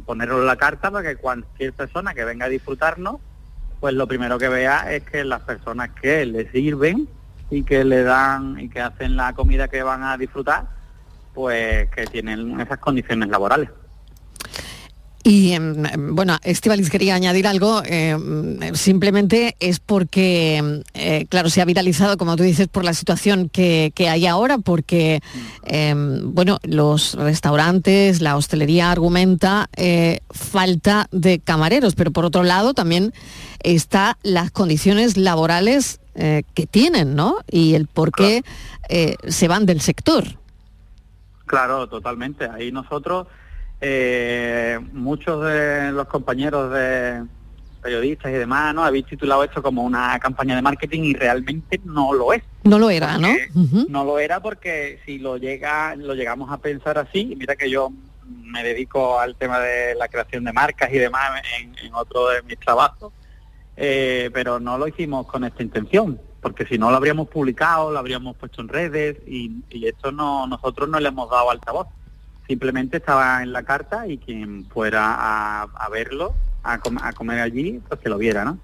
ponerlo 0.08 0.40
en 0.40 0.48
la 0.48 0.56
carta 0.56 0.90
para 0.90 1.08
que 1.08 1.18
cualquier 1.18 1.74
persona 1.74 2.16
que 2.16 2.26
venga 2.26 2.48
a 2.48 2.50
disfrutarnos, 2.50 3.18
pues 3.80 3.94
lo 3.94 4.08
primero 4.08 4.40
que 4.40 4.50
vea 4.50 4.92
es 4.96 5.04
que 5.04 5.24
las 5.26 5.42
personas 5.42 5.92
que 6.02 6.26
le 6.26 6.50
sirven 6.50 7.08
y 7.52 7.62
que 7.62 7.84
le 7.84 8.02
dan 8.02 8.60
y 8.60 8.68
que 8.68 8.82
hacen 8.82 9.16
la 9.16 9.34
comida 9.34 9.68
que 9.68 9.84
van 9.84 10.02
a 10.02 10.18
disfrutar, 10.18 10.66
pues 11.36 11.88
que 11.92 12.08
tienen 12.08 12.60
esas 12.60 12.80
condiciones 12.80 13.30
laborales. 13.30 13.70
Y 15.28 15.52
em, 15.52 16.16
bueno, 16.16 16.38
Estivalis 16.42 16.90
quería 16.90 17.14
añadir 17.14 17.48
algo, 17.48 17.82
em, 17.84 18.74
simplemente 18.76 19.58
es 19.60 19.82
porque, 19.82 20.56
em, 20.56 20.84
eh, 20.94 21.26
claro, 21.28 21.50
se 21.50 21.62
ha 21.62 21.66
viralizado, 21.66 22.16
como 22.16 22.38
tú 22.38 22.44
dices, 22.44 22.70
por 22.70 22.86
la 22.86 22.94
situación 22.94 23.50
que, 23.50 23.92
que 23.94 24.08
hay 24.08 24.26
ahora, 24.26 24.58
porque, 24.58 25.20
bueno, 26.24 26.60
los 26.64 27.16
restaurantes, 27.16 28.22
la 28.22 28.38
hostelería 28.38 28.90
argumenta 28.90 29.68
eh, 29.76 30.22
falta 30.30 31.10
de 31.12 31.40
camareros, 31.40 31.96
pero 31.96 32.12
por 32.12 32.24
otro 32.24 32.44
lado 32.44 32.74
también 32.74 33.14
está 33.64 34.18
las 34.24 34.50
condiciones 34.52 35.18
laborales 35.18 36.00
eh, 36.16 36.44
que 36.54 36.68
tienen, 36.68 37.16
¿no? 37.16 37.36
Y 37.52 37.74
el 37.74 37.88
por 37.88 38.14
qué 38.14 38.44
se 39.28 39.48
van 39.50 39.66
del 39.66 39.82
sector. 39.82 40.24
Claro, 41.46 41.88
totalmente. 41.88 42.50
Ahí 42.50 42.72
nosotros, 42.72 43.28
eh, 43.82 44.80
muchos 44.94 45.46
de 45.46 45.92
los 45.92 46.08
compañeros 46.08 46.74
de 46.74 47.24
periodistas 47.82 48.32
y 48.32 48.36
demás, 48.36 48.74
¿no? 48.74 48.84
Habéis 48.84 49.06
titulado 49.06 49.44
esto 49.44 49.62
como 49.62 49.84
una 49.84 50.20
campaña 50.20 50.56
de 50.56 50.62
marketing 50.62 51.04
y 51.04 51.14
realmente 51.14 51.80
no 51.86 52.14
lo 52.14 52.34
es. 52.34 52.44
No 52.64 52.80
lo 52.80 52.90
era, 52.90 53.18
¿no? 53.18 53.30
No 53.88 54.04
lo 54.04 54.20
era 54.20 54.42
porque 54.42 55.00
si 55.06 55.20
lo 55.20 55.38
llega, 55.38 55.96
lo 55.96 56.14
llegamos 56.14 56.52
a 56.52 56.58
pensar 56.58 56.98
así, 56.98 57.32
y 57.32 57.36
mira 57.36 57.56
que 57.56 57.70
yo 57.70 57.92
me 58.26 58.64
dedico 58.64 59.20
al 59.20 59.36
tema 59.36 59.60
de 59.60 59.96
la 59.96 60.08
creación 60.08 60.44
de 60.44 60.54
marcas 60.54 60.92
y 60.92 60.98
demás 60.98 61.42
en, 61.60 61.78
en 61.78 61.94
otro 61.94 62.30
de 62.30 62.42
mis 62.44 62.60
trabajos, 62.60 63.14
eh, 63.78 64.30
pero 64.34 64.60
no 64.60 64.78
lo 64.78 64.88
hicimos 64.88 65.28
con 65.28 65.44
esta 65.44 65.64
intención, 65.64 66.20
porque 66.42 66.66
si 66.66 66.78
no 66.78 66.90
lo 66.90 66.98
habríamos 66.98 67.30
publicado, 67.30 67.92
lo 67.92 68.00
habríamos 68.00 68.36
puesto 68.36 68.62
en 68.62 68.68
redes 68.68 69.18
y, 69.28 69.64
y 69.70 69.88
esto 69.88 70.12
no 70.12 70.48
nosotros 70.48 70.90
no 70.90 71.00
le 71.00 71.10
hemos 71.10 71.30
dado 71.30 71.52
altavoz. 71.52 71.88
Simplemente 72.48 72.98
estaba 72.98 73.44
en 73.44 73.52
la 73.52 73.64
carta 73.64 74.08
y 74.08 74.18
quien 74.18 74.66
fuera 74.74 75.14
a, 75.18 75.64
a 75.64 75.90
verlo, 75.90 76.34
a, 76.64 76.78
com- 76.80 76.98
a 77.02 77.12
comer 77.14 77.42
allí, 77.42 77.80
pues 77.88 78.00
que 78.00 78.10
lo 78.10 78.18
viera, 78.18 78.46
¿no? 78.46 78.58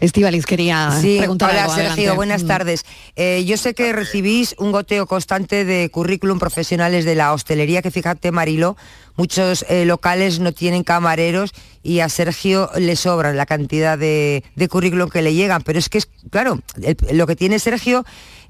Estivalis 0.00 0.46
quería 0.46 0.92
Sí, 1.00 1.16
preguntar 1.18 1.50
hola 1.50 1.62
algo, 1.64 1.74
Sergio, 1.74 1.90
adelante. 1.92 2.16
buenas 2.16 2.44
Mm. 2.44 2.46
tardes. 2.46 2.84
Eh, 3.16 3.44
yo 3.44 3.56
sé 3.56 3.74
que 3.74 3.92
recibís 3.92 4.54
un 4.58 4.70
goteo 4.70 5.06
constante 5.08 5.64
de 5.64 5.90
currículum 5.90 6.38
profesionales 6.38 7.04
de 7.04 7.16
la 7.16 7.32
hostelería, 7.32 7.82
que 7.82 7.90
fíjate 7.90 8.30
Marilo, 8.30 8.76
muchos 9.16 9.64
eh, 9.68 9.84
locales 9.84 10.38
no 10.38 10.52
tienen 10.52 10.84
camareros 10.84 11.50
y 11.82 11.98
a 11.98 12.08
Sergio 12.08 12.70
le 12.76 12.94
sobran 12.94 13.36
la 13.36 13.46
cantidad 13.46 13.98
de, 13.98 14.44
de 14.54 14.68
currículum 14.68 15.10
que 15.10 15.22
le 15.22 15.34
llegan, 15.34 15.62
pero 15.62 15.80
es 15.80 15.88
que 15.88 15.98
es, 15.98 16.08
claro, 16.30 16.60
el- 16.80 16.96
lo 17.18 17.26
que 17.26 17.34
tiene 17.34 17.58
Sergio 17.58 18.04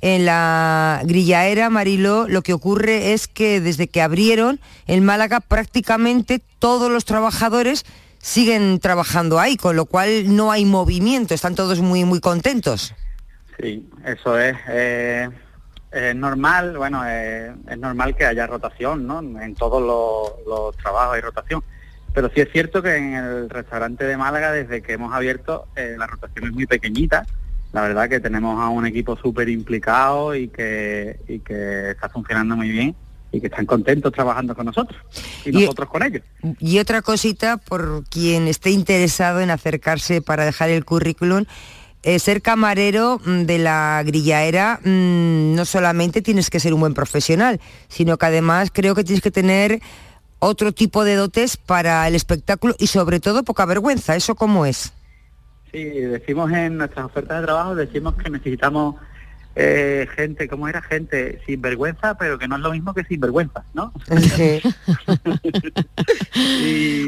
en 0.05 0.26
la 0.26 1.00
grillaera 1.05 1.70
Marilo, 1.70 2.26
lo 2.28 2.42
que 2.42 2.52
ocurre 2.52 3.14
es 3.14 3.26
que 3.26 3.62
desde 3.62 3.88
que 3.88 4.02
abrieron 4.02 4.61
en 4.86 5.02
Málaga 5.02 5.40
prácticamente 5.40 6.42
todos 6.59 6.92
los 6.92 7.07
trabajadores 7.07 7.86
siguen 8.18 8.80
trabajando 8.80 9.40
ahí, 9.40 9.57
con 9.57 9.76
lo 9.76 9.86
cual 9.86 10.36
no 10.36 10.52
hay 10.52 10.66
movimiento, 10.66 11.32
están 11.32 11.55
todos 11.55 11.80
muy 11.80 12.05
muy 12.05 12.20
contentos. 12.20 12.94
Sí, 13.59 13.88
eso 14.05 14.38
es. 14.38 14.55
eh, 14.68 15.30
es 15.90 16.14
normal, 16.14 16.76
bueno, 16.76 17.02
eh, 17.07 17.55
es 17.66 17.78
normal 17.78 18.14
que 18.14 18.26
haya 18.26 18.46
rotación, 18.46 19.07
¿no? 19.07 19.20
En 19.20 19.55
todos 19.55 19.80
los, 19.80 20.46
los 20.46 20.76
trabajos 20.76 21.14
hay 21.14 21.22
rotación. 21.22 21.64
Pero 22.12 22.30
sí 22.34 22.42
es 22.42 22.52
cierto 22.52 22.82
que 22.82 22.94
en 22.94 23.14
el 23.14 23.48
restaurante 23.48 24.05
de 24.05 24.18
Málaga, 24.18 24.52
desde 24.52 24.82
que 24.82 24.92
hemos 24.92 25.14
abierto, 25.14 25.66
eh, 25.76 25.94
la 25.96 26.07
rotación 26.07 26.44
es 26.48 26.52
muy 26.52 26.66
pequeñita. 26.66 27.24
La 27.75 27.81
verdad 27.83 28.09
que 28.09 28.20
tenemos 28.20 28.62
a 28.62 28.68
un 28.68 28.87
equipo 28.87 29.16
súper 29.16 29.49
implicado 29.49 30.35
y 30.37 30.47
que, 30.47 31.18
y 31.27 31.41
que 31.41 31.91
está 31.91 32.09
funcionando 32.09 32.55
muy 32.57 32.68
bien 32.70 32.95
y 33.33 33.41
que 33.41 33.49
están 33.49 33.66
contentos 33.66 34.12
trabajando 34.12 34.55
con 34.55 34.66
nosotros 34.66 34.97
y, 35.45 35.49
Y- 35.51 35.53
nosotros 35.62 35.89
con 35.89 36.05
ellos. 36.05 36.22
Y 36.61 36.79
otra 36.79 37.03
cosita, 37.03 37.57
por 37.57 38.05
quien 38.09 38.47
esté 38.47 38.70
interesado 38.70 39.41
en 39.41 39.51
acercarse 39.51 40.22
para 40.22 40.45
dejar 40.45 40.70
el 40.70 40.85
currículum, 40.85 41.47
eh, 42.05 42.20
ser 42.20 42.43
camarero 42.43 43.20
mm, 43.25 43.41
de 43.43 43.59
la 43.59 44.01
grillaera 44.07 44.79
mm, 44.85 45.55
no 45.57 45.64
solamente 45.64 46.22
tienes 46.22 46.51
que 46.51 46.61
ser 46.61 46.75
un 46.75 46.81
buen 46.81 46.95
profesional, 46.95 47.61
sino 47.89 48.18
que 48.18 48.27
además 48.27 48.70
creo 48.72 48.95
que 48.95 49.03
tienes 49.03 49.20
que 49.22 49.33
tener 49.33 49.81
otro 50.39 50.70
tipo 50.70 51.03
de 51.03 51.16
dotes 51.16 51.57
para 51.57 52.07
el 52.07 52.14
espectáculo 52.14 52.77
y 52.79 52.87
sobre 52.87 53.18
todo 53.18 53.43
poca 53.43 53.64
vergüenza. 53.64 54.14
¿Eso 54.14 54.37
cómo 54.37 54.64
es? 54.64 54.93
Sí, 55.75 55.83
decimos 55.83 56.53
en 56.53 56.79
nuestras 56.79 57.07
ofertas 57.07 57.41
de 57.41 57.47
trabajo, 57.47 57.75
decimos 57.75 58.14
que 58.14 58.31
necesitamos 58.31 58.95
eh, 59.57 60.07
gente, 60.14 60.47
¿cómo 60.49 60.68
era? 60.68 60.81
Gente 60.81 61.43
sin 61.45 61.61
vergüenza, 61.61 62.16
pero 62.16 62.39
que 62.39 62.47
no 62.47 62.55
es 62.55 62.62
lo 62.62 62.70
mismo 62.70 62.95
que 62.95 63.03
sin 63.03 63.18
vergüenza, 63.18 63.64
¿no? 63.75 63.93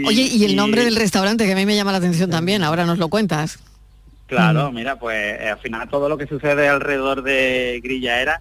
Oye, 0.08 0.22
y 0.32 0.44
el 0.44 0.56
nombre 0.56 0.84
del 0.84 0.96
restaurante 0.96 1.46
que 1.46 1.52
a 1.52 1.54
mí 1.54 1.64
me 1.64 1.76
llama 1.76 1.92
la 1.92 1.98
atención 1.98 2.28
también, 2.28 2.64
ahora 2.64 2.84
nos 2.86 2.98
lo 2.98 3.06
cuentas. 3.08 3.60
Claro, 4.26 4.72
mira, 4.72 4.98
pues 4.98 5.40
eh, 5.40 5.50
al 5.50 5.60
final 5.60 5.88
todo 5.88 6.08
lo 6.08 6.18
que 6.18 6.26
sucede 6.26 6.66
alrededor 6.68 7.22
de 7.22 7.80
Grillaera 7.84 8.40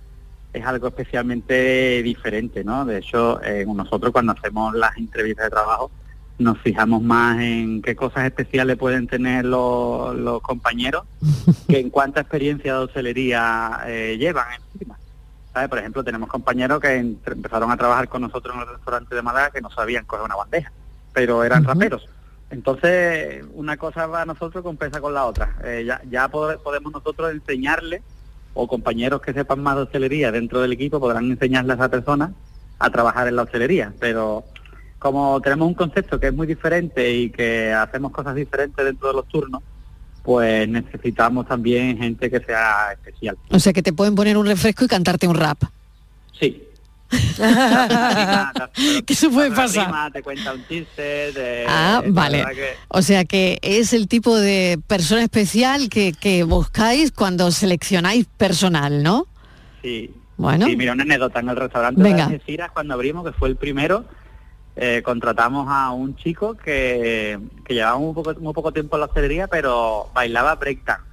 es 0.54 0.66
algo 0.66 0.88
especialmente 0.88 2.02
diferente, 2.02 2.64
¿no? 2.64 2.84
De 2.84 2.98
hecho, 2.98 3.40
eh, 3.44 3.64
nosotros 3.68 4.12
cuando 4.12 4.32
hacemos 4.32 4.74
las 4.74 4.98
entrevistas 4.98 5.46
de 5.46 5.52
trabajo 5.52 5.92
nos 6.38 6.58
fijamos 6.60 7.02
más 7.02 7.40
en 7.40 7.82
qué 7.82 7.96
cosas 7.96 8.26
especiales 8.26 8.78
pueden 8.78 9.08
tener 9.08 9.46
los, 9.46 10.16
los 10.16 10.42
compañeros 10.42 11.04
que 11.68 11.80
en 11.80 11.90
cuánta 11.90 12.22
experiencia 12.22 12.74
de 12.74 12.80
hostelería 12.86 13.82
eh, 13.88 14.18
llevan 14.20 14.48
encima. 14.74 14.98
¿Sabes? 15.54 15.70
Por 15.70 15.80
ejemplo, 15.80 16.04
tenemos 16.04 16.28
compañeros 16.28 16.82
que 16.82 16.94
empezaron 16.98 17.72
a 17.72 17.78
trabajar 17.78 18.10
con 18.10 18.22
nosotros 18.22 18.54
en 18.56 18.62
el 18.64 18.68
restaurante 18.68 19.16
de 19.16 19.22
Málaga 19.22 19.52
que 19.52 19.62
no 19.62 19.70
sabían 19.70 20.04
coger 20.04 20.26
una 20.26 20.36
bandeja, 20.36 20.72
pero 21.14 21.44
eran 21.46 21.64
raperos. 21.64 22.06
Entonces, 22.50 23.44
una 23.54 23.78
cosa 23.78 24.06
va 24.08 24.24
a 24.24 24.26
nosotros 24.26 24.64
compensa 24.64 25.00
con 25.00 25.14
la 25.14 25.26
otra. 25.26 25.56
Eh, 25.64 25.84
ya 25.88 26.02
ya 26.10 26.28
pod- 26.30 26.58
podemos 26.62 26.92
nosotros 26.92 27.32
enseñarle, 27.32 28.02
o 28.54 28.68
compañeros 28.68 29.22
que 29.22 29.34
sepan 29.34 29.62
más 29.64 29.76
de 29.78 29.82
hostelería 29.84 30.32
dentro 30.32 30.62
del 30.62 30.74
equipo 30.74 31.00
podrán 31.00 31.30
enseñarle 31.32 31.74
a 31.74 31.76
esa 31.76 31.90
persona 31.90 32.34
a 32.80 32.90
trabajar 32.90 33.28
en 33.28 33.36
la 33.38 33.44
hostelería, 33.44 33.94
pero 34.00 34.44
como 35.06 35.40
tenemos 35.40 35.68
un 35.68 35.76
concepto 35.76 36.20
que 36.20 36.26
es 36.30 36.34
muy 36.34 36.48
diferente 36.48 37.14
y 37.14 37.30
que 37.30 37.72
hacemos 37.72 38.12
cosas 38.12 38.34
diferentes 38.34 38.84
dentro 38.84 39.10
de 39.10 39.14
los 39.14 39.28
turnos, 39.28 39.62
pues 40.24 40.68
necesitamos 40.68 41.48
también 41.48 41.96
gente 42.00 42.28
que 42.32 42.40
sea 42.40 42.94
especial. 42.94 43.38
O 43.52 43.60
sea, 43.60 43.72
que 43.72 43.84
te 43.84 43.94
pueden 43.94 44.16
poner 44.16 44.36
un 44.36 44.48
refresco 44.48 44.84
y 44.84 44.88
cantarte 44.88 45.28
un 45.28 45.36
rap. 45.36 45.60
Sí. 46.40 46.64
que 49.06 49.14
eso 49.14 49.30
puede 49.30 49.52
pasar. 49.52 50.12
te 50.12 50.24
cuenta 50.24 50.54
un 50.54 50.68
chiste. 50.68 51.66
Ah, 51.68 52.02
vale. 52.08 52.44
que- 52.56 52.74
O 52.88 53.04
sea 53.04 53.26
que 53.26 53.60
es 53.62 53.94
el 53.94 54.08
tipo 54.08 54.36
de 54.36 54.80
persona 54.88 55.22
especial 55.22 55.88
que, 55.88 56.14
que 56.14 56.42
buscáis 56.46 57.12
cuando 57.12 57.52
seleccionáis 57.52 58.26
personal, 58.26 59.04
¿no? 59.04 59.28
Sí. 59.84 60.12
Bueno. 60.38 60.66
Sí, 60.66 60.76
mira, 60.76 60.94
una 60.94 61.04
anécdota 61.04 61.42
en 61.42 61.50
el 61.50 61.58
restaurante 61.58 62.02
Venga. 62.02 62.28
de 62.28 62.34
Algeciras, 62.34 62.72
cuando 62.72 62.96
abrimos, 62.96 63.24
que 63.24 63.34
fue 63.34 63.50
el 63.50 63.56
primero, 63.56 64.04
eh, 64.76 65.02
contratamos 65.04 65.68
a 65.70 65.92
un 65.92 66.16
chico 66.16 66.56
que, 66.56 67.40
que 67.66 67.74
llevaba 67.74 67.98
muy 67.98 68.14
poco, 68.14 68.34
muy 68.40 68.54
poco 68.54 68.72
tiempo 68.72 68.96
en 68.96 69.00
la 69.02 69.06
hostelería, 69.08 69.48
pero 69.48 70.10
bailaba 70.14 70.56
breakdance. 70.56 71.04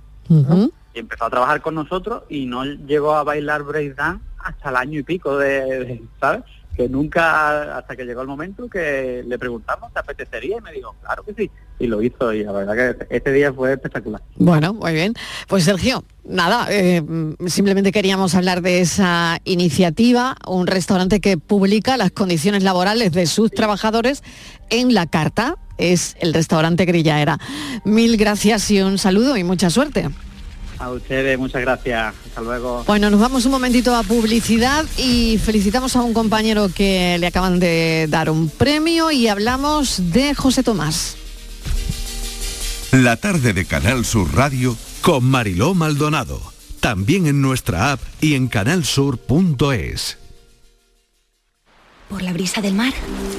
Y 0.95 0.99
empezó 0.99 1.25
a 1.25 1.31
trabajar 1.31 1.63
con 1.63 1.75
nosotros 1.75 2.25
y 2.29 2.47
no 2.47 2.65
llegó 2.65 3.15
a 3.15 3.25
bailar 3.25 3.63
breakdance 3.63 4.23
hasta 4.39 4.71
el 4.71 4.77
año 4.77 4.99
y 5.01 5.03
pico 5.03 5.39
de, 5.39 5.61
de- 5.85 6.03
¿sabes? 6.21 6.43
Que 6.77 6.89
nunca, 6.89 7.77
hasta 7.77 7.97
que 7.97 8.05
llegó 8.05 8.23
el 8.23 8.29
momento 8.29 8.69
que 8.69 9.23
le 9.27 9.39
preguntamos, 9.39 9.93
¿te 9.93 9.99
apetecería? 9.99 10.57
Y 10.59 10.61
me 10.61 10.73
dijo, 10.73 10.95
claro 11.03 11.23
que 11.23 11.35
sí. 11.35 11.51
Y 11.79 11.87
lo 11.87 12.01
hizo 12.03 12.33
y 12.33 12.45
la 12.45 12.53
verdad 12.53 12.97
que 12.97 13.17
este 13.17 13.33
día 13.33 13.53
fue 13.53 13.73
espectacular. 13.73 14.23
Bueno, 14.37 14.73
muy 14.73 14.93
bien. 14.93 15.15
Pues 15.49 15.65
Sergio, 15.65 16.05
nada, 16.25 16.67
eh, 16.71 17.03
simplemente 17.47 17.93
queríamos 17.93 18.35
hablar 18.35 18.63
de 18.63 18.81
esa 18.81 19.39
iniciativa, 19.45 20.37
un 20.47 20.67
restaurante 20.67 21.21
que 21.21 21.37
publica 21.37 21.97
las 21.97 22.11
condiciones 22.13 22.63
laborales 22.63 23.13
de 23.13 23.27
sus 23.27 23.51
trabajadores 23.51 24.23
en 24.71 24.95
la 24.95 25.07
carta. 25.07 25.57
Es 25.79 26.17
el 26.21 26.33
restaurante 26.33 26.85
Grillaera. 26.85 27.39
Mil 27.85 28.17
gracias 28.17 28.71
y 28.71 28.81
un 28.81 28.99
saludo 28.99 29.37
y 29.37 29.45
mucha 29.45 29.69
suerte. 29.69 30.09
A 30.83 30.91
ustedes, 30.91 31.39
muchas 31.39 31.61
gracias. 31.61 32.13
Hasta 32.27 32.41
luego. 32.41 32.83
Bueno, 32.89 33.09
nos 33.09 33.21
vamos 33.21 33.45
un 33.45 33.53
momentito 33.53 33.95
a 33.95 34.03
publicidad 34.03 34.85
y 34.99 35.39
felicitamos 35.39 35.95
a 35.95 36.03
un 36.03 36.13
compañero 36.13 36.69
que 36.75 37.19
le 37.21 37.29
acaban 37.29 37.61
de 37.61 38.09
dar 38.11 38.29
un 38.29 38.49
premio 38.49 39.13
y 39.13 39.29
hablamos 39.29 40.13
de 40.13 40.35
José 40.35 40.65
Tomás. 40.65 41.17
La 42.91 43.17
tarde 43.17 43.53
de 43.53 43.65
Canal 43.65 44.05
Sur 44.05 44.35
Radio 44.35 44.77
con 45.03 45.23
Mariló 45.23 45.73
Maldonado. 45.73 46.43
También 46.81 47.29
en 47.29 47.41
nuestra 47.41 47.93
app 47.93 48.01
y 48.21 48.35
en 48.35 48.49
canalsur.es. 48.49 50.19
Por 52.09 52.23
la 52.23 52.33
brisa 52.33 52.61
del 52.61 52.75
mar, 52.75 52.93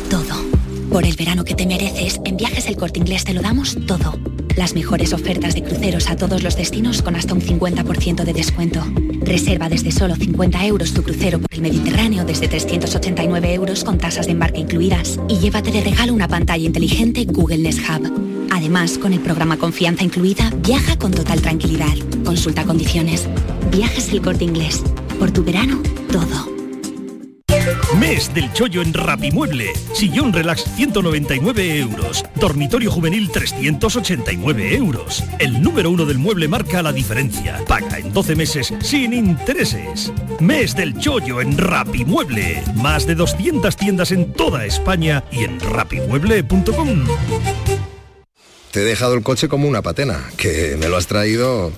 todo. 0.09 0.45
Por 0.89 1.03
el 1.03 1.17
verano 1.17 1.43
que 1.43 1.55
te 1.55 1.67
mereces, 1.67 2.21
en 2.23 2.37
Viajes 2.37 2.67
El 2.67 2.77
Corte 2.77 2.99
Inglés 2.99 3.25
te 3.25 3.33
lo 3.33 3.41
damos 3.41 3.77
todo. 3.85 4.17
Las 4.55 4.75
mejores 4.75 5.13
ofertas 5.13 5.55
de 5.55 5.63
cruceros 5.63 6.09
a 6.09 6.15
todos 6.15 6.43
los 6.43 6.55
destinos 6.55 7.01
con 7.01 7.15
hasta 7.15 7.33
un 7.33 7.41
50% 7.41 8.23
de 8.23 8.33
descuento. 8.33 8.83
Reserva 9.21 9.67
desde 9.67 9.91
solo 9.91 10.15
50 10.15 10.65
euros 10.65 10.93
tu 10.93 11.01
crucero 11.01 11.39
por 11.39 11.51
el 11.53 11.61
Mediterráneo 11.61 12.23
desde 12.23 12.47
389 12.47 13.53
euros 13.53 13.83
con 13.83 13.97
tasas 13.97 14.27
de 14.27 14.33
embarque 14.33 14.59
incluidas. 14.59 15.19
Y 15.27 15.39
llévate 15.39 15.71
de 15.71 15.81
regalo 15.81 16.13
una 16.13 16.27
pantalla 16.27 16.65
inteligente 16.65 17.25
Google 17.25 17.57
Nest 17.59 17.79
Hub. 17.79 18.47
Además, 18.51 18.99
con 18.99 19.13
el 19.13 19.19
programa 19.19 19.57
Confianza 19.57 20.03
incluida, 20.03 20.51
viaja 20.57 20.97
con 20.97 21.11
total 21.11 21.41
tranquilidad. 21.41 21.95
Consulta 22.23 22.63
condiciones. 22.63 23.27
Viajes 23.71 24.09
El 24.09 24.21
Corte 24.21 24.43
Inglés. 24.43 24.83
Por 25.17 25.31
tu 25.31 25.43
verano, 25.43 25.81
todo. 26.11 26.52
Mes 27.99 28.33
del 28.33 28.51
chollo 28.53 28.81
en 28.81 28.93
Rapimueble. 28.93 29.71
Sillón 29.93 30.33
relax 30.33 30.63
199 30.75 31.79
euros. 31.79 32.23
Dormitorio 32.35 32.91
juvenil 32.91 33.29
389 33.31 34.75
euros. 34.75 35.23
El 35.39 35.61
número 35.61 35.91
uno 35.91 36.05
del 36.05 36.17
mueble 36.17 36.47
marca 36.47 36.81
la 36.81 36.91
diferencia. 36.91 37.63
Paga 37.67 37.99
en 37.99 38.11
12 38.11 38.35
meses 38.35 38.73
sin 38.81 39.13
intereses. 39.13 40.11
Mes 40.39 40.75
del 40.75 40.97
chollo 40.97 41.41
en 41.41 41.57
Rapimueble. 41.57 42.63
Más 42.75 43.05
de 43.05 43.15
200 43.15 43.75
tiendas 43.77 44.11
en 44.11 44.33
toda 44.33 44.65
España 44.65 45.23
y 45.31 45.43
en 45.43 45.59
rapimueble.com. 45.59 47.05
Te 48.71 48.81
he 48.81 48.85
dejado 48.85 49.13
el 49.13 49.21
coche 49.21 49.47
como 49.47 49.67
una 49.67 49.83
patena, 49.83 50.31
que 50.35 50.77
me 50.79 50.89
lo 50.89 50.97
has 50.97 51.05
traído... 51.05 51.71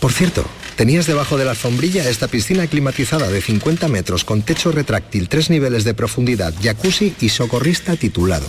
Por 0.00 0.12
cierto, 0.12 0.44
tenías 0.80 1.06
debajo 1.06 1.36
de 1.36 1.44
la 1.44 1.50
alfombrilla 1.50 2.08
esta 2.08 2.26
piscina 2.26 2.66
climatizada 2.66 3.28
de 3.28 3.42
50 3.42 3.86
metros 3.88 4.24
con 4.24 4.40
techo 4.40 4.72
retráctil, 4.72 5.28
tres 5.28 5.50
niveles 5.50 5.84
de 5.84 5.92
profundidad, 5.92 6.54
jacuzzi 6.58 7.14
y 7.20 7.28
socorrista 7.28 7.96
titulado. 7.96 8.46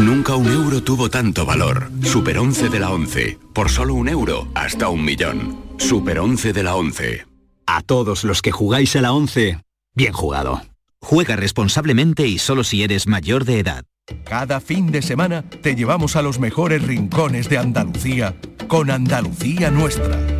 Nunca 0.00 0.36
un 0.36 0.48
euro 0.50 0.82
tuvo 0.82 1.10
tanto 1.10 1.44
valor. 1.44 1.90
Super 2.02 2.38
11 2.38 2.70
de 2.70 2.80
la 2.80 2.92
11. 2.92 3.38
Por 3.52 3.68
solo 3.68 3.92
un 3.92 4.08
euro, 4.08 4.48
hasta 4.54 4.88
un 4.88 5.04
millón. 5.04 5.60
Super 5.76 6.18
11 6.18 6.54
de 6.54 6.62
la 6.62 6.74
11. 6.76 7.26
A 7.66 7.82
todos 7.82 8.24
los 8.24 8.40
que 8.40 8.50
jugáis 8.50 8.96
a 8.96 9.02
la 9.02 9.12
11, 9.12 9.58
bien 9.94 10.14
jugado. 10.14 10.62
Juega 11.02 11.36
responsablemente 11.36 12.26
y 12.26 12.38
solo 12.38 12.64
si 12.64 12.82
eres 12.82 13.06
mayor 13.06 13.44
de 13.44 13.58
edad. 13.58 13.84
Cada 14.24 14.60
fin 14.60 14.90
de 14.90 15.02
semana 15.02 15.42
te 15.42 15.74
llevamos 15.74 16.16
a 16.16 16.22
los 16.22 16.38
mejores 16.38 16.82
rincones 16.82 17.50
de 17.50 17.58
Andalucía 17.58 18.34
con 18.66 18.90
Andalucía 18.90 19.70
Nuestra. 19.70 20.39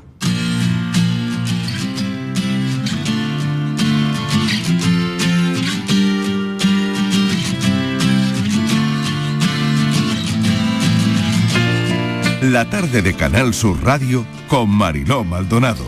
La 12.41 12.67
tarde 12.67 13.03
de 13.03 13.13
Canal 13.13 13.53
Sur 13.53 13.83
Radio 13.83 14.25
con 14.47 14.67
Mariló 14.67 15.23
Maldonado. 15.23 15.85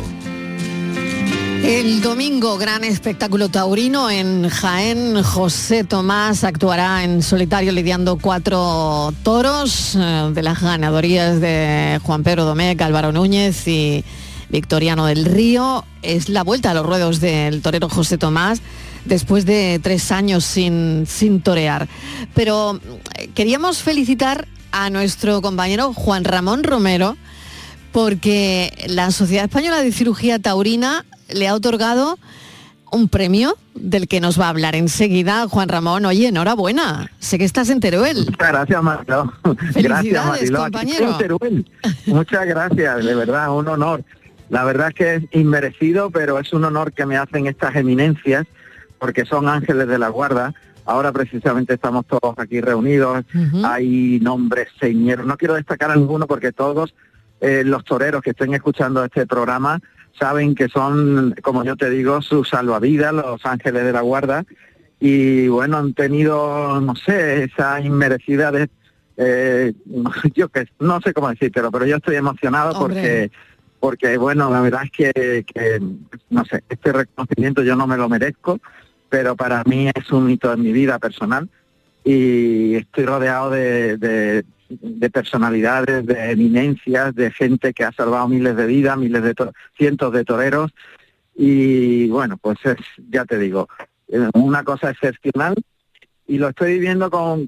El 1.64 2.00
domingo, 2.04 2.60
gran 2.60 2.84
espectáculo 2.84 3.50
taurino 3.50 4.12
en 4.12 4.48
Jaén. 4.50 5.24
José 5.24 5.84
Tomás 5.84 6.44
actuará 6.44 7.04
en 7.04 7.24
solitario 7.24 7.72
lidiando 7.72 8.20
cuatro 8.20 9.12
toros 9.24 9.96
eh, 9.96 10.30
de 10.32 10.44
las 10.44 10.62
ganadorías 10.62 11.42
de 11.42 12.00
Juan 12.04 12.22
Pedro 12.22 12.46
Domecq, 12.46 12.80
Álvaro 12.82 13.12
Núñez 13.12 13.68
y 13.68 14.06
Victoriano 14.50 15.08
del 15.08 15.26
Río. 15.26 15.86
Es 16.04 16.30
la 16.30 16.44
vuelta 16.44 16.70
a 16.70 16.74
los 16.76 16.86
ruedos 16.86 17.20
del 17.20 17.64
torero 17.64 17.90
José 17.90 18.20
Tomás 18.20 18.62
después 19.06 19.48
de 19.48 19.80
tres 19.82 20.12
años 20.12 20.46
sin, 20.46 21.06
sin 21.08 21.42
torear. 21.42 21.88
Pero 22.36 22.80
eh, 23.18 23.30
queríamos 23.34 23.80
felicitar 23.80 24.48
a 24.74 24.90
nuestro 24.90 25.42
compañero 25.42 25.94
Juan 25.94 26.26
Ramón 26.26 26.64
Romero 26.64 27.16
porque 27.94 28.74
la 28.88 29.12
Sociedad 29.12 29.46
Española 29.46 29.82
de 29.82 29.92
Cirugía 29.92 30.40
Taurina 30.40 31.06
le 31.30 31.48
ha 31.48 31.54
otorgado 31.54 32.18
un 32.92 33.08
premio 33.08 33.56
del 33.76 34.08
que 34.08 34.20
nos 34.20 34.40
va 34.40 34.48
a 34.48 34.50
hablar 34.50 34.76
enseguida 34.76 35.48
Juan 35.48 35.70
Ramón. 35.70 36.06
Oye, 36.06 36.28
enhorabuena. 36.28 37.12
Sé 37.20 37.38
que 37.38 37.46
estás 37.46 37.70
en 37.70 37.80
Teruel. 37.80 38.26
Muchas 38.26 38.50
gracias, 38.50 38.84
Mariló. 38.84 39.34
Gracias, 39.76 40.26
Mariló. 40.26 40.64
Aquí 40.64 40.72
compañero. 40.72 41.18
Teruel. 41.18 41.72
Muchas 42.08 42.46
gracias, 42.46 43.06
de 43.06 43.16
verdad, 43.16 43.56
un 43.56 43.68
honor. 43.68 44.04
La 44.50 44.64
verdad 44.64 44.90
es 44.90 44.94
que 44.96 45.16
es 45.16 45.24
inmerecido, 45.32 46.10
pero 46.10 46.40
es 46.40 46.52
un 46.52 46.66
honor 46.66 46.94
que 46.94 47.06
me 47.06 47.18
hacen 47.18 47.48
estas 47.48 47.76
eminencias, 47.76 48.46
porque 49.00 49.26
son 49.26 49.48
ángeles 49.48 49.88
de 49.88 49.98
la 50.00 50.10
guarda. 50.10 50.54
Ahora 50.86 51.12
precisamente 51.12 51.74
estamos 51.76 52.06
todos 52.06 52.38
aquí 52.38 52.62
reunidos, 52.62 53.24
hay 53.64 54.20
nombres 54.22 54.68
señeros. 54.80 55.26
No 55.26 55.38
quiero 55.38 55.54
destacar 55.54 55.92
a 55.92 55.96
ninguno 55.96 56.28
porque 56.28 56.52
todos 56.52 56.94
eh, 57.42 57.64
los 57.66 57.84
toreros 57.84 58.22
que 58.22 58.32
estén 58.32 58.54
escuchando 58.54 59.04
este 59.04 59.26
programa 59.26 59.80
saben 60.20 60.56
que 60.56 60.70
son, 60.70 61.36
como 61.42 61.64
yo 61.64 61.76
te 61.76 61.90
digo, 61.90 62.22
sus 62.22 62.50
salvavidas, 62.50 63.14
los 63.14 63.46
ángeles 63.46 63.84
de 63.84 63.94
la 63.94 64.02
guarda. 64.02 64.46
Y 65.00 65.48
bueno, 65.48 65.78
han 65.78 65.94
tenido, 65.94 66.80
no 66.80 66.96
sé, 66.96 67.44
esa 67.46 67.80
inmerecida 67.82 68.52
de... 68.52 68.70
eh, 69.18 69.74
yo 70.36 70.50
que 70.50 70.68
no 70.80 71.02
sé 71.02 71.14
cómo 71.14 71.30
decírtelo, 71.30 71.72
pero 71.72 71.86
yo 71.86 71.98
estoy 71.98 72.16
emocionado 72.16 72.78
porque 72.80 73.32
porque 73.84 74.18
bueno, 74.18 74.50
la 74.50 74.62
verdad 74.62 74.84
es 74.86 74.92
que, 74.92 75.46
que, 75.46 75.82
no 76.30 76.46
sé, 76.46 76.64
este 76.70 76.94
reconocimiento 76.94 77.64
yo 77.64 77.76
no 77.76 77.86
me 77.86 77.98
lo 77.98 78.08
merezco, 78.08 78.62
pero 79.14 79.36
para 79.36 79.64
mí 79.66 79.92
es 79.94 80.12
un 80.12 80.28
hito 80.32 80.52
en 80.52 80.64
mi 80.64 80.72
vida 80.72 80.98
personal 80.98 81.48
y 82.04 82.74
estoy 82.74 83.06
rodeado 83.06 83.52
de, 83.52 83.96
de- 83.98 84.44
de 84.70 85.10
personalidades, 85.12 86.04
de 86.08 86.32
eminencias, 86.32 87.14
de 87.14 87.30
gente 87.30 87.76
que 87.76 87.84
ha 87.84 87.92
salvado 87.92 88.28
miles 88.28 88.56
de 88.56 88.66
vidas, 88.66 88.98
miles 88.98 89.22
de 89.22 89.36
to- 89.36 89.54
cientos 89.78 90.12
de 90.14 90.26
toreros 90.26 90.72
y 91.36 92.08
bueno, 92.10 92.38
pues 92.38 92.58
es, 92.66 92.78
ya 93.12 93.24
te 93.26 93.38
digo, 93.38 93.68
eh, 94.08 94.30
una 94.34 94.64
cosa 94.64 94.90
excepcional 94.90 95.54
y 96.26 96.38
lo 96.38 96.50
estoy 96.50 96.74
viviendo 96.74 97.10
con, 97.10 97.48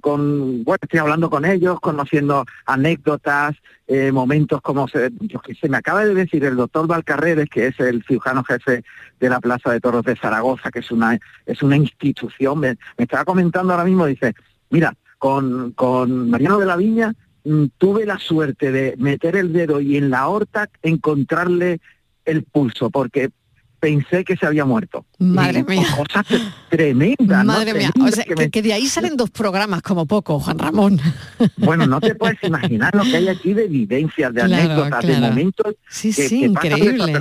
bueno, 0.64 0.80
estoy 0.82 1.00
hablando 1.00 1.30
con 1.30 1.46
ellos, 1.46 1.80
conociendo 1.80 2.46
anécdotas, 2.66 3.56
eh, 3.88 4.12
momentos 4.12 4.62
como, 4.62 4.88
se, 4.88 5.12
yo 5.22 5.42
sé, 5.60 5.70
me 5.70 5.78
acaba 5.78 6.04
de 6.04 6.14
decir 6.14 6.44
el 6.44 6.58
doctor 6.58 6.88
Valcarredes, 6.88 7.50
que 7.50 7.68
es 7.68 7.80
el 7.80 8.04
cirujano 8.04 8.44
jefe 8.44 8.84
de 9.20 9.30
la 9.30 9.40
Plaza 9.40 9.72
de 9.72 9.80
Toros 9.80 10.04
de 10.04 10.16
Zaragoza, 10.16 10.72
que 10.72 10.80
es 10.80 10.92
una, 10.92 11.18
es 11.46 11.64
una 11.64 11.78
institución, 11.78 12.60
me, 12.60 12.78
estaba 12.98 13.24
comentando 13.24 13.74
ahora 13.74 13.86
mismo, 13.86 14.06
dice, 14.06 14.34
mira, 14.70 14.94
con, 15.18 15.72
con 15.72 16.30
Mariano 16.30 16.60
de 16.60 16.66
la 16.66 16.76
Viña 16.76 17.14
mm, 17.46 17.66
tuve 17.78 18.06
la 18.06 18.20
suerte 18.20 18.72
de 18.72 18.96
meter 18.98 19.38
el 19.38 19.54
dedo 19.54 19.80
y 19.80 19.96
en 19.96 20.10
la 20.10 20.28
horta 20.28 20.70
encontrarle 20.82 21.80
el 22.26 22.44
pulso, 22.44 22.90
porque 22.90 23.30
pensé 23.86 24.24
que 24.24 24.36
se 24.36 24.48
había 24.48 24.66
muerto. 24.66 25.06
Madre 25.20 25.64
mía. 25.64 25.86
Cosas 25.96 26.26
tremendas. 26.70 27.46
Madre 27.46 27.76
mía. 27.76 27.92
O 28.02 28.08
sea, 28.08 28.24
que, 28.24 28.62
de 28.64 28.74
ahí 28.74 28.88
salen 28.88 29.16
dos 29.16 29.30
programas 29.30 29.84
como 29.84 30.08
poco, 30.08 30.40
Juan 30.40 30.58
Ramón. 30.58 31.00
Bueno, 31.58 31.86
no 31.86 32.02
te 32.02 32.16
puedes 32.22 32.42
imaginar 32.42 32.96
lo 32.96 33.04
que 33.04 33.18
hay 33.18 33.28
aquí 33.28 33.54
de 33.54 33.66
evidencias, 33.66 34.34
de 34.34 34.42
anécdotas, 34.42 35.06
de 35.06 35.20
momentos 35.20 35.76
sí, 35.88 36.12
que, 36.12 36.28
sí, 36.28 36.46
increíble. 36.46 37.14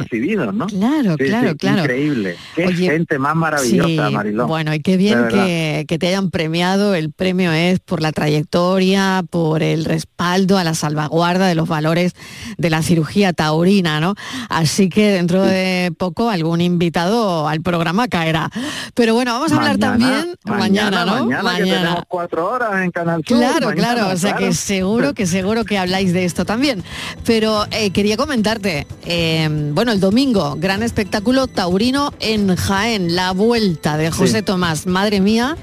¿no? 0.55 0.67
Claro, 0.69 1.17
claro, 1.19 1.55
claro. 1.57 1.83
Increíble. 1.83 2.37
Qué 2.57 2.73
gente 2.73 3.19
más 3.19 3.37
maravillosa, 3.37 4.09
Marilón. 4.09 4.49
Bueno, 4.49 4.73
y 4.73 4.81
qué 4.81 4.97
bien 4.97 5.29
que, 5.29 5.85
que 5.87 5.99
te 5.99 6.09
hayan 6.09 6.31
premiado. 6.31 6.95
El 6.95 7.13
premio 7.13 7.53
es 7.53 7.79
por 7.81 8.01
la 8.01 8.13
trayectoria, 8.13 9.23
por 9.29 9.63
el 9.63 9.85
respaldo 9.85 10.57
a 10.57 10.65
la 10.65 10.73
salvaguarda 10.73 11.47
de 11.47 11.57
los 11.57 11.69
valores 11.69 12.15
de 12.57 12.71
la 12.71 12.81
cirugía 12.81 13.35
taurina, 13.35 14.01
¿no? 14.01 14.15
Así 14.49 14.89
que 14.89 15.11
dentro 15.11 15.43
de 15.43 15.93
poco 15.99 16.31
algún 16.31 16.54
invitado 16.61 17.49
al 17.49 17.61
programa 17.61 18.09
caerá. 18.09 18.51
Pero 18.95 19.15
bueno, 19.15 19.33
vamos 19.33 19.53
a 19.53 19.57
hablar 19.57 19.79
también 19.79 20.37
mañana, 20.45 21.05
¿no? 21.05 21.27
Mañana, 21.27 21.57
Que 21.57 21.65
tenemos 21.65 22.03
cuatro 22.09 22.51
horas 22.51 22.83
en 22.83 22.91
Canal 22.91 23.23
Sur. 23.27 23.39
Claro, 23.39 23.71
claro, 23.73 24.09
o 24.09 24.17
sea 24.17 24.35
que 24.37 24.53
seguro, 24.53 25.15
que 25.15 25.27
seguro 25.27 25.65
que 25.65 25.79
habláis 25.79 26.13
de 26.13 26.25
esto 26.25 26.45
también. 26.45 26.83
Pero 27.25 27.65
eh, 27.71 27.91
quería 27.91 28.17
comentarte, 28.17 28.87
eh, 29.05 29.49
bueno, 29.73 29.93
el 29.93 30.01
domingo, 30.01 30.57
gran 30.59 30.83
espectáculo 30.83 31.47
taurino 31.47 32.13
en 32.21 32.55
Jaén, 32.57 33.15
la 33.15 33.33
vuelta 33.33 33.97
de 33.97 34.11
José 34.11 34.43
Tomás, 34.43 34.87
madre 34.87 35.21
mía. 35.21 35.57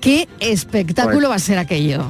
¿Qué 0.00 0.28
espectáculo 0.40 1.28
pues 1.28 1.30
va 1.30 1.34
a 1.36 1.38
ser 1.38 1.58
aquello? 1.58 2.04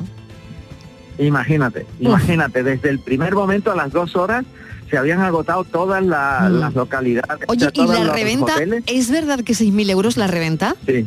Imagínate, 1.19 1.87
imagínate, 2.01 2.63
desde 2.63 2.89
el 2.89 2.99
primer 2.99 3.35
momento 3.35 3.71
a 3.71 3.77
las 3.77 3.93
dos 3.93 4.17
horas 4.17 4.45
se 4.93 4.99
habían 4.99 5.23
agotado 5.23 5.65
todas 5.65 6.05
mm. 6.05 6.09
las 6.09 6.75
localidades. 6.75 7.47
Oye, 7.49 7.71
¿y 7.73 7.87
la 7.87 8.13
reventa? 8.13 8.53
¿Es 8.87 9.11
verdad 9.11 9.41
que 9.41 9.55
6.000 9.55 9.91
euros 9.91 10.19
la 10.19 10.27
reventa? 10.27 10.77
Sí. 10.87 11.07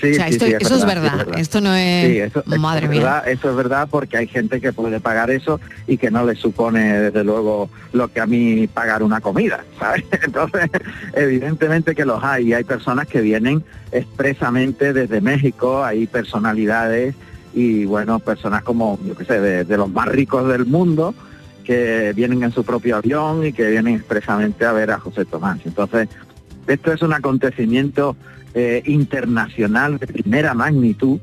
Sí, 0.00 0.08
eso 0.08 0.74
es 0.74 0.84
verdad, 0.84 1.28
esto 1.38 1.60
no 1.60 1.72
es... 1.76 2.32
Madre 2.58 2.88
mía. 2.88 3.22
eso 3.24 3.50
es 3.50 3.54
verdad 3.56 3.86
porque 3.88 4.16
hay 4.16 4.26
gente 4.26 4.60
que 4.60 4.72
puede 4.72 4.98
pagar 4.98 5.30
eso 5.30 5.60
y 5.86 5.96
que 5.96 6.10
no 6.10 6.26
le 6.26 6.34
supone 6.34 6.98
desde 6.98 7.22
luego 7.22 7.70
lo 7.92 8.08
que 8.08 8.20
a 8.20 8.26
mí 8.26 8.66
pagar 8.66 9.04
una 9.04 9.20
comida, 9.20 9.64
¿sabes? 9.78 10.02
Entonces, 10.24 10.68
evidentemente 11.12 11.94
que 11.94 12.04
los 12.04 12.24
hay 12.24 12.48
y 12.48 12.52
hay 12.52 12.64
personas 12.64 13.06
que 13.06 13.20
vienen 13.20 13.62
expresamente 13.92 14.92
desde 14.92 15.20
México, 15.20 15.84
hay 15.84 16.08
personalidades 16.08 17.14
y 17.54 17.84
bueno, 17.84 18.18
personas 18.18 18.64
como, 18.64 18.98
yo 19.06 19.14
qué 19.14 19.24
sé, 19.24 19.40
de 19.40 19.76
los 19.76 19.88
más 19.88 20.08
ricos 20.08 20.48
del 20.48 20.66
mundo, 20.66 21.14
que 21.62 22.12
vienen 22.14 22.42
en 22.42 22.52
su 22.52 22.64
propio 22.64 22.96
avión 22.96 23.46
y 23.46 23.52
que 23.52 23.70
vienen 23.70 23.96
expresamente 23.96 24.64
a 24.64 24.72
ver 24.72 24.90
a 24.90 24.98
José 24.98 25.24
Tomás. 25.24 25.60
Entonces, 25.64 26.08
esto 26.66 26.92
es 26.92 27.02
un 27.02 27.12
acontecimiento 27.12 28.16
eh, 28.54 28.82
internacional 28.86 29.98
de 29.98 30.06
primera 30.06 30.54
magnitud. 30.54 31.18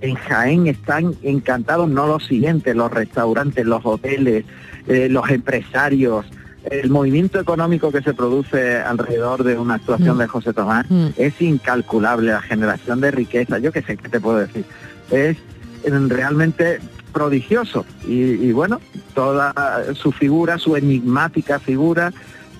En 0.00 0.14
Jaén 0.14 0.66
están 0.66 1.14
encantados 1.22 1.88
no 1.90 2.06
los 2.06 2.24
siguientes, 2.26 2.74
los 2.76 2.90
restaurantes, 2.90 3.66
los 3.66 3.84
hoteles, 3.84 4.44
eh, 4.86 5.08
los 5.10 5.28
empresarios, 5.28 6.24
el 6.70 6.90
movimiento 6.90 7.40
económico 7.40 7.90
que 7.90 8.02
se 8.02 8.14
produce 8.14 8.76
alrededor 8.78 9.44
de 9.44 9.58
una 9.58 9.74
actuación 9.74 10.16
mm. 10.16 10.20
de 10.20 10.26
José 10.26 10.52
Tomás 10.52 10.86
mm. 10.88 11.08
es 11.16 11.40
incalculable, 11.40 12.32
la 12.32 12.42
generación 12.42 13.00
de 13.00 13.10
riqueza, 13.10 13.58
yo 13.58 13.72
qué 13.72 13.82
sé 13.82 13.96
qué 13.96 14.08
te 14.08 14.20
puedo 14.20 14.38
decir, 14.38 14.64
es 15.10 15.36
realmente 16.08 16.80
prodigioso. 17.12 17.84
Y, 18.06 18.52
bueno, 18.52 18.80
toda 19.14 19.84
su 19.94 20.12
figura, 20.12 20.58
su 20.58 20.76
enigmática 20.76 21.58
figura 21.58 22.12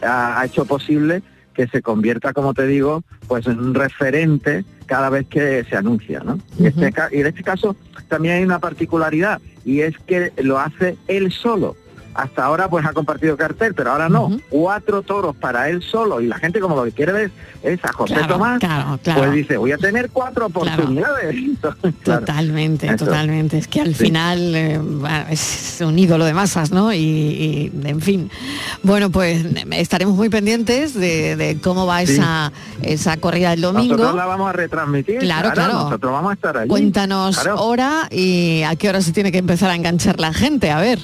ha, 0.03 0.44
hecho 0.44 0.64
posible 0.64 1.22
que 1.55 1.66
se 1.66 1.82
convierta, 1.82 2.32
como 2.32 2.55
te 2.55 2.66
digo, 2.66 3.03
pues 3.26 3.46
en 3.46 3.59
un 3.59 3.74
referente 3.74 4.64
cada 4.86 5.11
vez 5.11 5.26
que 5.26 5.64
se 5.68 5.76
anuncia, 5.76 6.20
¿no? 6.20 6.38
y, 6.59 6.66
este, 6.66 6.92
y 7.12 7.20
en 7.20 7.26
este 7.26 7.42
caso 7.42 7.76
también 8.09 8.36
hay 8.36 8.44
una 8.44 8.59
particularidad 8.59 9.40
y 9.64 9.80
es 9.80 9.99
que 10.07 10.32
lo 10.38 10.59
hace 10.59 10.96
él 11.09 11.30
solo 11.30 11.76
hasta 12.19 12.45
ahora 12.45 12.69
pues 12.69 12.85
ha 12.85 12.93
compartido 12.93 13.37
cartel, 13.37 13.75
pero 13.75 13.93
ahora 13.93 14.09
no. 14.09 14.29
Cuatro 14.49 15.03
toros 15.03 15.37
para 15.37 15.69
él 15.69 15.83
solo 15.85 16.21
y 16.21 16.27
la 16.27 16.37
gente 16.37 16.59
como 16.59 16.75
lo 16.75 16.83
que 16.83 16.91
quiere 16.91 17.12
ver 17.12 17.31
es 17.62 17.85
a 17.85 17.93
José 17.93 18.16
Tomás, 18.27 18.61
pues 19.05 19.33
dice, 19.33 19.57
voy 19.57 19.71
a 19.71 19.79
tener 19.79 20.11
cuatro 20.11 20.47
oportunidades. 20.47 21.37
totalmente, 22.03 22.93
totalmente. 22.97 23.59
Es 23.59 23.69
que 23.69 23.81
al 23.81 23.95
final 23.95 24.53
eh, 24.57 24.81
es 25.31 25.79
un 25.81 25.97
ídolo 25.97 26.25
de 26.25 26.35
masas, 26.35 26.73
¿no? 26.73 26.93
Y, 26.93 27.71
en 27.85 28.01
fin. 28.01 28.31
Bueno, 28.83 29.11
pues 29.11 29.45
estaremos 29.71 30.16
muy 30.16 30.29
pendientes 30.29 30.95
de, 30.95 31.57
cómo 31.62 31.87
va 31.87 32.03
esa, 32.03 32.51
esa 32.83 33.16
corrida 33.19 33.51
del 33.51 33.61
domingo. 33.61 33.95
Nosotros 33.95 34.16
la 34.16 34.27
vamos 34.27 34.49
a 34.49 34.53
retransmitir. 34.55 35.19
Claro, 35.21 35.53
claro. 35.53 35.75
Nosotros 35.75 36.12
vamos 36.12 36.31
a 36.33 36.35
estar 36.35 36.57
allí. 36.57 36.69
Cuéntanos 36.69 37.47
hora 37.55 38.09
y 38.11 38.64
a 38.64 38.75
qué 38.75 38.89
hora 38.89 39.03
se 39.03 39.12
tiene 39.12 39.31
que 39.31 39.39
empezar 39.39 39.71
a 39.71 39.77
enganchar 39.77 40.19
la 40.19 40.33
gente, 40.33 40.73
a 40.73 40.81
ver. 40.81 40.99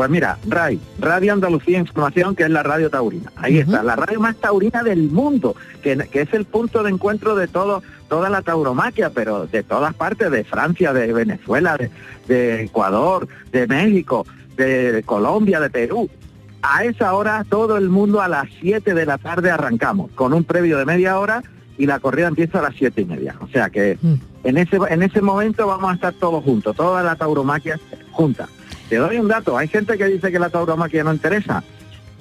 Pues 0.00 0.08
mira, 0.08 0.38
RAI, 0.48 0.80
Radio 0.98 1.34
Andalucía 1.34 1.78
Información, 1.78 2.34
que 2.34 2.44
es 2.44 2.48
la 2.48 2.62
radio 2.62 2.88
taurina. 2.88 3.30
Ahí 3.36 3.58
está, 3.58 3.82
la 3.82 3.96
radio 3.96 4.18
más 4.18 4.34
taurina 4.34 4.82
del 4.82 5.10
mundo, 5.10 5.54
que, 5.82 5.92
es 6.10 6.32
el 6.32 6.46
punto 6.46 6.82
de 6.82 6.88
encuentro 6.88 7.36
de 7.36 7.48
todo, 7.48 7.82
toda 8.08 8.30
la 8.30 8.40
tauromaquia, 8.40 9.10
pero 9.10 9.46
de 9.46 9.62
todas 9.62 9.92
partes, 9.92 10.30
de 10.30 10.42
Francia, 10.42 10.94
de 10.94 11.12
Venezuela, 11.12 11.76
de, 12.26 12.62
Ecuador, 12.62 13.28
de 13.52 13.66
México, 13.66 14.24
de 14.56 15.02
Colombia, 15.04 15.60
de 15.60 15.68
Perú. 15.68 16.08
A 16.62 16.84
esa 16.84 17.12
hora 17.12 17.44
todo 17.46 17.76
el 17.76 17.90
mundo 17.90 18.22
a 18.22 18.28
las 18.28 18.48
7 18.58 18.94
de 18.94 19.04
la 19.04 19.18
tarde 19.18 19.50
arrancamos, 19.50 20.10
con 20.12 20.32
un 20.32 20.44
previo 20.44 20.78
de 20.78 20.86
media 20.86 21.18
hora 21.18 21.42
y 21.76 21.84
la 21.84 21.98
corrida 21.98 22.28
empieza 22.28 22.60
a 22.60 22.62
las 22.62 22.74
siete 22.74 23.02
y 23.02 23.04
media. 23.04 23.36
O 23.40 23.48
sea 23.48 23.68
que 23.68 23.98
mm. 24.00 24.14
en, 24.44 24.56
ese, 24.56 24.78
en 24.88 25.02
ese 25.02 25.20
momento 25.20 25.66
vamos 25.66 25.90
a 25.90 25.94
estar 25.96 26.14
todos 26.14 26.42
juntos, 26.42 26.74
toda 26.74 27.02
la 27.02 27.16
tauromaquia 27.16 27.78
junta. 28.12 28.48
Te 28.90 28.96
doy 28.96 29.18
un 29.18 29.28
dato, 29.28 29.56
hay 29.56 29.68
gente 29.68 29.96
que 29.96 30.06
dice 30.06 30.32
que 30.32 30.40
la 30.40 30.50
tauromaquia 30.50 31.04
no 31.04 31.12
interesa. 31.12 31.62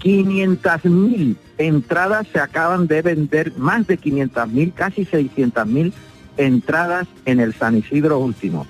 500.000 0.03 1.35
entradas 1.57 2.27
se 2.31 2.39
acaban 2.39 2.85
de 2.85 3.01
vender, 3.01 3.53
más 3.57 3.87
de 3.87 3.99
500.000, 3.99 4.73
casi 4.75 5.03
600.000 5.03 5.91
entradas 6.37 7.07
en 7.25 7.39
el 7.39 7.55
San 7.55 7.75
Isidro 7.75 8.19
último. 8.19 8.67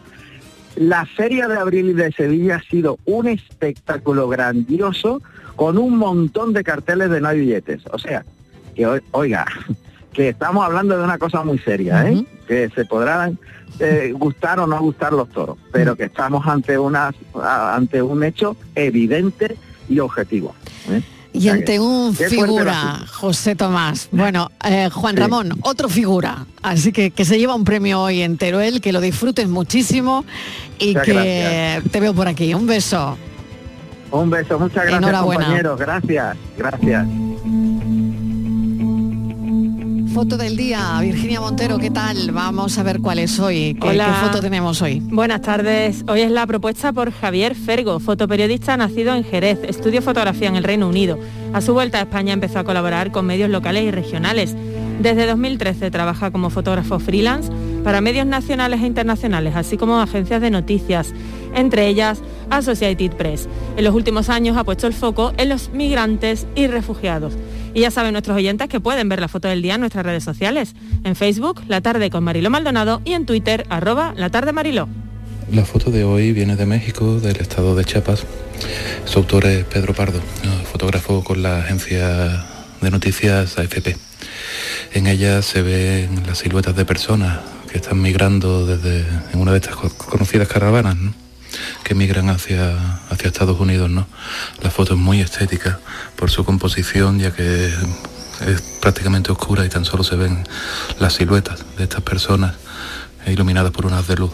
La 0.77 1.05
Feria 1.05 1.49
de 1.49 1.57
Abril 1.57 1.93
de 1.97 2.13
Sevilla 2.13 2.55
ha 2.55 2.61
sido 2.61 2.99
un 3.03 3.27
espectáculo 3.27 4.29
grandioso 4.29 5.21
con 5.57 5.77
un 5.77 5.97
montón 5.97 6.53
de 6.53 6.63
carteles 6.63 7.09
de 7.09 7.19
no 7.19 7.33
billetes. 7.33 7.81
O 7.91 7.99
sea, 7.99 8.23
que 8.75 9.01
oiga, 9.11 9.45
que 10.13 10.29
estamos 10.29 10.65
hablando 10.65 10.97
de 10.97 11.03
una 11.03 11.17
cosa 11.17 11.43
muy 11.43 11.59
seria, 11.59 12.07
¿eh? 12.09 12.25
que 12.47 12.69
se 12.69 12.85
podrán 12.85 13.37
eh, 13.79 14.13
gustar 14.15 14.59
o 14.59 14.67
no 14.67 14.79
gustar 14.79 15.13
los 15.13 15.29
toros, 15.29 15.57
pero 15.71 15.95
que 15.95 16.05
estamos 16.05 16.45
ante 16.47 16.77
una 16.77 17.13
ante 17.41 18.01
un 18.01 18.23
hecho 18.23 18.57
evidente 18.75 19.55
y 19.87 19.99
objetivo. 19.99 20.53
¿eh? 20.89 21.01
Y 21.31 21.47
ante 21.47 21.79
un 21.79 22.15
figura, 22.15 22.99
José 23.07 23.55
Tomás. 23.55 24.09
Bueno, 24.11 24.51
eh, 24.65 24.89
Juan 24.91 25.15
Ramón, 25.15 25.57
otro 25.61 25.87
figura. 25.87 26.45
Así 26.63 26.91
que 26.91 27.11
que 27.11 27.23
se 27.23 27.37
lleva 27.37 27.55
un 27.55 27.63
premio 27.63 28.01
hoy 28.01 28.21
en 28.21 28.37
Teruel, 28.37 28.81
que 28.81 28.91
lo 28.91 28.99
disfrutes 28.99 29.47
muchísimo 29.47 30.25
y 30.79 30.95
que 30.95 31.81
te 31.89 31.99
veo 31.99 32.13
por 32.13 32.27
aquí. 32.27 32.53
Un 32.53 32.65
beso. 32.65 33.17
Un 34.11 34.29
beso, 34.29 34.57
muchas 34.57 34.87
gracias 34.87 35.21
compañeros. 35.21 35.79
Gracias, 35.79 36.35
gracias. 36.57 37.07
Foto 40.13 40.37
del 40.37 40.57
día, 40.57 40.97
Virginia 41.01 41.39
Montero, 41.39 41.77
¿qué 41.77 41.91
tal? 41.91 42.31
Vamos 42.31 42.77
a 42.79 42.83
ver 42.83 42.99
cuál 42.99 43.19
es 43.19 43.39
hoy. 43.39 43.77
¿Qué, 43.79 43.91
¿Qué, 43.91 44.03
foto 44.25 44.39
tenemos 44.39 44.81
hoy? 44.81 45.01
Buenas 45.01 45.41
tardes. 45.41 46.03
Hoy 46.07 46.21
es 46.21 46.31
la 46.31 46.47
propuesta 46.47 46.91
por 46.91 47.11
Javier 47.11 47.53
Fergo, 47.53 47.99
fotoperiodista 47.99 48.75
nacido 48.75 49.13
en 49.13 49.23
Jerez, 49.23 49.59
estudio 49.63 50.01
fotografía 50.01 50.47
en 50.47 50.55
el 50.55 50.63
Reino 50.63 50.87
Unido. 50.89 51.19
A 51.53 51.61
su 51.61 51.73
vuelta 51.73 51.99
a 51.99 52.01
España 52.01 52.33
empezó 52.33 52.59
a 52.59 52.63
colaborar 52.63 53.11
con 53.11 53.27
medios 53.27 53.51
locales 53.51 53.83
y 53.83 53.91
regionales. 53.91 54.55
Desde 54.99 55.27
2013 55.27 55.91
trabaja 55.91 56.31
como 56.31 56.49
fotógrafo 56.49 56.99
freelance 56.99 57.51
para 57.83 58.01
medios 58.01 58.25
nacionales 58.25 58.81
e 58.81 58.87
internacionales, 58.87 59.55
así 59.55 59.77
como 59.77 59.99
agencias 59.99 60.41
de 60.41 60.49
noticias, 60.49 61.13
entre 61.53 61.87
ellas 61.87 62.21
Associated 62.49 63.11
Press. 63.11 63.47
En 63.77 63.83
los 63.83 63.93
últimos 63.93 64.29
años 64.29 64.57
ha 64.57 64.63
puesto 64.63 64.87
el 64.87 64.93
foco 64.93 65.33
en 65.37 65.49
los 65.49 65.69
migrantes 65.69 66.47
y 66.55 66.67
refugiados 66.67 67.37
Y 67.73 67.81
ya 67.81 67.91
saben 67.91 68.13
nuestros 68.13 68.35
oyentes 68.35 68.67
que 68.67 68.79
pueden 68.79 69.09
ver 69.09 69.19
la 69.19 69.27
foto 69.27 69.47
del 69.47 69.61
día 69.61 69.75
en 69.75 69.81
nuestras 69.81 70.05
redes 70.05 70.23
sociales, 70.23 70.75
en 71.03 71.15
Facebook, 71.15 71.61
La 71.67 71.81
Tarde 71.81 72.09
con 72.09 72.23
Mariló 72.23 72.49
Maldonado 72.49 73.01
y 73.05 73.13
en 73.13 73.25
Twitter, 73.25 73.65
arroba 73.69 74.13
La 74.15 74.29
Tarde 74.29 74.53
Mariló. 74.53 74.87
La 75.51 75.65
foto 75.65 75.89
de 75.89 76.03
hoy 76.03 76.31
viene 76.31 76.55
de 76.55 76.65
México, 76.65 77.19
del 77.19 77.37
estado 77.37 77.75
de 77.75 77.83
Chiapas. 77.83 78.25
Su 79.05 79.19
autor 79.19 79.45
es 79.47 79.65
Pedro 79.65 79.93
Pardo, 79.93 80.19
fotógrafo 80.71 81.23
con 81.23 81.41
la 81.41 81.59
agencia 81.59 82.45
de 82.81 82.91
noticias 82.91 83.57
AFP. 83.57 83.97
En 84.93 85.07
ella 85.07 85.41
se 85.41 85.61
ven 85.61 86.23
las 86.27 86.39
siluetas 86.39 86.75
de 86.75 86.85
personas 86.85 87.39
que 87.71 87.77
están 87.77 88.01
migrando 88.01 88.65
desde 88.65 89.05
en 89.33 89.39
una 89.39 89.51
de 89.51 89.57
estas 89.59 89.75
conocidas 89.75 90.47
caravanas, 90.47 90.97
que 91.83 91.95
migran 91.95 92.29
hacia, 92.29 92.99
hacia 93.09 93.27
Estados 93.27 93.59
Unidos. 93.59 93.89
¿no? 93.89 94.07
La 94.61 94.69
foto 94.69 94.93
es 94.93 94.99
muy 94.99 95.21
estética 95.21 95.79
por 96.15 96.29
su 96.29 96.43
composición, 96.45 97.19
ya 97.19 97.31
que 97.31 97.67
es 97.67 98.61
prácticamente 98.81 99.31
oscura 99.31 99.65
y 99.65 99.69
tan 99.69 99.85
solo 99.85 100.03
se 100.03 100.15
ven 100.15 100.43
las 100.99 101.13
siluetas 101.13 101.65
de 101.77 101.83
estas 101.83 102.01
personas 102.01 102.55
iluminadas 103.27 103.71
por 103.71 103.85
unas 103.85 104.07
de 104.07 104.15
luz. 104.15 104.31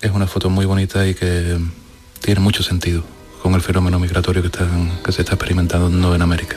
Es 0.00 0.10
una 0.10 0.26
foto 0.26 0.50
muy 0.50 0.66
bonita 0.66 1.06
y 1.06 1.14
que 1.14 1.58
tiene 2.20 2.40
mucho 2.40 2.62
sentido 2.62 3.04
con 3.42 3.54
el 3.54 3.60
fenómeno 3.60 3.98
migratorio 3.98 4.42
que, 4.42 4.50
que 4.50 5.12
se 5.12 5.22
está 5.22 5.34
experimentando 5.34 6.14
en 6.14 6.22
América. 6.22 6.56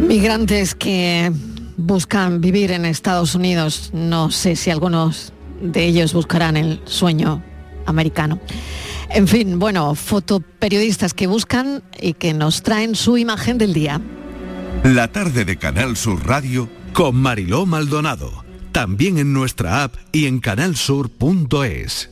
Migrantes 0.00 0.74
que 0.74 1.32
buscan 1.76 2.40
vivir 2.40 2.72
en 2.72 2.84
Estados 2.84 3.34
Unidos. 3.34 3.90
No 3.92 4.30
sé 4.30 4.56
si 4.56 4.70
algunos 4.70 5.32
de 5.60 5.84
ellos 5.84 6.12
buscarán 6.12 6.56
el 6.56 6.80
sueño 6.84 7.42
americano. 7.86 8.40
En 9.10 9.28
fin, 9.28 9.58
bueno, 9.58 9.94
fotoperiodistas 9.94 11.14
que 11.14 11.26
buscan 11.26 11.82
y 12.00 12.14
que 12.14 12.34
nos 12.34 12.62
traen 12.62 12.94
su 12.94 13.18
imagen 13.18 13.58
del 13.58 13.74
día. 13.74 14.00
La 14.84 15.08
tarde 15.08 15.44
de 15.44 15.56
Canal 15.58 15.96
Sur 15.96 16.26
Radio 16.26 16.68
con 16.92 17.16
Mariló 17.16 17.66
Maldonado. 17.66 18.44
También 18.72 19.18
en 19.18 19.32
nuestra 19.32 19.82
app 19.84 19.94
y 20.12 20.26
en 20.26 20.40
canalsur.es. 20.40 22.11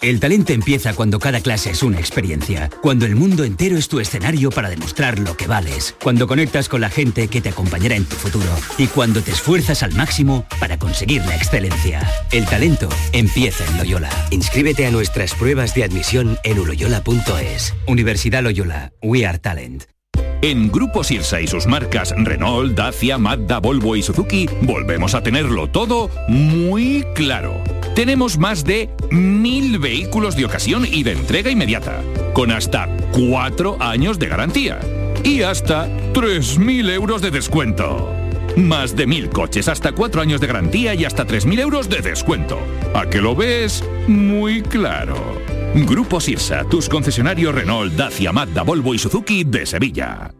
El 0.00 0.20
talento 0.20 0.52
empieza 0.52 0.94
cuando 0.94 1.18
cada 1.18 1.40
clase 1.40 1.70
es 1.70 1.82
una 1.82 1.98
experiencia, 1.98 2.70
cuando 2.82 3.04
el 3.04 3.16
mundo 3.16 3.42
entero 3.42 3.76
es 3.76 3.88
tu 3.88 3.98
escenario 3.98 4.50
para 4.50 4.70
demostrar 4.70 5.18
lo 5.18 5.36
que 5.36 5.48
vales, 5.48 5.96
cuando 6.00 6.28
conectas 6.28 6.68
con 6.68 6.80
la 6.80 6.88
gente 6.88 7.26
que 7.26 7.40
te 7.40 7.48
acompañará 7.48 7.96
en 7.96 8.04
tu 8.04 8.14
futuro 8.14 8.50
y 8.76 8.86
cuando 8.86 9.22
te 9.22 9.32
esfuerzas 9.32 9.82
al 9.82 9.94
máximo 9.94 10.46
para 10.60 10.78
conseguir 10.78 11.24
la 11.26 11.34
excelencia. 11.34 12.08
El 12.30 12.46
talento 12.46 12.88
empieza 13.12 13.64
en 13.66 13.78
Loyola. 13.78 14.10
Inscríbete 14.30 14.86
a 14.86 14.92
nuestras 14.92 15.34
pruebas 15.34 15.74
de 15.74 15.84
admisión 15.84 16.38
en 16.44 16.60
uloyola.es. 16.60 17.74
Universidad 17.86 18.42
Loyola, 18.42 18.92
We 19.02 19.26
Are 19.26 19.38
Talent. 19.38 19.84
En 20.42 20.70
Grupo 20.70 21.02
Sirsa 21.02 21.40
y 21.40 21.48
sus 21.48 21.66
marcas 21.66 22.14
Renault, 22.16 22.76
Dacia, 22.76 23.18
Mazda, 23.18 23.58
Volvo 23.58 23.96
y 23.96 24.02
Suzuki 24.02 24.48
volvemos 24.62 25.16
a 25.16 25.22
tenerlo 25.24 25.68
todo 25.68 26.10
muy 26.28 27.04
claro. 27.16 27.60
Tenemos 27.98 28.38
más 28.38 28.62
de 28.62 28.90
mil 29.10 29.80
vehículos 29.80 30.36
de 30.36 30.44
ocasión 30.44 30.86
y 30.88 31.02
de 31.02 31.10
entrega 31.10 31.50
inmediata, 31.50 32.00
con 32.32 32.52
hasta 32.52 32.86
cuatro 33.10 33.76
años 33.80 34.20
de 34.20 34.28
garantía 34.28 34.78
y 35.24 35.42
hasta 35.42 35.88
3.000 36.12 36.92
euros 36.92 37.22
de 37.22 37.32
descuento. 37.32 38.14
Más 38.56 38.94
de 38.94 39.08
mil 39.08 39.28
coches, 39.30 39.66
hasta 39.66 39.90
cuatro 39.90 40.20
años 40.22 40.40
de 40.40 40.46
garantía 40.46 40.94
y 40.94 41.04
hasta 41.06 41.26
3.000 41.26 41.58
euros 41.58 41.88
de 41.88 42.00
descuento. 42.00 42.60
¿A 42.94 43.10
que 43.10 43.20
lo 43.20 43.34
ves? 43.34 43.82
Muy 44.06 44.62
claro. 44.62 45.16
Grupo 45.74 46.20
Sirsa, 46.20 46.62
tus 46.70 46.88
concesionarios 46.88 47.52
Renault, 47.52 47.94
Dacia, 47.94 48.30
Mazda, 48.30 48.62
Volvo 48.62 48.94
y 48.94 49.00
Suzuki 49.00 49.42
de 49.42 49.66
Sevilla. 49.66 50.37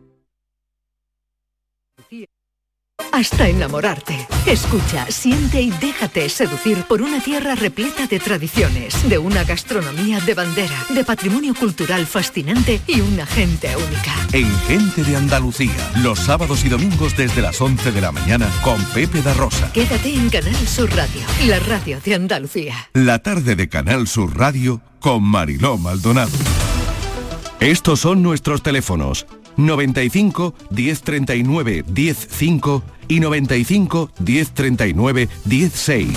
Hasta 3.13 3.49
enamorarte. 3.49 4.27
Escucha, 4.47 5.11
siente 5.11 5.61
y 5.61 5.71
déjate 5.71 6.29
seducir 6.29 6.85
por 6.85 7.03
una 7.03 7.21
tierra 7.21 7.55
repleta 7.55 8.07
de 8.07 8.19
tradiciones, 8.19 9.09
de 9.09 9.19
una 9.19 9.45
gastronomía 9.45 10.21
de 10.21 10.35
bandera, 10.35 10.87
de 10.91 11.05
patrimonio 11.05 11.55
cultural 11.55 12.07
fascinante 12.07 12.81
y 12.87 13.01
una 13.01 13.27
gente 13.27 13.75
única. 13.77 14.15
En 14.33 14.49
Gente 14.69 15.03
de 15.05 15.17
Andalucía, 15.17 15.93
los 16.03 16.19
sábados 16.19 16.65
y 16.65 16.69
domingos 16.69 17.17
desde 17.17 17.43
las 17.43 17.61
11 17.61 17.93
de 17.93 18.01
la 18.01 18.13
mañana 18.13 18.49
con 18.63 18.83
Pepe 18.87 19.23
da 19.23 19.35
Rosa. 19.35 19.73
Quédate 19.73 20.15
en 20.15 20.29
Canal 20.29 20.69
Sur 20.69 20.95
Radio, 20.95 21.23
la 21.47 21.59
radio 21.61 21.99
de 22.05 22.15
Andalucía. 22.15 22.75
La 22.93 23.21
tarde 23.21 23.57
de 23.57 23.69
Canal 23.69 24.07
Sur 24.07 24.37
Radio 24.37 24.81
con 25.01 25.23
Mariló 25.23 25.79
Maldonado. 25.79 26.31
Estos 27.61 28.01
son 28.01 28.23
nuestros 28.23 28.63
teléfonos 28.63 29.27
95 29.57 30.55
1039 30.71 31.85
105 31.95 32.85
y 33.09 33.21
95 33.21 34.11
1039 34.19 35.29
16. 35.45 36.09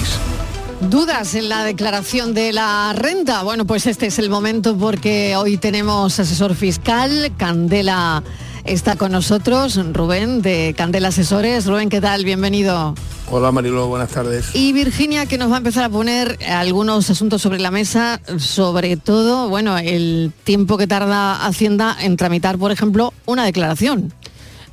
¿Dudas 0.89 1.36
en 1.36 1.48
la 1.48 1.64
declaración 1.64 2.34
de 2.34 2.54
la 2.54 2.94
renta? 2.94 3.44
Bueno, 3.44 3.66
pues 3.66 3.86
este 3.86 4.08
es 4.08 4.18
el 4.20 4.30
momento 4.30 4.76
porque 4.76 5.36
hoy 5.36 5.58
tenemos 5.58 6.20
asesor 6.20 6.56
fiscal, 6.56 7.32
Candela 7.38 8.24
está 8.64 8.96
con 8.96 9.12
nosotros, 9.12 9.80
Rubén 9.94 10.42
de 10.42 10.74
Candela 10.76 11.10
Asesores. 11.10 11.66
Rubén, 11.66 11.89
¿qué 11.89 12.02
tal? 12.02 12.26
Bienvenido. 12.26 12.96
Hola 13.30 13.52
Marilo, 13.52 13.88
buenas 13.88 14.10
tardes. 14.10 14.54
Y 14.54 14.74
Virginia 14.74 15.26
que 15.26 15.38
nos 15.38 15.50
va 15.50 15.56
a 15.56 15.58
empezar 15.60 15.86
a 15.86 15.89
poner 15.89 16.38
algunos 16.50 17.10
asuntos 17.10 17.42
sobre 17.42 17.60
la 17.60 17.72
mesa, 17.72 18.20
sobre 18.38 18.98
todo, 18.98 19.48
bueno, 19.50 19.78
el 19.78 20.34
tiempo 20.44 20.78
que 20.78 20.88
tarda 20.88 21.46
Hacienda 21.46 21.96
en 22.02 22.18
tramitar, 22.18 22.58
por 22.58 22.72
ejemplo, 22.72 23.14
una 23.26 23.46
declaración. 23.46 24.14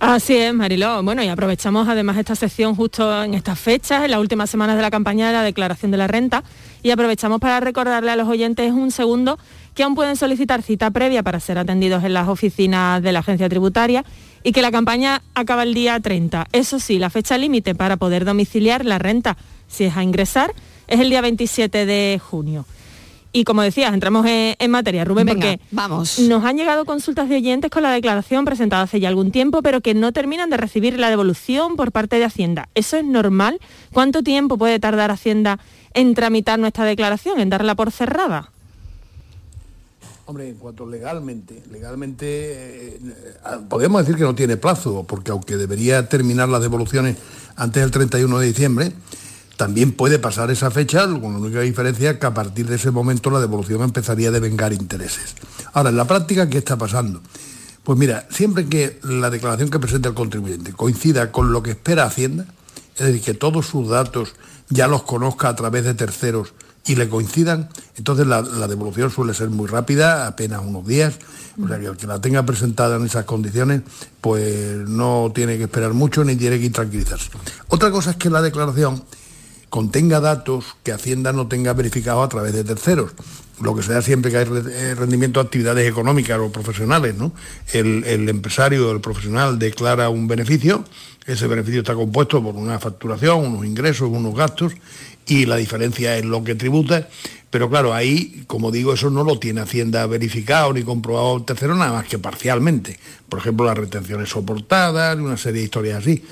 Así 0.01 0.37
es, 0.37 0.55
Mariló. 0.55 1.03
Bueno, 1.03 1.25
y 1.25 1.29
aprovechamos 1.29 1.89
además 1.89 2.17
esta 2.19 2.37
sección 2.37 2.77
justo 2.77 3.25
en 3.25 3.35
estas 3.35 3.59
fechas, 3.59 4.05
en 4.05 4.13
las 4.13 4.21
últimas 4.21 4.49
semanas 4.49 4.77
de 4.77 4.83
la 4.83 4.93
campaña 4.93 5.27
de 5.27 5.33
la 5.33 5.43
declaración 5.43 5.91
de 5.91 5.97
la 5.97 6.07
renta, 6.07 6.45
y 6.85 6.91
aprovechamos 6.91 7.41
para 7.41 7.59
recordarle 7.59 8.13
a 8.13 8.17
los 8.17 8.29
oyentes 8.29 8.71
un 8.73 8.93
segundo 8.93 9.41
que 9.75 9.83
aún 9.83 9.97
pueden 9.97 10.15
solicitar 10.15 10.63
cita 10.63 10.93
previa 10.93 11.25
para 11.25 11.41
ser 11.41 11.59
atendidos 11.59 12.05
en 12.05 12.15
las 12.15 12.29
oficinas 12.29 13.03
de 13.03 13.11
la 13.11 13.21
agencia 13.21 13.49
tributaria 13.49 14.05
y 14.45 14.53
que 14.53 14.63
la 14.63 14.71
campaña 14.71 15.23
acaba 15.35 15.65
el 15.65 15.75
día 15.75 15.99
30. 15.99 16.47
Eso 16.53 16.79
sí, 16.79 17.01
la 17.01 17.11
fecha 17.11 17.37
límite 17.37 17.75
para 17.75 17.97
poder 17.97 18.25
domiciliar 18.25 18.85
la 18.85 19.01
renta, 19.01 19.37
si 19.67 19.85
es 19.85 19.97
a 19.97 20.05
ingresar, 20.05 20.55
es 20.87 21.01
el 21.01 21.11
día 21.11 21.23
27 21.23 21.87
de 21.87 22.21
junio. 22.25 22.67
Y 23.31 23.45
como 23.45 23.63
decías, 23.63 23.93
entramos 23.93 24.27
en, 24.27 24.71
materia, 24.71 25.05
Rubén, 25.05 25.27
porque 25.27 25.61
vamos. 25.71 26.19
nos 26.19 26.45
han 26.45 26.57
llegado 26.57 26.87
consultas 26.87 27.29
de 27.29 27.37
oyentes 27.37 27.71
con 27.71 27.83
la 27.83 27.91
declaración 27.91 28.45
presentada 28.45 28.85
hace 28.85 29.01
ya 29.01 29.09
algún 29.09 29.31
tiempo, 29.31 29.61
pero 29.63 29.83
que 29.83 29.95
no 29.95 30.13
terminan 30.13 30.49
de 30.49 30.57
recibir 30.57 30.99
la 30.99 31.11
devolución 31.11 31.77
por 31.77 31.93
parte 31.93 32.17
de 32.17 32.25
Hacienda. 32.25 32.69
¿Eso 32.75 32.97
es 32.97 33.05
normal? 33.05 33.61
¿Cuánto 33.93 34.23
tiempo 34.23 34.57
puede 34.57 34.79
tardar 34.79 35.11
Hacienda 35.11 35.59
en 35.93 36.15
tramitar 36.15 36.59
nuestra 36.59 36.85
declaración, 36.85 37.39
en 37.39 37.51
darla 37.51 37.75
por 37.75 37.93
cerrada? 37.93 38.51
Hombre, 40.25 40.49
en 40.49 40.57
cuanto 40.57 40.87
legalmente, 40.87 41.63
legalmente 41.71 42.97
eh, 42.97 43.01
podemos 43.69 44.03
decir 44.03 44.17
que 44.17 44.25
no 44.25 44.35
tiene 44.35 44.59
plazo, 44.59 45.05
porque 45.05 45.31
aunque 45.31 45.57
debería 45.57 46.09
terminar 46.09 46.49
las 46.51 46.61
devoluciones 46.61 47.17
antes 47.57 47.83
del 47.83 47.91
31 47.91 48.39
de 48.39 48.47
diciembre, 48.47 48.93
también 49.59 49.91
puede 49.91 50.21
pasar 50.21 50.53
esa 50.53 50.71
fecha, 50.71 51.05
con 51.09 51.33
la 51.33 51.39
única 51.41 51.61
diferencia 51.63 52.17
que 52.21 52.27
a 52.27 52.33
partir 52.33 52.67
de 52.69 52.77
ese 52.77 52.93
momento 52.93 53.29
la 53.29 53.41
devolución 53.41 53.83
empezaría 53.83 54.29
a 54.29 54.31
devengar 54.31 54.73
intereses. 54.73 55.35
Ahora, 55.73 55.91
en 55.91 55.97
la 55.97 56.07
práctica, 56.07 56.49
¿qué 56.49 56.59
está 56.59 56.79
pasando? 56.79 57.21
Pues 57.83 57.99
mira, 57.99 58.29
siempre 58.31 58.67
que 58.67 59.01
la 59.03 59.31
declaración 59.31 59.69
que 59.69 59.81
presenta 59.81 60.09
el 60.09 60.15
contribuyente 60.15 60.73
coincida 60.73 61.33
con 61.33 61.53
lo 61.53 61.61
que 61.61 61.73
espera 61.73 62.05
Hacienda, 62.05 62.47
es 62.97 63.07
decir, 63.07 63.21
que 63.21 63.35
todos 63.35 63.67
sus 63.67 63.89
datos 63.89 64.35
ya 64.69 64.87
los 64.87 65.03
conozca 65.03 65.49
a 65.49 65.57
través 65.57 65.85
de 65.85 65.95
terceros 65.95 66.55
y 66.87 66.95
le 66.95 67.09
coincidan, 67.09 67.69
entonces 67.97 68.29
la, 68.29 68.43
devolución 68.43 69.11
suele 69.11 69.35
ser 69.35 69.51
muy 69.51 69.67
rápida, 69.67 70.29
apenas 70.29 70.63
unos 70.65 70.87
días, 70.87 71.19
o 71.61 71.67
sea 71.67 71.81
que 71.81 71.87
el 71.87 71.97
que 71.97 72.07
la 72.07 72.21
tenga 72.21 72.45
presentada 72.45 72.97
en 72.97 73.07
esas 73.07 73.25
condiciones, 73.25 73.83
pues 74.21 74.89
no 74.89 75.33
tiene 75.35 75.57
que 75.59 75.65
esperar 75.65 75.95
mucho 75.95 76.23
ni 76.23 76.37
tiene 76.37 76.61
que 76.61 76.71
tranquilizarse. 76.71 77.31
Otra 77.67 77.91
cosa 77.91 78.13
es 78.13 78.17
que 78.17 78.31
la 78.31 78.41
declaración 78.41 79.03
contenga 79.71 80.21
datos 80.21 80.77
que 80.83 80.93
Hacienda 80.93 81.33
no 81.33 81.49
tenga 81.49 81.73
verificado 81.73 82.23
a 82.23 82.29
través 82.29 82.53
de 82.53 82.65
terceros. 82.65 83.13
lo 83.61 83.75
que 83.75 83.83
se 83.83 83.93
da 83.93 84.03
siempre 84.03 84.31
que 84.31 84.39
hay 84.39 84.47
eh, 84.47 84.95
rendimiento 84.95 85.41
de 85.41 85.47
actividades 85.47 85.89
económicas 85.89 86.39
o 86.39 86.53
profesionales, 86.53 87.17
¿no? 87.17 87.33
El, 87.73 88.05
el 88.05 88.29
empresario, 88.29 88.93
el 88.93 89.01
profesional 89.01 89.59
declara 89.59 90.09
un 90.11 90.29
beneficio, 90.29 90.85
ese 91.27 91.49
beneficio 91.49 91.81
está 91.81 91.95
compuesto 91.95 92.43
por 92.43 92.55
una 92.55 92.79
facturación, 92.79 93.45
unos 93.45 93.67
ingresos, 93.67 94.09
unos 94.11 94.35
gastos, 94.35 94.75
y 95.27 95.45
la 95.45 95.57
diferencia 95.57 96.17
es 96.17 96.25
lo 96.25 96.43
que 96.45 96.55
tributa, 96.55 97.09
pero 97.51 97.71
claro, 97.71 97.95
ahí, 97.95 98.45
como 98.47 98.71
digo, 98.71 98.93
eso 98.93 99.11
no 99.11 99.25
lo 99.25 99.39
tiene 99.39 99.63
Hacienda 99.63 100.07
verificado 100.07 100.73
ni 100.73 100.83
comprobado 100.83 101.43
tercero, 101.45 101.75
nada 101.75 101.93
más 101.93 102.07
que 102.07 102.19
parcialmente. 102.19 102.99
Por 103.29 103.39
ejemplo, 103.41 103.67
las 103.67 103.79
retenciones 103.79 104.29
soportadas, 104.29 105.17
una 105.17 105.37
serie 105.37 105.61
de 105.61 105.65
historias 105.65 105.99
así. 105.99 106.23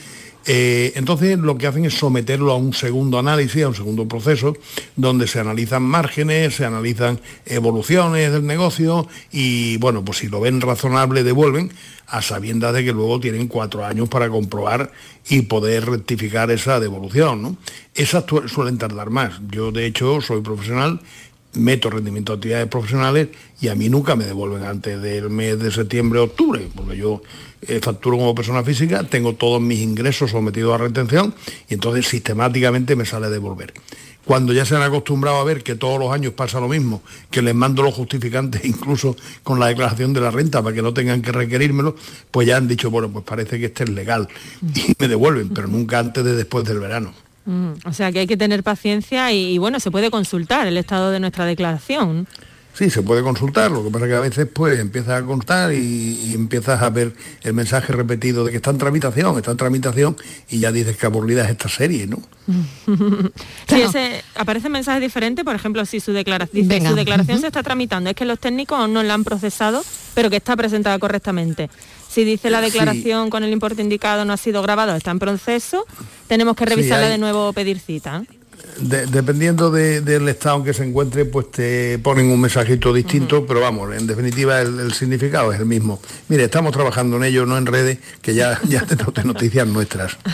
Eh, 0.49 0.93
entonces 0.95 1.39
lo 1.39 1.59
que 1.59 1.67
hacen 1.67 1.85
es 1.85 1.95
someterlo 1.95 2.53
a 2.53 2.57
un 2.57 2.73
segundo 2.73 3.19
análisis, 3.19 3.65
a 3.65 3.69
un 3.69 3.75
segundo 3.75 4.07
proceso, 4.07 4.57
donde 4.95 5.27
se 5.27 5.41
analizan 5.41 5.83
márgenes, 5.83 6.55
se 6.55 6.65
analizan 6.65 7.21
evoluciones 7.47 8.31
del 8.31 8.47
negocio 8.47 9.09
y 9.33 9.77
bueno, 9.79 10.05
pues 10.05 10.19
si 10.19 10.29
lo 10.29 10.41
ven 10.41 10.61
razonable 10.61 11.25
devuelven 11.25 11.73
a 12.07 12.23
sabiendas 12.23 12.73
de 12.75 12.85
que 12.85 12.93
luego 12.93 13.19
tienen 13.19 13.49
cuatro 13.49 13.85
años 13.85 14.09
para 14.09 14.29
comprobar 14.29 14.93
y 15.29 15.43
poder 15.43 15.87
rectificar 15.87 16.53
esa 16.53 16.79
devolución. 16.79 17.43
¿no? 17.43 17.57
Esas 17.95 18.25
suelen 18.47 18.79
tardar 18.79 19.11
más. 19.11 19.41
Yo 19.51 19.73
de 19.73 19.87
hecho 19.87 20.21
soy 20.21 20.43
profesional 20.43 21.01
meto 21.57 21.91
rendimiento 21.91 22.33
de 22.33 22.37
actividades 22.37 22.69
profesionales 22.69 23.29
y 23.61 23.69
a 23.69 23.75
mí 23.75 23.89
nunca 23.89 24.15
me 24.15 24.25
devuelven 24.25 24.63
antes 24.65 25.01
del 25.01 25.31
mes 25.31 25.59
de 25.59 25.71
septiembre 25.71 26.21
octubre, 26.21 26.69
porque 26.75 26.97
yo 26.97 27.23
eh, 27.69 27.81
facturo 27.83 28.17
como 28.17 28.35
persona 28.35 28.63
física, 28.63 29.05
tengo 29.05 29.35
todos 29.35 29.61
mis 29.61 29.81
ingresos 29.81 30.31
sometidos 30.31 30.75
a 30.75 30.79
retención 30.79 31.35
y 31.69 31.75
entonces 31.75 32.07
sistemáticamente 32.07 32.97
me 32.97 33.05
sale 33.05 33.29
devolver. 33.29 33.75
Cuando 34.25 34.53
ya 34.53 34.65
se 34.65 34.75
han 34.75 34.83
acostumbrado 34.83 35.37
a 35.37 35.45
ver 35.45 35.63
que 35.63 35.77
todos 35.77 36.01
los 36.01 36.13
años 36.13 36.33
pasa 36.33 36.59
lo 36.59 36.67
mismo, 36.67 37.01
que 37.31 37.43
les 37.43 37.55
mando 37.55 37.83
los 37.83 37.95
justificantes 37.95 38.65
incluso 38.65 39.17
con 39.45 39.61
la 39.61 39.69
declaración 39.69 40.13
de 40.13 40.21
la 40.21 40.31
renta 40.31 40.63
para 40.63 40.75
que 40.75 40.83
no 40.83 40.93
tengan 40.93 41.23
que 41.23 41.31
requerírmelo, 41.33 41.95
pues 42.31 42.49
ya 42.49 42.57
han 42.57 42.67
dicho, 42.67 42.91
bueno, 42.91 43.09
pues 43.09 43.25
parece 43.25 43.61
que 43.61 43.67
este 43.67 43.85
es 43.85 43.91
legal 43.91 44.29
y 44.75 44.95
me 44.99 45.09
devuelven, 45.09 45.51
pero 45.51 45.69
nunca 45.69 46.01
antes 46.01 46.25
de 46.25 46.35
después 46.35 46.65
del 46.65 46.81
verano. 46.81 47.13
Mm, 47.47 47.75
o 47.85 47.93
sea 47.93 48.11
que 48.11 48.19
hay 48.19 48.27
que 48.27 48.37
tener 48.37 48.63
paciencia 48.63 49.33
y, 49.33 49.57
bueno, 49.59 49.79
se 49.81 49.91
puede 49.91 50.11
consultar 50.11 50.67
el 50.67 50.77
estado 50.77 51.13
de 51.13 51.21
nuestra 51.21 51.45
declaración. 51.45 52.27
Sí, 52.77 52.91
se 52.91 53.03
puede 53.03 53.23
consultar, 53.23 53.71
lo 53.71 53.83
que 53.83 53.91
pasa 53.91 54.05
es 54.05 54.11
que 54.11 54.17
a 54.17 54.21
veces 54.21 54.49
pues 54.53 54.79
empiezas 54.79 55.23
a 55.23 55.25
contar 55.25 55.73
y, 55.73 56.35
empiezas 56.35 56.83
a 56.83 56.91
ver 56.91 57.15
el 57.43 57.55
mensaje 57.55 57.91
repetido 57.95 58.45
de 58.45 58.51
que 58.51 58.59
está 58.59 58.69
en 58.69 58.77
tramitación, 58.77 59.39
está 59.39 59.51
en 59.53 59.57
tramitación 59.57 60.17
y 60.51 60.59
ya 60.59 60.73
dices 60.73 60.95
que 60.99 61.07
aburrida 61.07 61.45
es 61.45 61.53
esta 61.53 61.71
serie, 61.71 62.07
¿no? 62.07 62.21
sí, 63.67 63.81
ese, 63.81 64.23
aparece 64.35 64.69
mensaje 64.69 65.01
diferente, 65.01 65.43
por 65.43 65.55
ejemplo, 65.55 65.87
si 65.87 66.01
su, 66.01 66.13
declaración, 66.13 66.67
su 66.87 66.95
declaración 66.95 67.41
se 67.41 67.47
está 67.47 67.63
tramitando, 67.63 68.11
es 68.11 68.17
que 68.17 68.27
los 68.27 68.39
técnicos 68.39 68.87
no 68.91 69.03
la 69.03 69.15
han 69.15 69.25
procesado, 69.25 69.83
pero 70.15 70.29
que 70.29 70.37
está 70.37 70.55
presentada 70.55 70.99
correctamente. 70.99 71.71
Si 72.11 72.25
dice 72.25 72.51
la 72.51 72.61
declaración 72.61 73.31
con 73.31 73.43
el 73.43 73.53
importe 73.53 73.81
indicado 73.81 74.27
no 74.27 74.35
ha 74.35 74.37
sido 74.37 74.61
grabado, 74.61 74.95
está 74.95 75.13
en 75.13 75.19
proceso, 75.19 75.87
tenemos 76.27 76.55
que 76.57 76.67
revisarla 76.67 77.09
de 77.09 77.17
nuevo 77.17 77.49
o 77.49 77.53
pedir 77.55 77.79
cita 77.79 78.23
dependiendo 78.79 79.71
del 79.71 80.29
estado 80.29 80.59
en 80.59 80.65
que 80.65 80.75
se 80.75 80.85
encuentre, 80.85 81.25
pues 81.25 81.51
te 81.51 81.99
ponen 81.99 82.31
un 82.31 82.41
mensajito 82.41 82.93
distinto, 82.93 83.47
pero 83.47 83.61
vamos, 83.61 83.95
en 83.95 84.07
definitiva 84.07 84.61
el, 84.61 84.93
significado 84.93 85.53
es 85.53 85.61
el 85.61 85.67
mismo. 85.67 86.01
Mire, 86.29 86.45
estamos 86.45 86.73
trabajando 86.73 87.17
en 87.17 87.25
ello, 87.25 87.47
no 87.47 87.57
en 87.57 87.67
redes, 87.67 87.99
que 88.23 88.35
ya, 88.35 88.61
ya 88.69 88.83
tenemos 88.83 89.25
noticias 89.25 89.67
nuestras. 89.67 90.17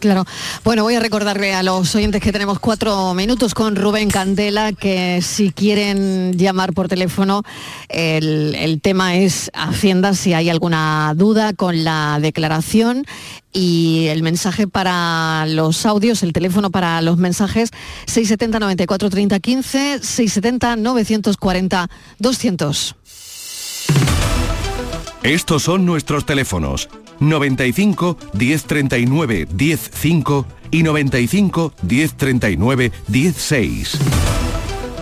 Claro. 0.00 0.24
Bueno, 0.64 0.82
voy 0.82 0.94
a 0.94 1.00
recordarle 1.00 1.52
a 1.52 1.62
los 1.62 1.94
oyentes 1.94 2.22
que 2.22 2.32
tenemos 2.32 2.58
cuatro 2.58 3.12
minutos 3.12 3.52
con 3.52 3.76
Rubén 3.76 4.08
Candela, 4.08 4.72
que 4.72 5.20
si 5.20 5.52
quieren 5.52 6.32
llamar 6.38 6.72
por 6.72 6.88
teléfono, 6.88 7.42
el, 7.90 8.54
el 8.54 8.80
tema 8.80 9.16
es 9.16 9.50
Hacienda, 9.52 10.14
si 10.14 10.32
hay 10.32 10.48
alguna 10.48 11.12
duda 11.14 11.52
con 11.52 11.84
la 11.84 12.18
declaración 12.18 13.04
y 13.52 14.06
el 14.08 14.22
mensaje 14.22 14.66
para 14.66 15.46
los 15.46 15.86
audios, 15.86 16.22
el 16.22 16.32
teléfono 16.32 16.70
para 16.70 17.00
los 17.02 17.18
mensajes 17.18 17.70
670 18.06 18.58
94 18.60 19.10
30 19.10 19.40
15, 19.40 19.98
670 20.02 20.76
940 20.76 21.90
200. 22.18 22.96
Estos 25.22 25.62
son 25.62 25.84
nuestros 25.84 26.24
teléfonos 26.24 26.88
95 27.20 28.16
1039 28.32 29.48
105 29.56 30.46
y 30.70 30.82
95 30.82 31.72
1039 31.82 32.92
16. 33.08 34.49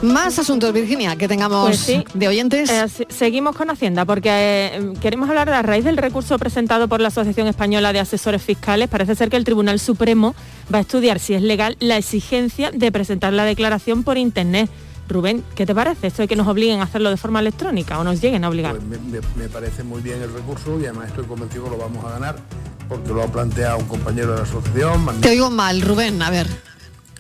Más 0.03 0.39
asuntos, 0.39 0.73
Virginia, 0.73 1.17
que 1.17 1.29
tengamos 1.29 1.67
pues 1.87 2.05
de 2.15 2.29
oyentes. 2.29 2.71
Eh, 2.71 3.07
seguimos 3.09 3.57
con 3.57 3.71
Hacienda, 3.71 4.05
porque 4.05 4.31
eh, 4.31 4.93
queremos 5.01 5.29
hablar 5.29 5.47
de 5.47 5.53
la 5.53 5.63
raíz 5.63 5.85
del 5.85 5.97
recurso 5.97 6.39
presentado 6.39 6.89
por 6.89 7.01
la 7.01 7.09
Asociación 7.09 7.47
Española 7.47 7.93
de 7.93 8.01
Asesores 8.01 8.43
Fiscales. 8.43 8.89
Parece 8.89 9.15
ser 9.15 9.29
que 9.29 9.37
el 9.37 9.45
Tribunal 9.45 9.81
Supremo 9.81 10.35
va 10.73 10.79
a 10.79 10.81
estudiar 10.83 11.19
si 11.19 11.35
es 11.35 11.43
legal 11.43 11.77
la 11.81 11.97
exigencia 11.97 12.71
de 12.71 12.93
presentar 12.93 13.33
la 13.33 13.45
declaración 13.45 14.05
por 14.05 14.19
Internet. 14.19 14.71
Rubén, 15.09 15.43
¿qué 15.55 15.65
te 15.65 15.75
parece 15.75 16.09
esto 16.09 16.23
de 16.23 16.29
que 16.29 16.37
nos 16.37 16.47
obliguen 16.47 16.81
a 16.81 16.83
hacerlo 16.83 17.09
de 17.09 17.17
forma 17.17 17.41
electrónica 17.41 17.99
o 17.99 18.05
nos 18.05 18.21
lleguen 18.21 18.45
a 18.45 18.51
obligar? 18.51 18.77
Pues 18.77 19.23
me, 19.37 19.49
parece 19.49 19.83
muy 19.83 20.03
bien 20.03 20.21
el 20.21 20.33
recurso 20.33 20.79
y 20.79 20.85
además 20.85 21.09
estoy 21.09 21.25
convencido 21.25 21.65
que 21.65 21.71
lo 21.71 21.79
vamos 21.79 22.05
a 22.05 22.11
ganar 22.11 22.37
porque 22.89 23.09
lo 23.13 23.23
ha 23.23 23.27
planteado 23.27 23.79
un 23.79 23.87
compañero 23.87 24.33
de 24.33 24.39
la 24.39 24.43
asociación. 24.43 25.21
Te 25.21 25.31
oigo 25.31 25.51
mal, 25.51 25.81
Rubén, 25.81 26.21
a 26.23 26.31
ver. 26.31 26.47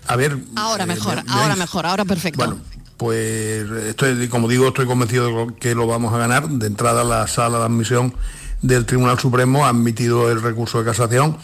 A 0.08 0.16
ver. 0.16 0.38
Ahora 0.56 0.84
eh, 0.84 0.86
mejor, 0.86 1.22
ahora 1.28 1.54
mejor, 1.54 1.86
ahora 1.86 2.04
perfecto. 2.04 2.38
Bueno, 2.38 2.58
pues 2.96 3.70
estoy, 3.86 4.28
como 4.28 4.48
digo, 4.48 4.68
estoy 4.68 4.86
convencido 4.86 5.46
de 5.46 5.54
que 5.54 5.74
lo 5.74 5.86
vamos 5.86 6.12
a 6.14 6.18
ganar. 6.18 6.48
De 6.48 6.66
entrada, 6.66 7.04
la 7.04 7.26
sala 7.28 7.58
de 7.58 7.64
admisión 7.66 8.14
del 8.62 8.86
Tribunal 8.86 9.18
Supremo 9.18 9.66
ha 9.66 9.68
admitido 9.68 10.30
el 10.30 10.42
recurso 10.42 10.78
de 10.78 10.86
casación, 10.86 11.36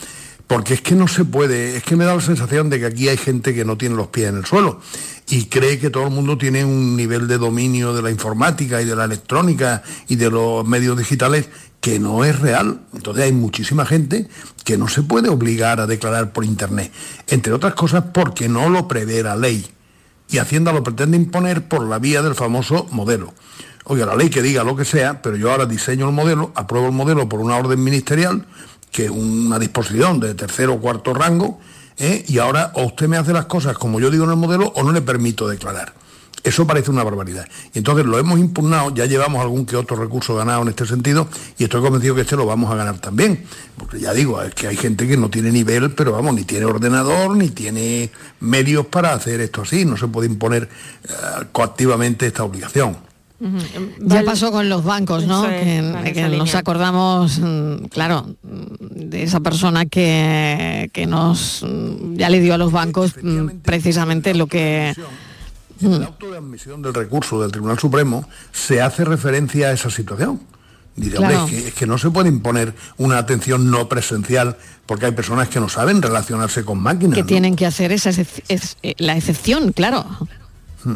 porque 0.46 0.74
es 0.74 0.80
que 0.80 0.94
no 0.94 1.06
se 1.08 1.24
puede, 1.24 1.76
es 1.76 1.82
que 1.84 1.94
me 1.94 2.04
da 2.04 2.14
la 2.14 2.22
sensación 2.22 2.70
de 2.70 2.80
que 2.80 2.86
aquí 2.86 3.08
hay 3.08 3.16
gente 3.16 3.54
que 3.54 3.64
no 3.64 3.76
tiene 3.76 3.94
los 3.94 4.08
pies 4.08 4.30
en 4.30 4.38
el 4.38 4.46
suelo 4.46 4.80
y 5.28 5.46
cree 5.46 5.78
que 5.78 5.90
todo 5.90 6.04
el 6.04 6.10
mundo 6.10 6.36
tiene 6.36 6.64
un 6.64 6.96
nivel 6.96 7.28
de 7.28 7.38
dominio 7.38 7.94
de 7.94 8.02
la 8.02 8.10
informática 8.10 8.82
y 8.82 8.84
de 8.84 8.96
la 8.96 9.04
electrónica 9.04 9.82
y 10.08 10.16
de 10.16 10.30
los 10.30 10.66
medios 10.66 10.98
digitales 10.98 11.48
que 11.84 11.98
no 11.98 12.24
es 12.24 12.40
real. 12.40 12.80
Entonces 12.94 13.24
hay 13.24 13.32
muchísima 13.32 13.84
gente 13.84 14.26
que 14.64 14.78
no 14.78 14.88
se 14.88 15.02
puede 15.02 15.28
obligar 15.28 15.80
a 15.80 15.86
declarar 15.86 16.32
por 16.32 16.46
Internet, 16.46 16.90
entre 17.26 17.52
otras 17.52 17.74
cosas 17.74 18.04
porque 18.10 18.48
no 18.48 18.70
lo 18.70 18.88
prevé 18.88 19.22
la 19.22 19.36
ley. 19.36 19.66
Y 20.30 20.38
Hacienda 20.38 20.72
lo 20.72 20.82
pretende 20.82 21.18
imponer 21.18 21.68
por 21.68 21.86
la 21.86 21.98
vía 21.98 22.22
del 22.22 22.34
famoso 22.34 22.86
modelo. 22.90 23.34
Oiga, 23.84 24.06
la 24.06 24.16
ley 24.16 24.30
que 24.30 24.40
diga 24.40 24.64
lo 24.64 24.76
que 24.76 24.86
sea, 24.86 25.20
pero 25.20 25.36
yo 25.36 25.50
ahora 25.50 25.66
diseño 25.66 26.08
el 26.08 26.14
modelo, 26.14 26.52
apruebo 26.54 26.86
el 26.86 26.94
modelo 26.94 27.28
por 27.28 27.40
una 27.40 27.58
orden 27.58 27.84
ministerial, 27.84 28.46
que 28.90 29.04
es 29.04 29.10
una 29.10 29.58
disposición 29.58 30.20
de 30.20 30.34
tercero 30.34 30.72
o 30.72 30.80
cuarto 30.80 31.12
rango, 31.12 31.60
¿eh? 31.98 32.24
y 32.26 32.38
ahora 32.38 32.72
o 32.76 32.84
usted 32.84 33.08
me 33.08 33.18
hace 33.18 33.34
las 33.34 33.44
cosas 33.44 33.76
como 33.76 34.00
yo 34.00 34.10
digo 34.10 34.24
en 34.24 34.30
el 34.30 34.36
modelo 34.36 34.72
o 34.74 34.82
no 34.84 34.92
le 34.92 35.02
permito 35.02 35.46
declarar. 35.48 35.92
Eso 36.44 36.66
parece 36.66 36.90
una 36.90 37.02
barbaridad. 37.02 37.48
Y 37.72 37.78
entonces 37.78 38.04
lo 38.04 38.18
hemos 38.18 38.38
impugnado, 38.38 38.94
ya 38.94 39.06
llevamos 39.06 39.40
algún 39.40 39.64
que 39.64 39.76
otro 39.76 39.96
recurso 39.96 40.34
ganado 40.34 40.60
en 40.60 40.68
este 40.68 40.84
sentido 40.84 41.26
y 41.58 41.64
estoy 41.64 41.80
convencido 41.80 42.14
que 42.14 42.20
este 42.20 42.36
lo 42.36 42.44
vamos 42.44 42.70
a 42.70 42.76
ganar 42.76 42.98
también. 42.98 43.46
Porque 43.78 43.98
ya 43.98 44.12
digo, 44.12 44.42
es 44.42 44.54
que 44.54 44.68
hay 44.68 44.76
gente 44.76 45.08
que 45.08 45.16
no 45.16 45.30
tiene 45.30 45.50
nivel, 45.50 45.92
pero 45.92 46.12
vamos, 46.12 46.34
ni 46.34 46.44
tiene 46.44 46.66
ordenador, 46.66 47.34
ni 47.34 47.48
tiene 47.48 48.10
medios 48.40 48.84
para 48.86 49.14
hacer 49.14 49.40
esto 49.40 49.62
así. 49.62 49.86
No 49.86 49.96
se 49.96 50.06
puede 50.06 50.28
imponer 50.28 50.68
eh, 51.04 51.12
coactivamente 51.50 52.26
esta 52.26 52.44
obligación. 52.44 52.98
Ya 54.00 54.22
pasó 54.22 54.52
con 54.52 54.68
los 54.68 54.84
bancos, 54.84 55.26
¿no? 55.26 55.42
que, 55.42 56.28
nos 56.30 56.54
acordamos, 56.54 57.38
mm, 57.40 57.86
claro, 57.86 58.36
de 58.42 59.22
esa 59.22 59.40
persona 59.40 59.86
que, 59.86 60.88
que 60.92 61.06
nos 61.06 61.64
mm, 61.66 62.16
ya 62.16 62.30
le 62.30 62.40
dio 62.40 62.54
a 62.54 62.58
los 62.58 62.70
bancos 62.70 63.14
mm, 63.20 63.60
precisamente 63.62 64.34
lo 64.34 64.46
que 64.46 64.94
en 65.80 65.92
el 65.92 66.04
auto 66.04 66.30
de 66.30 66.38
admisión 66.38 66.82
del 66.82 66.94
recurso 66.94 67.40
del 67.40 67.50
Tribunal 67.50 67.78
Supremo 67.78 68.28
se 68.52 68.80
hace 68.80 69.04
referencia 69.04 69.68
a 69.68 69.72
esa 69.72 69.90
situación. 69.90 70.40
Dice, 70.96 71.16
es, 71.50 71.74
que, 71.74 71.86
no 71.88 71.98
se 71.98 72.10
puede 72.10 72.28
imponer 72.28 72.72
una 72.98 73.18
atención 73.18 73.68
no 73.68 73.88
presencial 73.88 74.56
porque 74.86 75.06
hay 75.06 75.12
personas 75.12 75.48
que 75.48 75.58
no 75.58 75.68
saben 75.68 76.00
relacionarse 76.00 76.64
con 76.64 76.78
máquinas. 76.78 77.16
Que 77.16 77.24
tienen 77.24 77.56
que 77.56 77.66
hacer 77.66 77.90
esa 77.90 78.10
es, 78.10 78.76
eh, 78.82 78.94
la 78.98 79.16
excepción, 79.16 79.72
claro. 79.72 80.06
Hmm. 80.84 80.94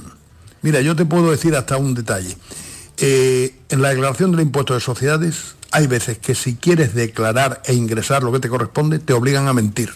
Mira, 0.63 0.81
yo 0.83 0.95
te 0.95 1.05
puedo 1.05 1.33
decir 1.33 1.57
hasta 1.57 1.77
un 1.77 1.95
detalle. 1.95 2.37
Eh, 2.99 3.57
en 3.69 3.83
la 3.83 3.89
declaración 3.89 4.31
del 4.31 4.41
impuesto 4.41 4.75
de 4.75 4.81
sociedades 4.81 5.57
hay 5.73 5.89
veces 5.89 6.19
que 6.19 6.35
si 6.35 6.55
quieres 6.55 6.95
declarar 6.95 7.61
e 7.65 7.75
ingresar 7.75 8.23
lo 8.23 8.33
que 8.33 8.39
te 8.39 8.49
corresponde, 8.49 9.01
te 9.01 9.13
obligan 9.13 9.49
a 9.49 9.53
mentir. 9.53 9.91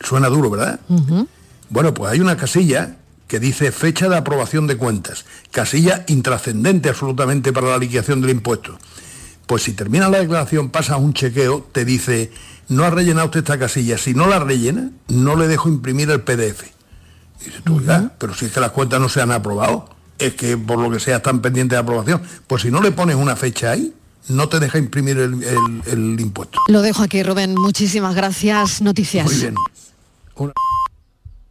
Suena 0.00 0.28
duro, 0.28 0.50
¿verdad? 0.50 0.80
Bueno, 1.68 1.94
pues 1.94 2.12
hay 2.12 2.20
una 2.20 2.36
casilla 2.36 2.96
que 3.32 3.40
dice 3.40 3.72
fecha 3.72 4.10
de 4.10 4.16
aprobación 4.18 4.66
de 4.66 4.76
cuentas, 4.76 5.24
casilla 5.50 6.04
intrascendente 6.06 6.90
absolutamente 6.90 7.50
para 7.50 7.68
la 7.68 7.78
liquidación 7.78 8.20
del 8.20 8.28
impuesto. 8.28 8.78
Pues 9.46 9.62
si 9.62 9.72
termina 9.72 10.10
la 10.10 10.18
declaración, 10.18 10.68
pasa 10.68 10.98
un 10.98 11.14
chequeo, 11.14 11.66
te 11.72 11.86
dice, 11.86 12.30
no 12.68 12.84
ha 12.84 12.90
rellenado 12.90 13.24
usted 13.28 13.38
esta 13.40 13.58
casilla, 13.58 13.96
si 13.96 14.12
no 14.12 14.26
la 14.26 14.38
rellena, 14.38 14.90
no 15.08 15.34
le 15.34 15.48
dejo 15.48 15.70
imprimir 15.70 16.10
el 16.10 16.20
PDF. 16.20 16.64
Y 17.40 17.44
dice 17.46 17.62
tú, 17.64 17.80
pero 18.18 18.34
si 18.34 18.44
es 18.44 18.52
que 18.52 18.60
las 18.60 18.72
cuentas 18.72 19.00
no 19.00 19.08
se 19.08 19.22
han 19.22 19.32
aprobado, 19.32 19.88
es 20.18 20.34
que 20.34 20.58
por 20.58 20.78
lo 20.78 20.90
que 20.90 21.00
sea 21.00 21.16
están 21.16 21.40
pendientes 21.40 21.74
de 21.76 21.80
aprobación. 21.80 22.20
Pues 22.46 22.60
si 22.60 22.70
no 22.70 22.82
le 22.82 22.92
pones 22.92 23.16
una 23.16 23.34
fecha 23.34 23.70
ahí, 23.70 23.94
no 24.28 24.50
te 24.50 24.60
deja 24.60 24.76
imprimir 24.76 25.16
el, 25.16 25.42
el- 25.42 25.82
el 25.86 26.20
impuesto. 26.20 26.58
Lo 26.68 26.82
dejo 26.82 27.02
aquí, 27.02 27.22
Rubén. 27.22 27.54
Muchísimas 27.54 28.14
gracias. 28.14 28.82
Noticias. 28.82 29.24
Muy 29.24 29.36
bien. 29.36 29.54
Una- 30.36 30.52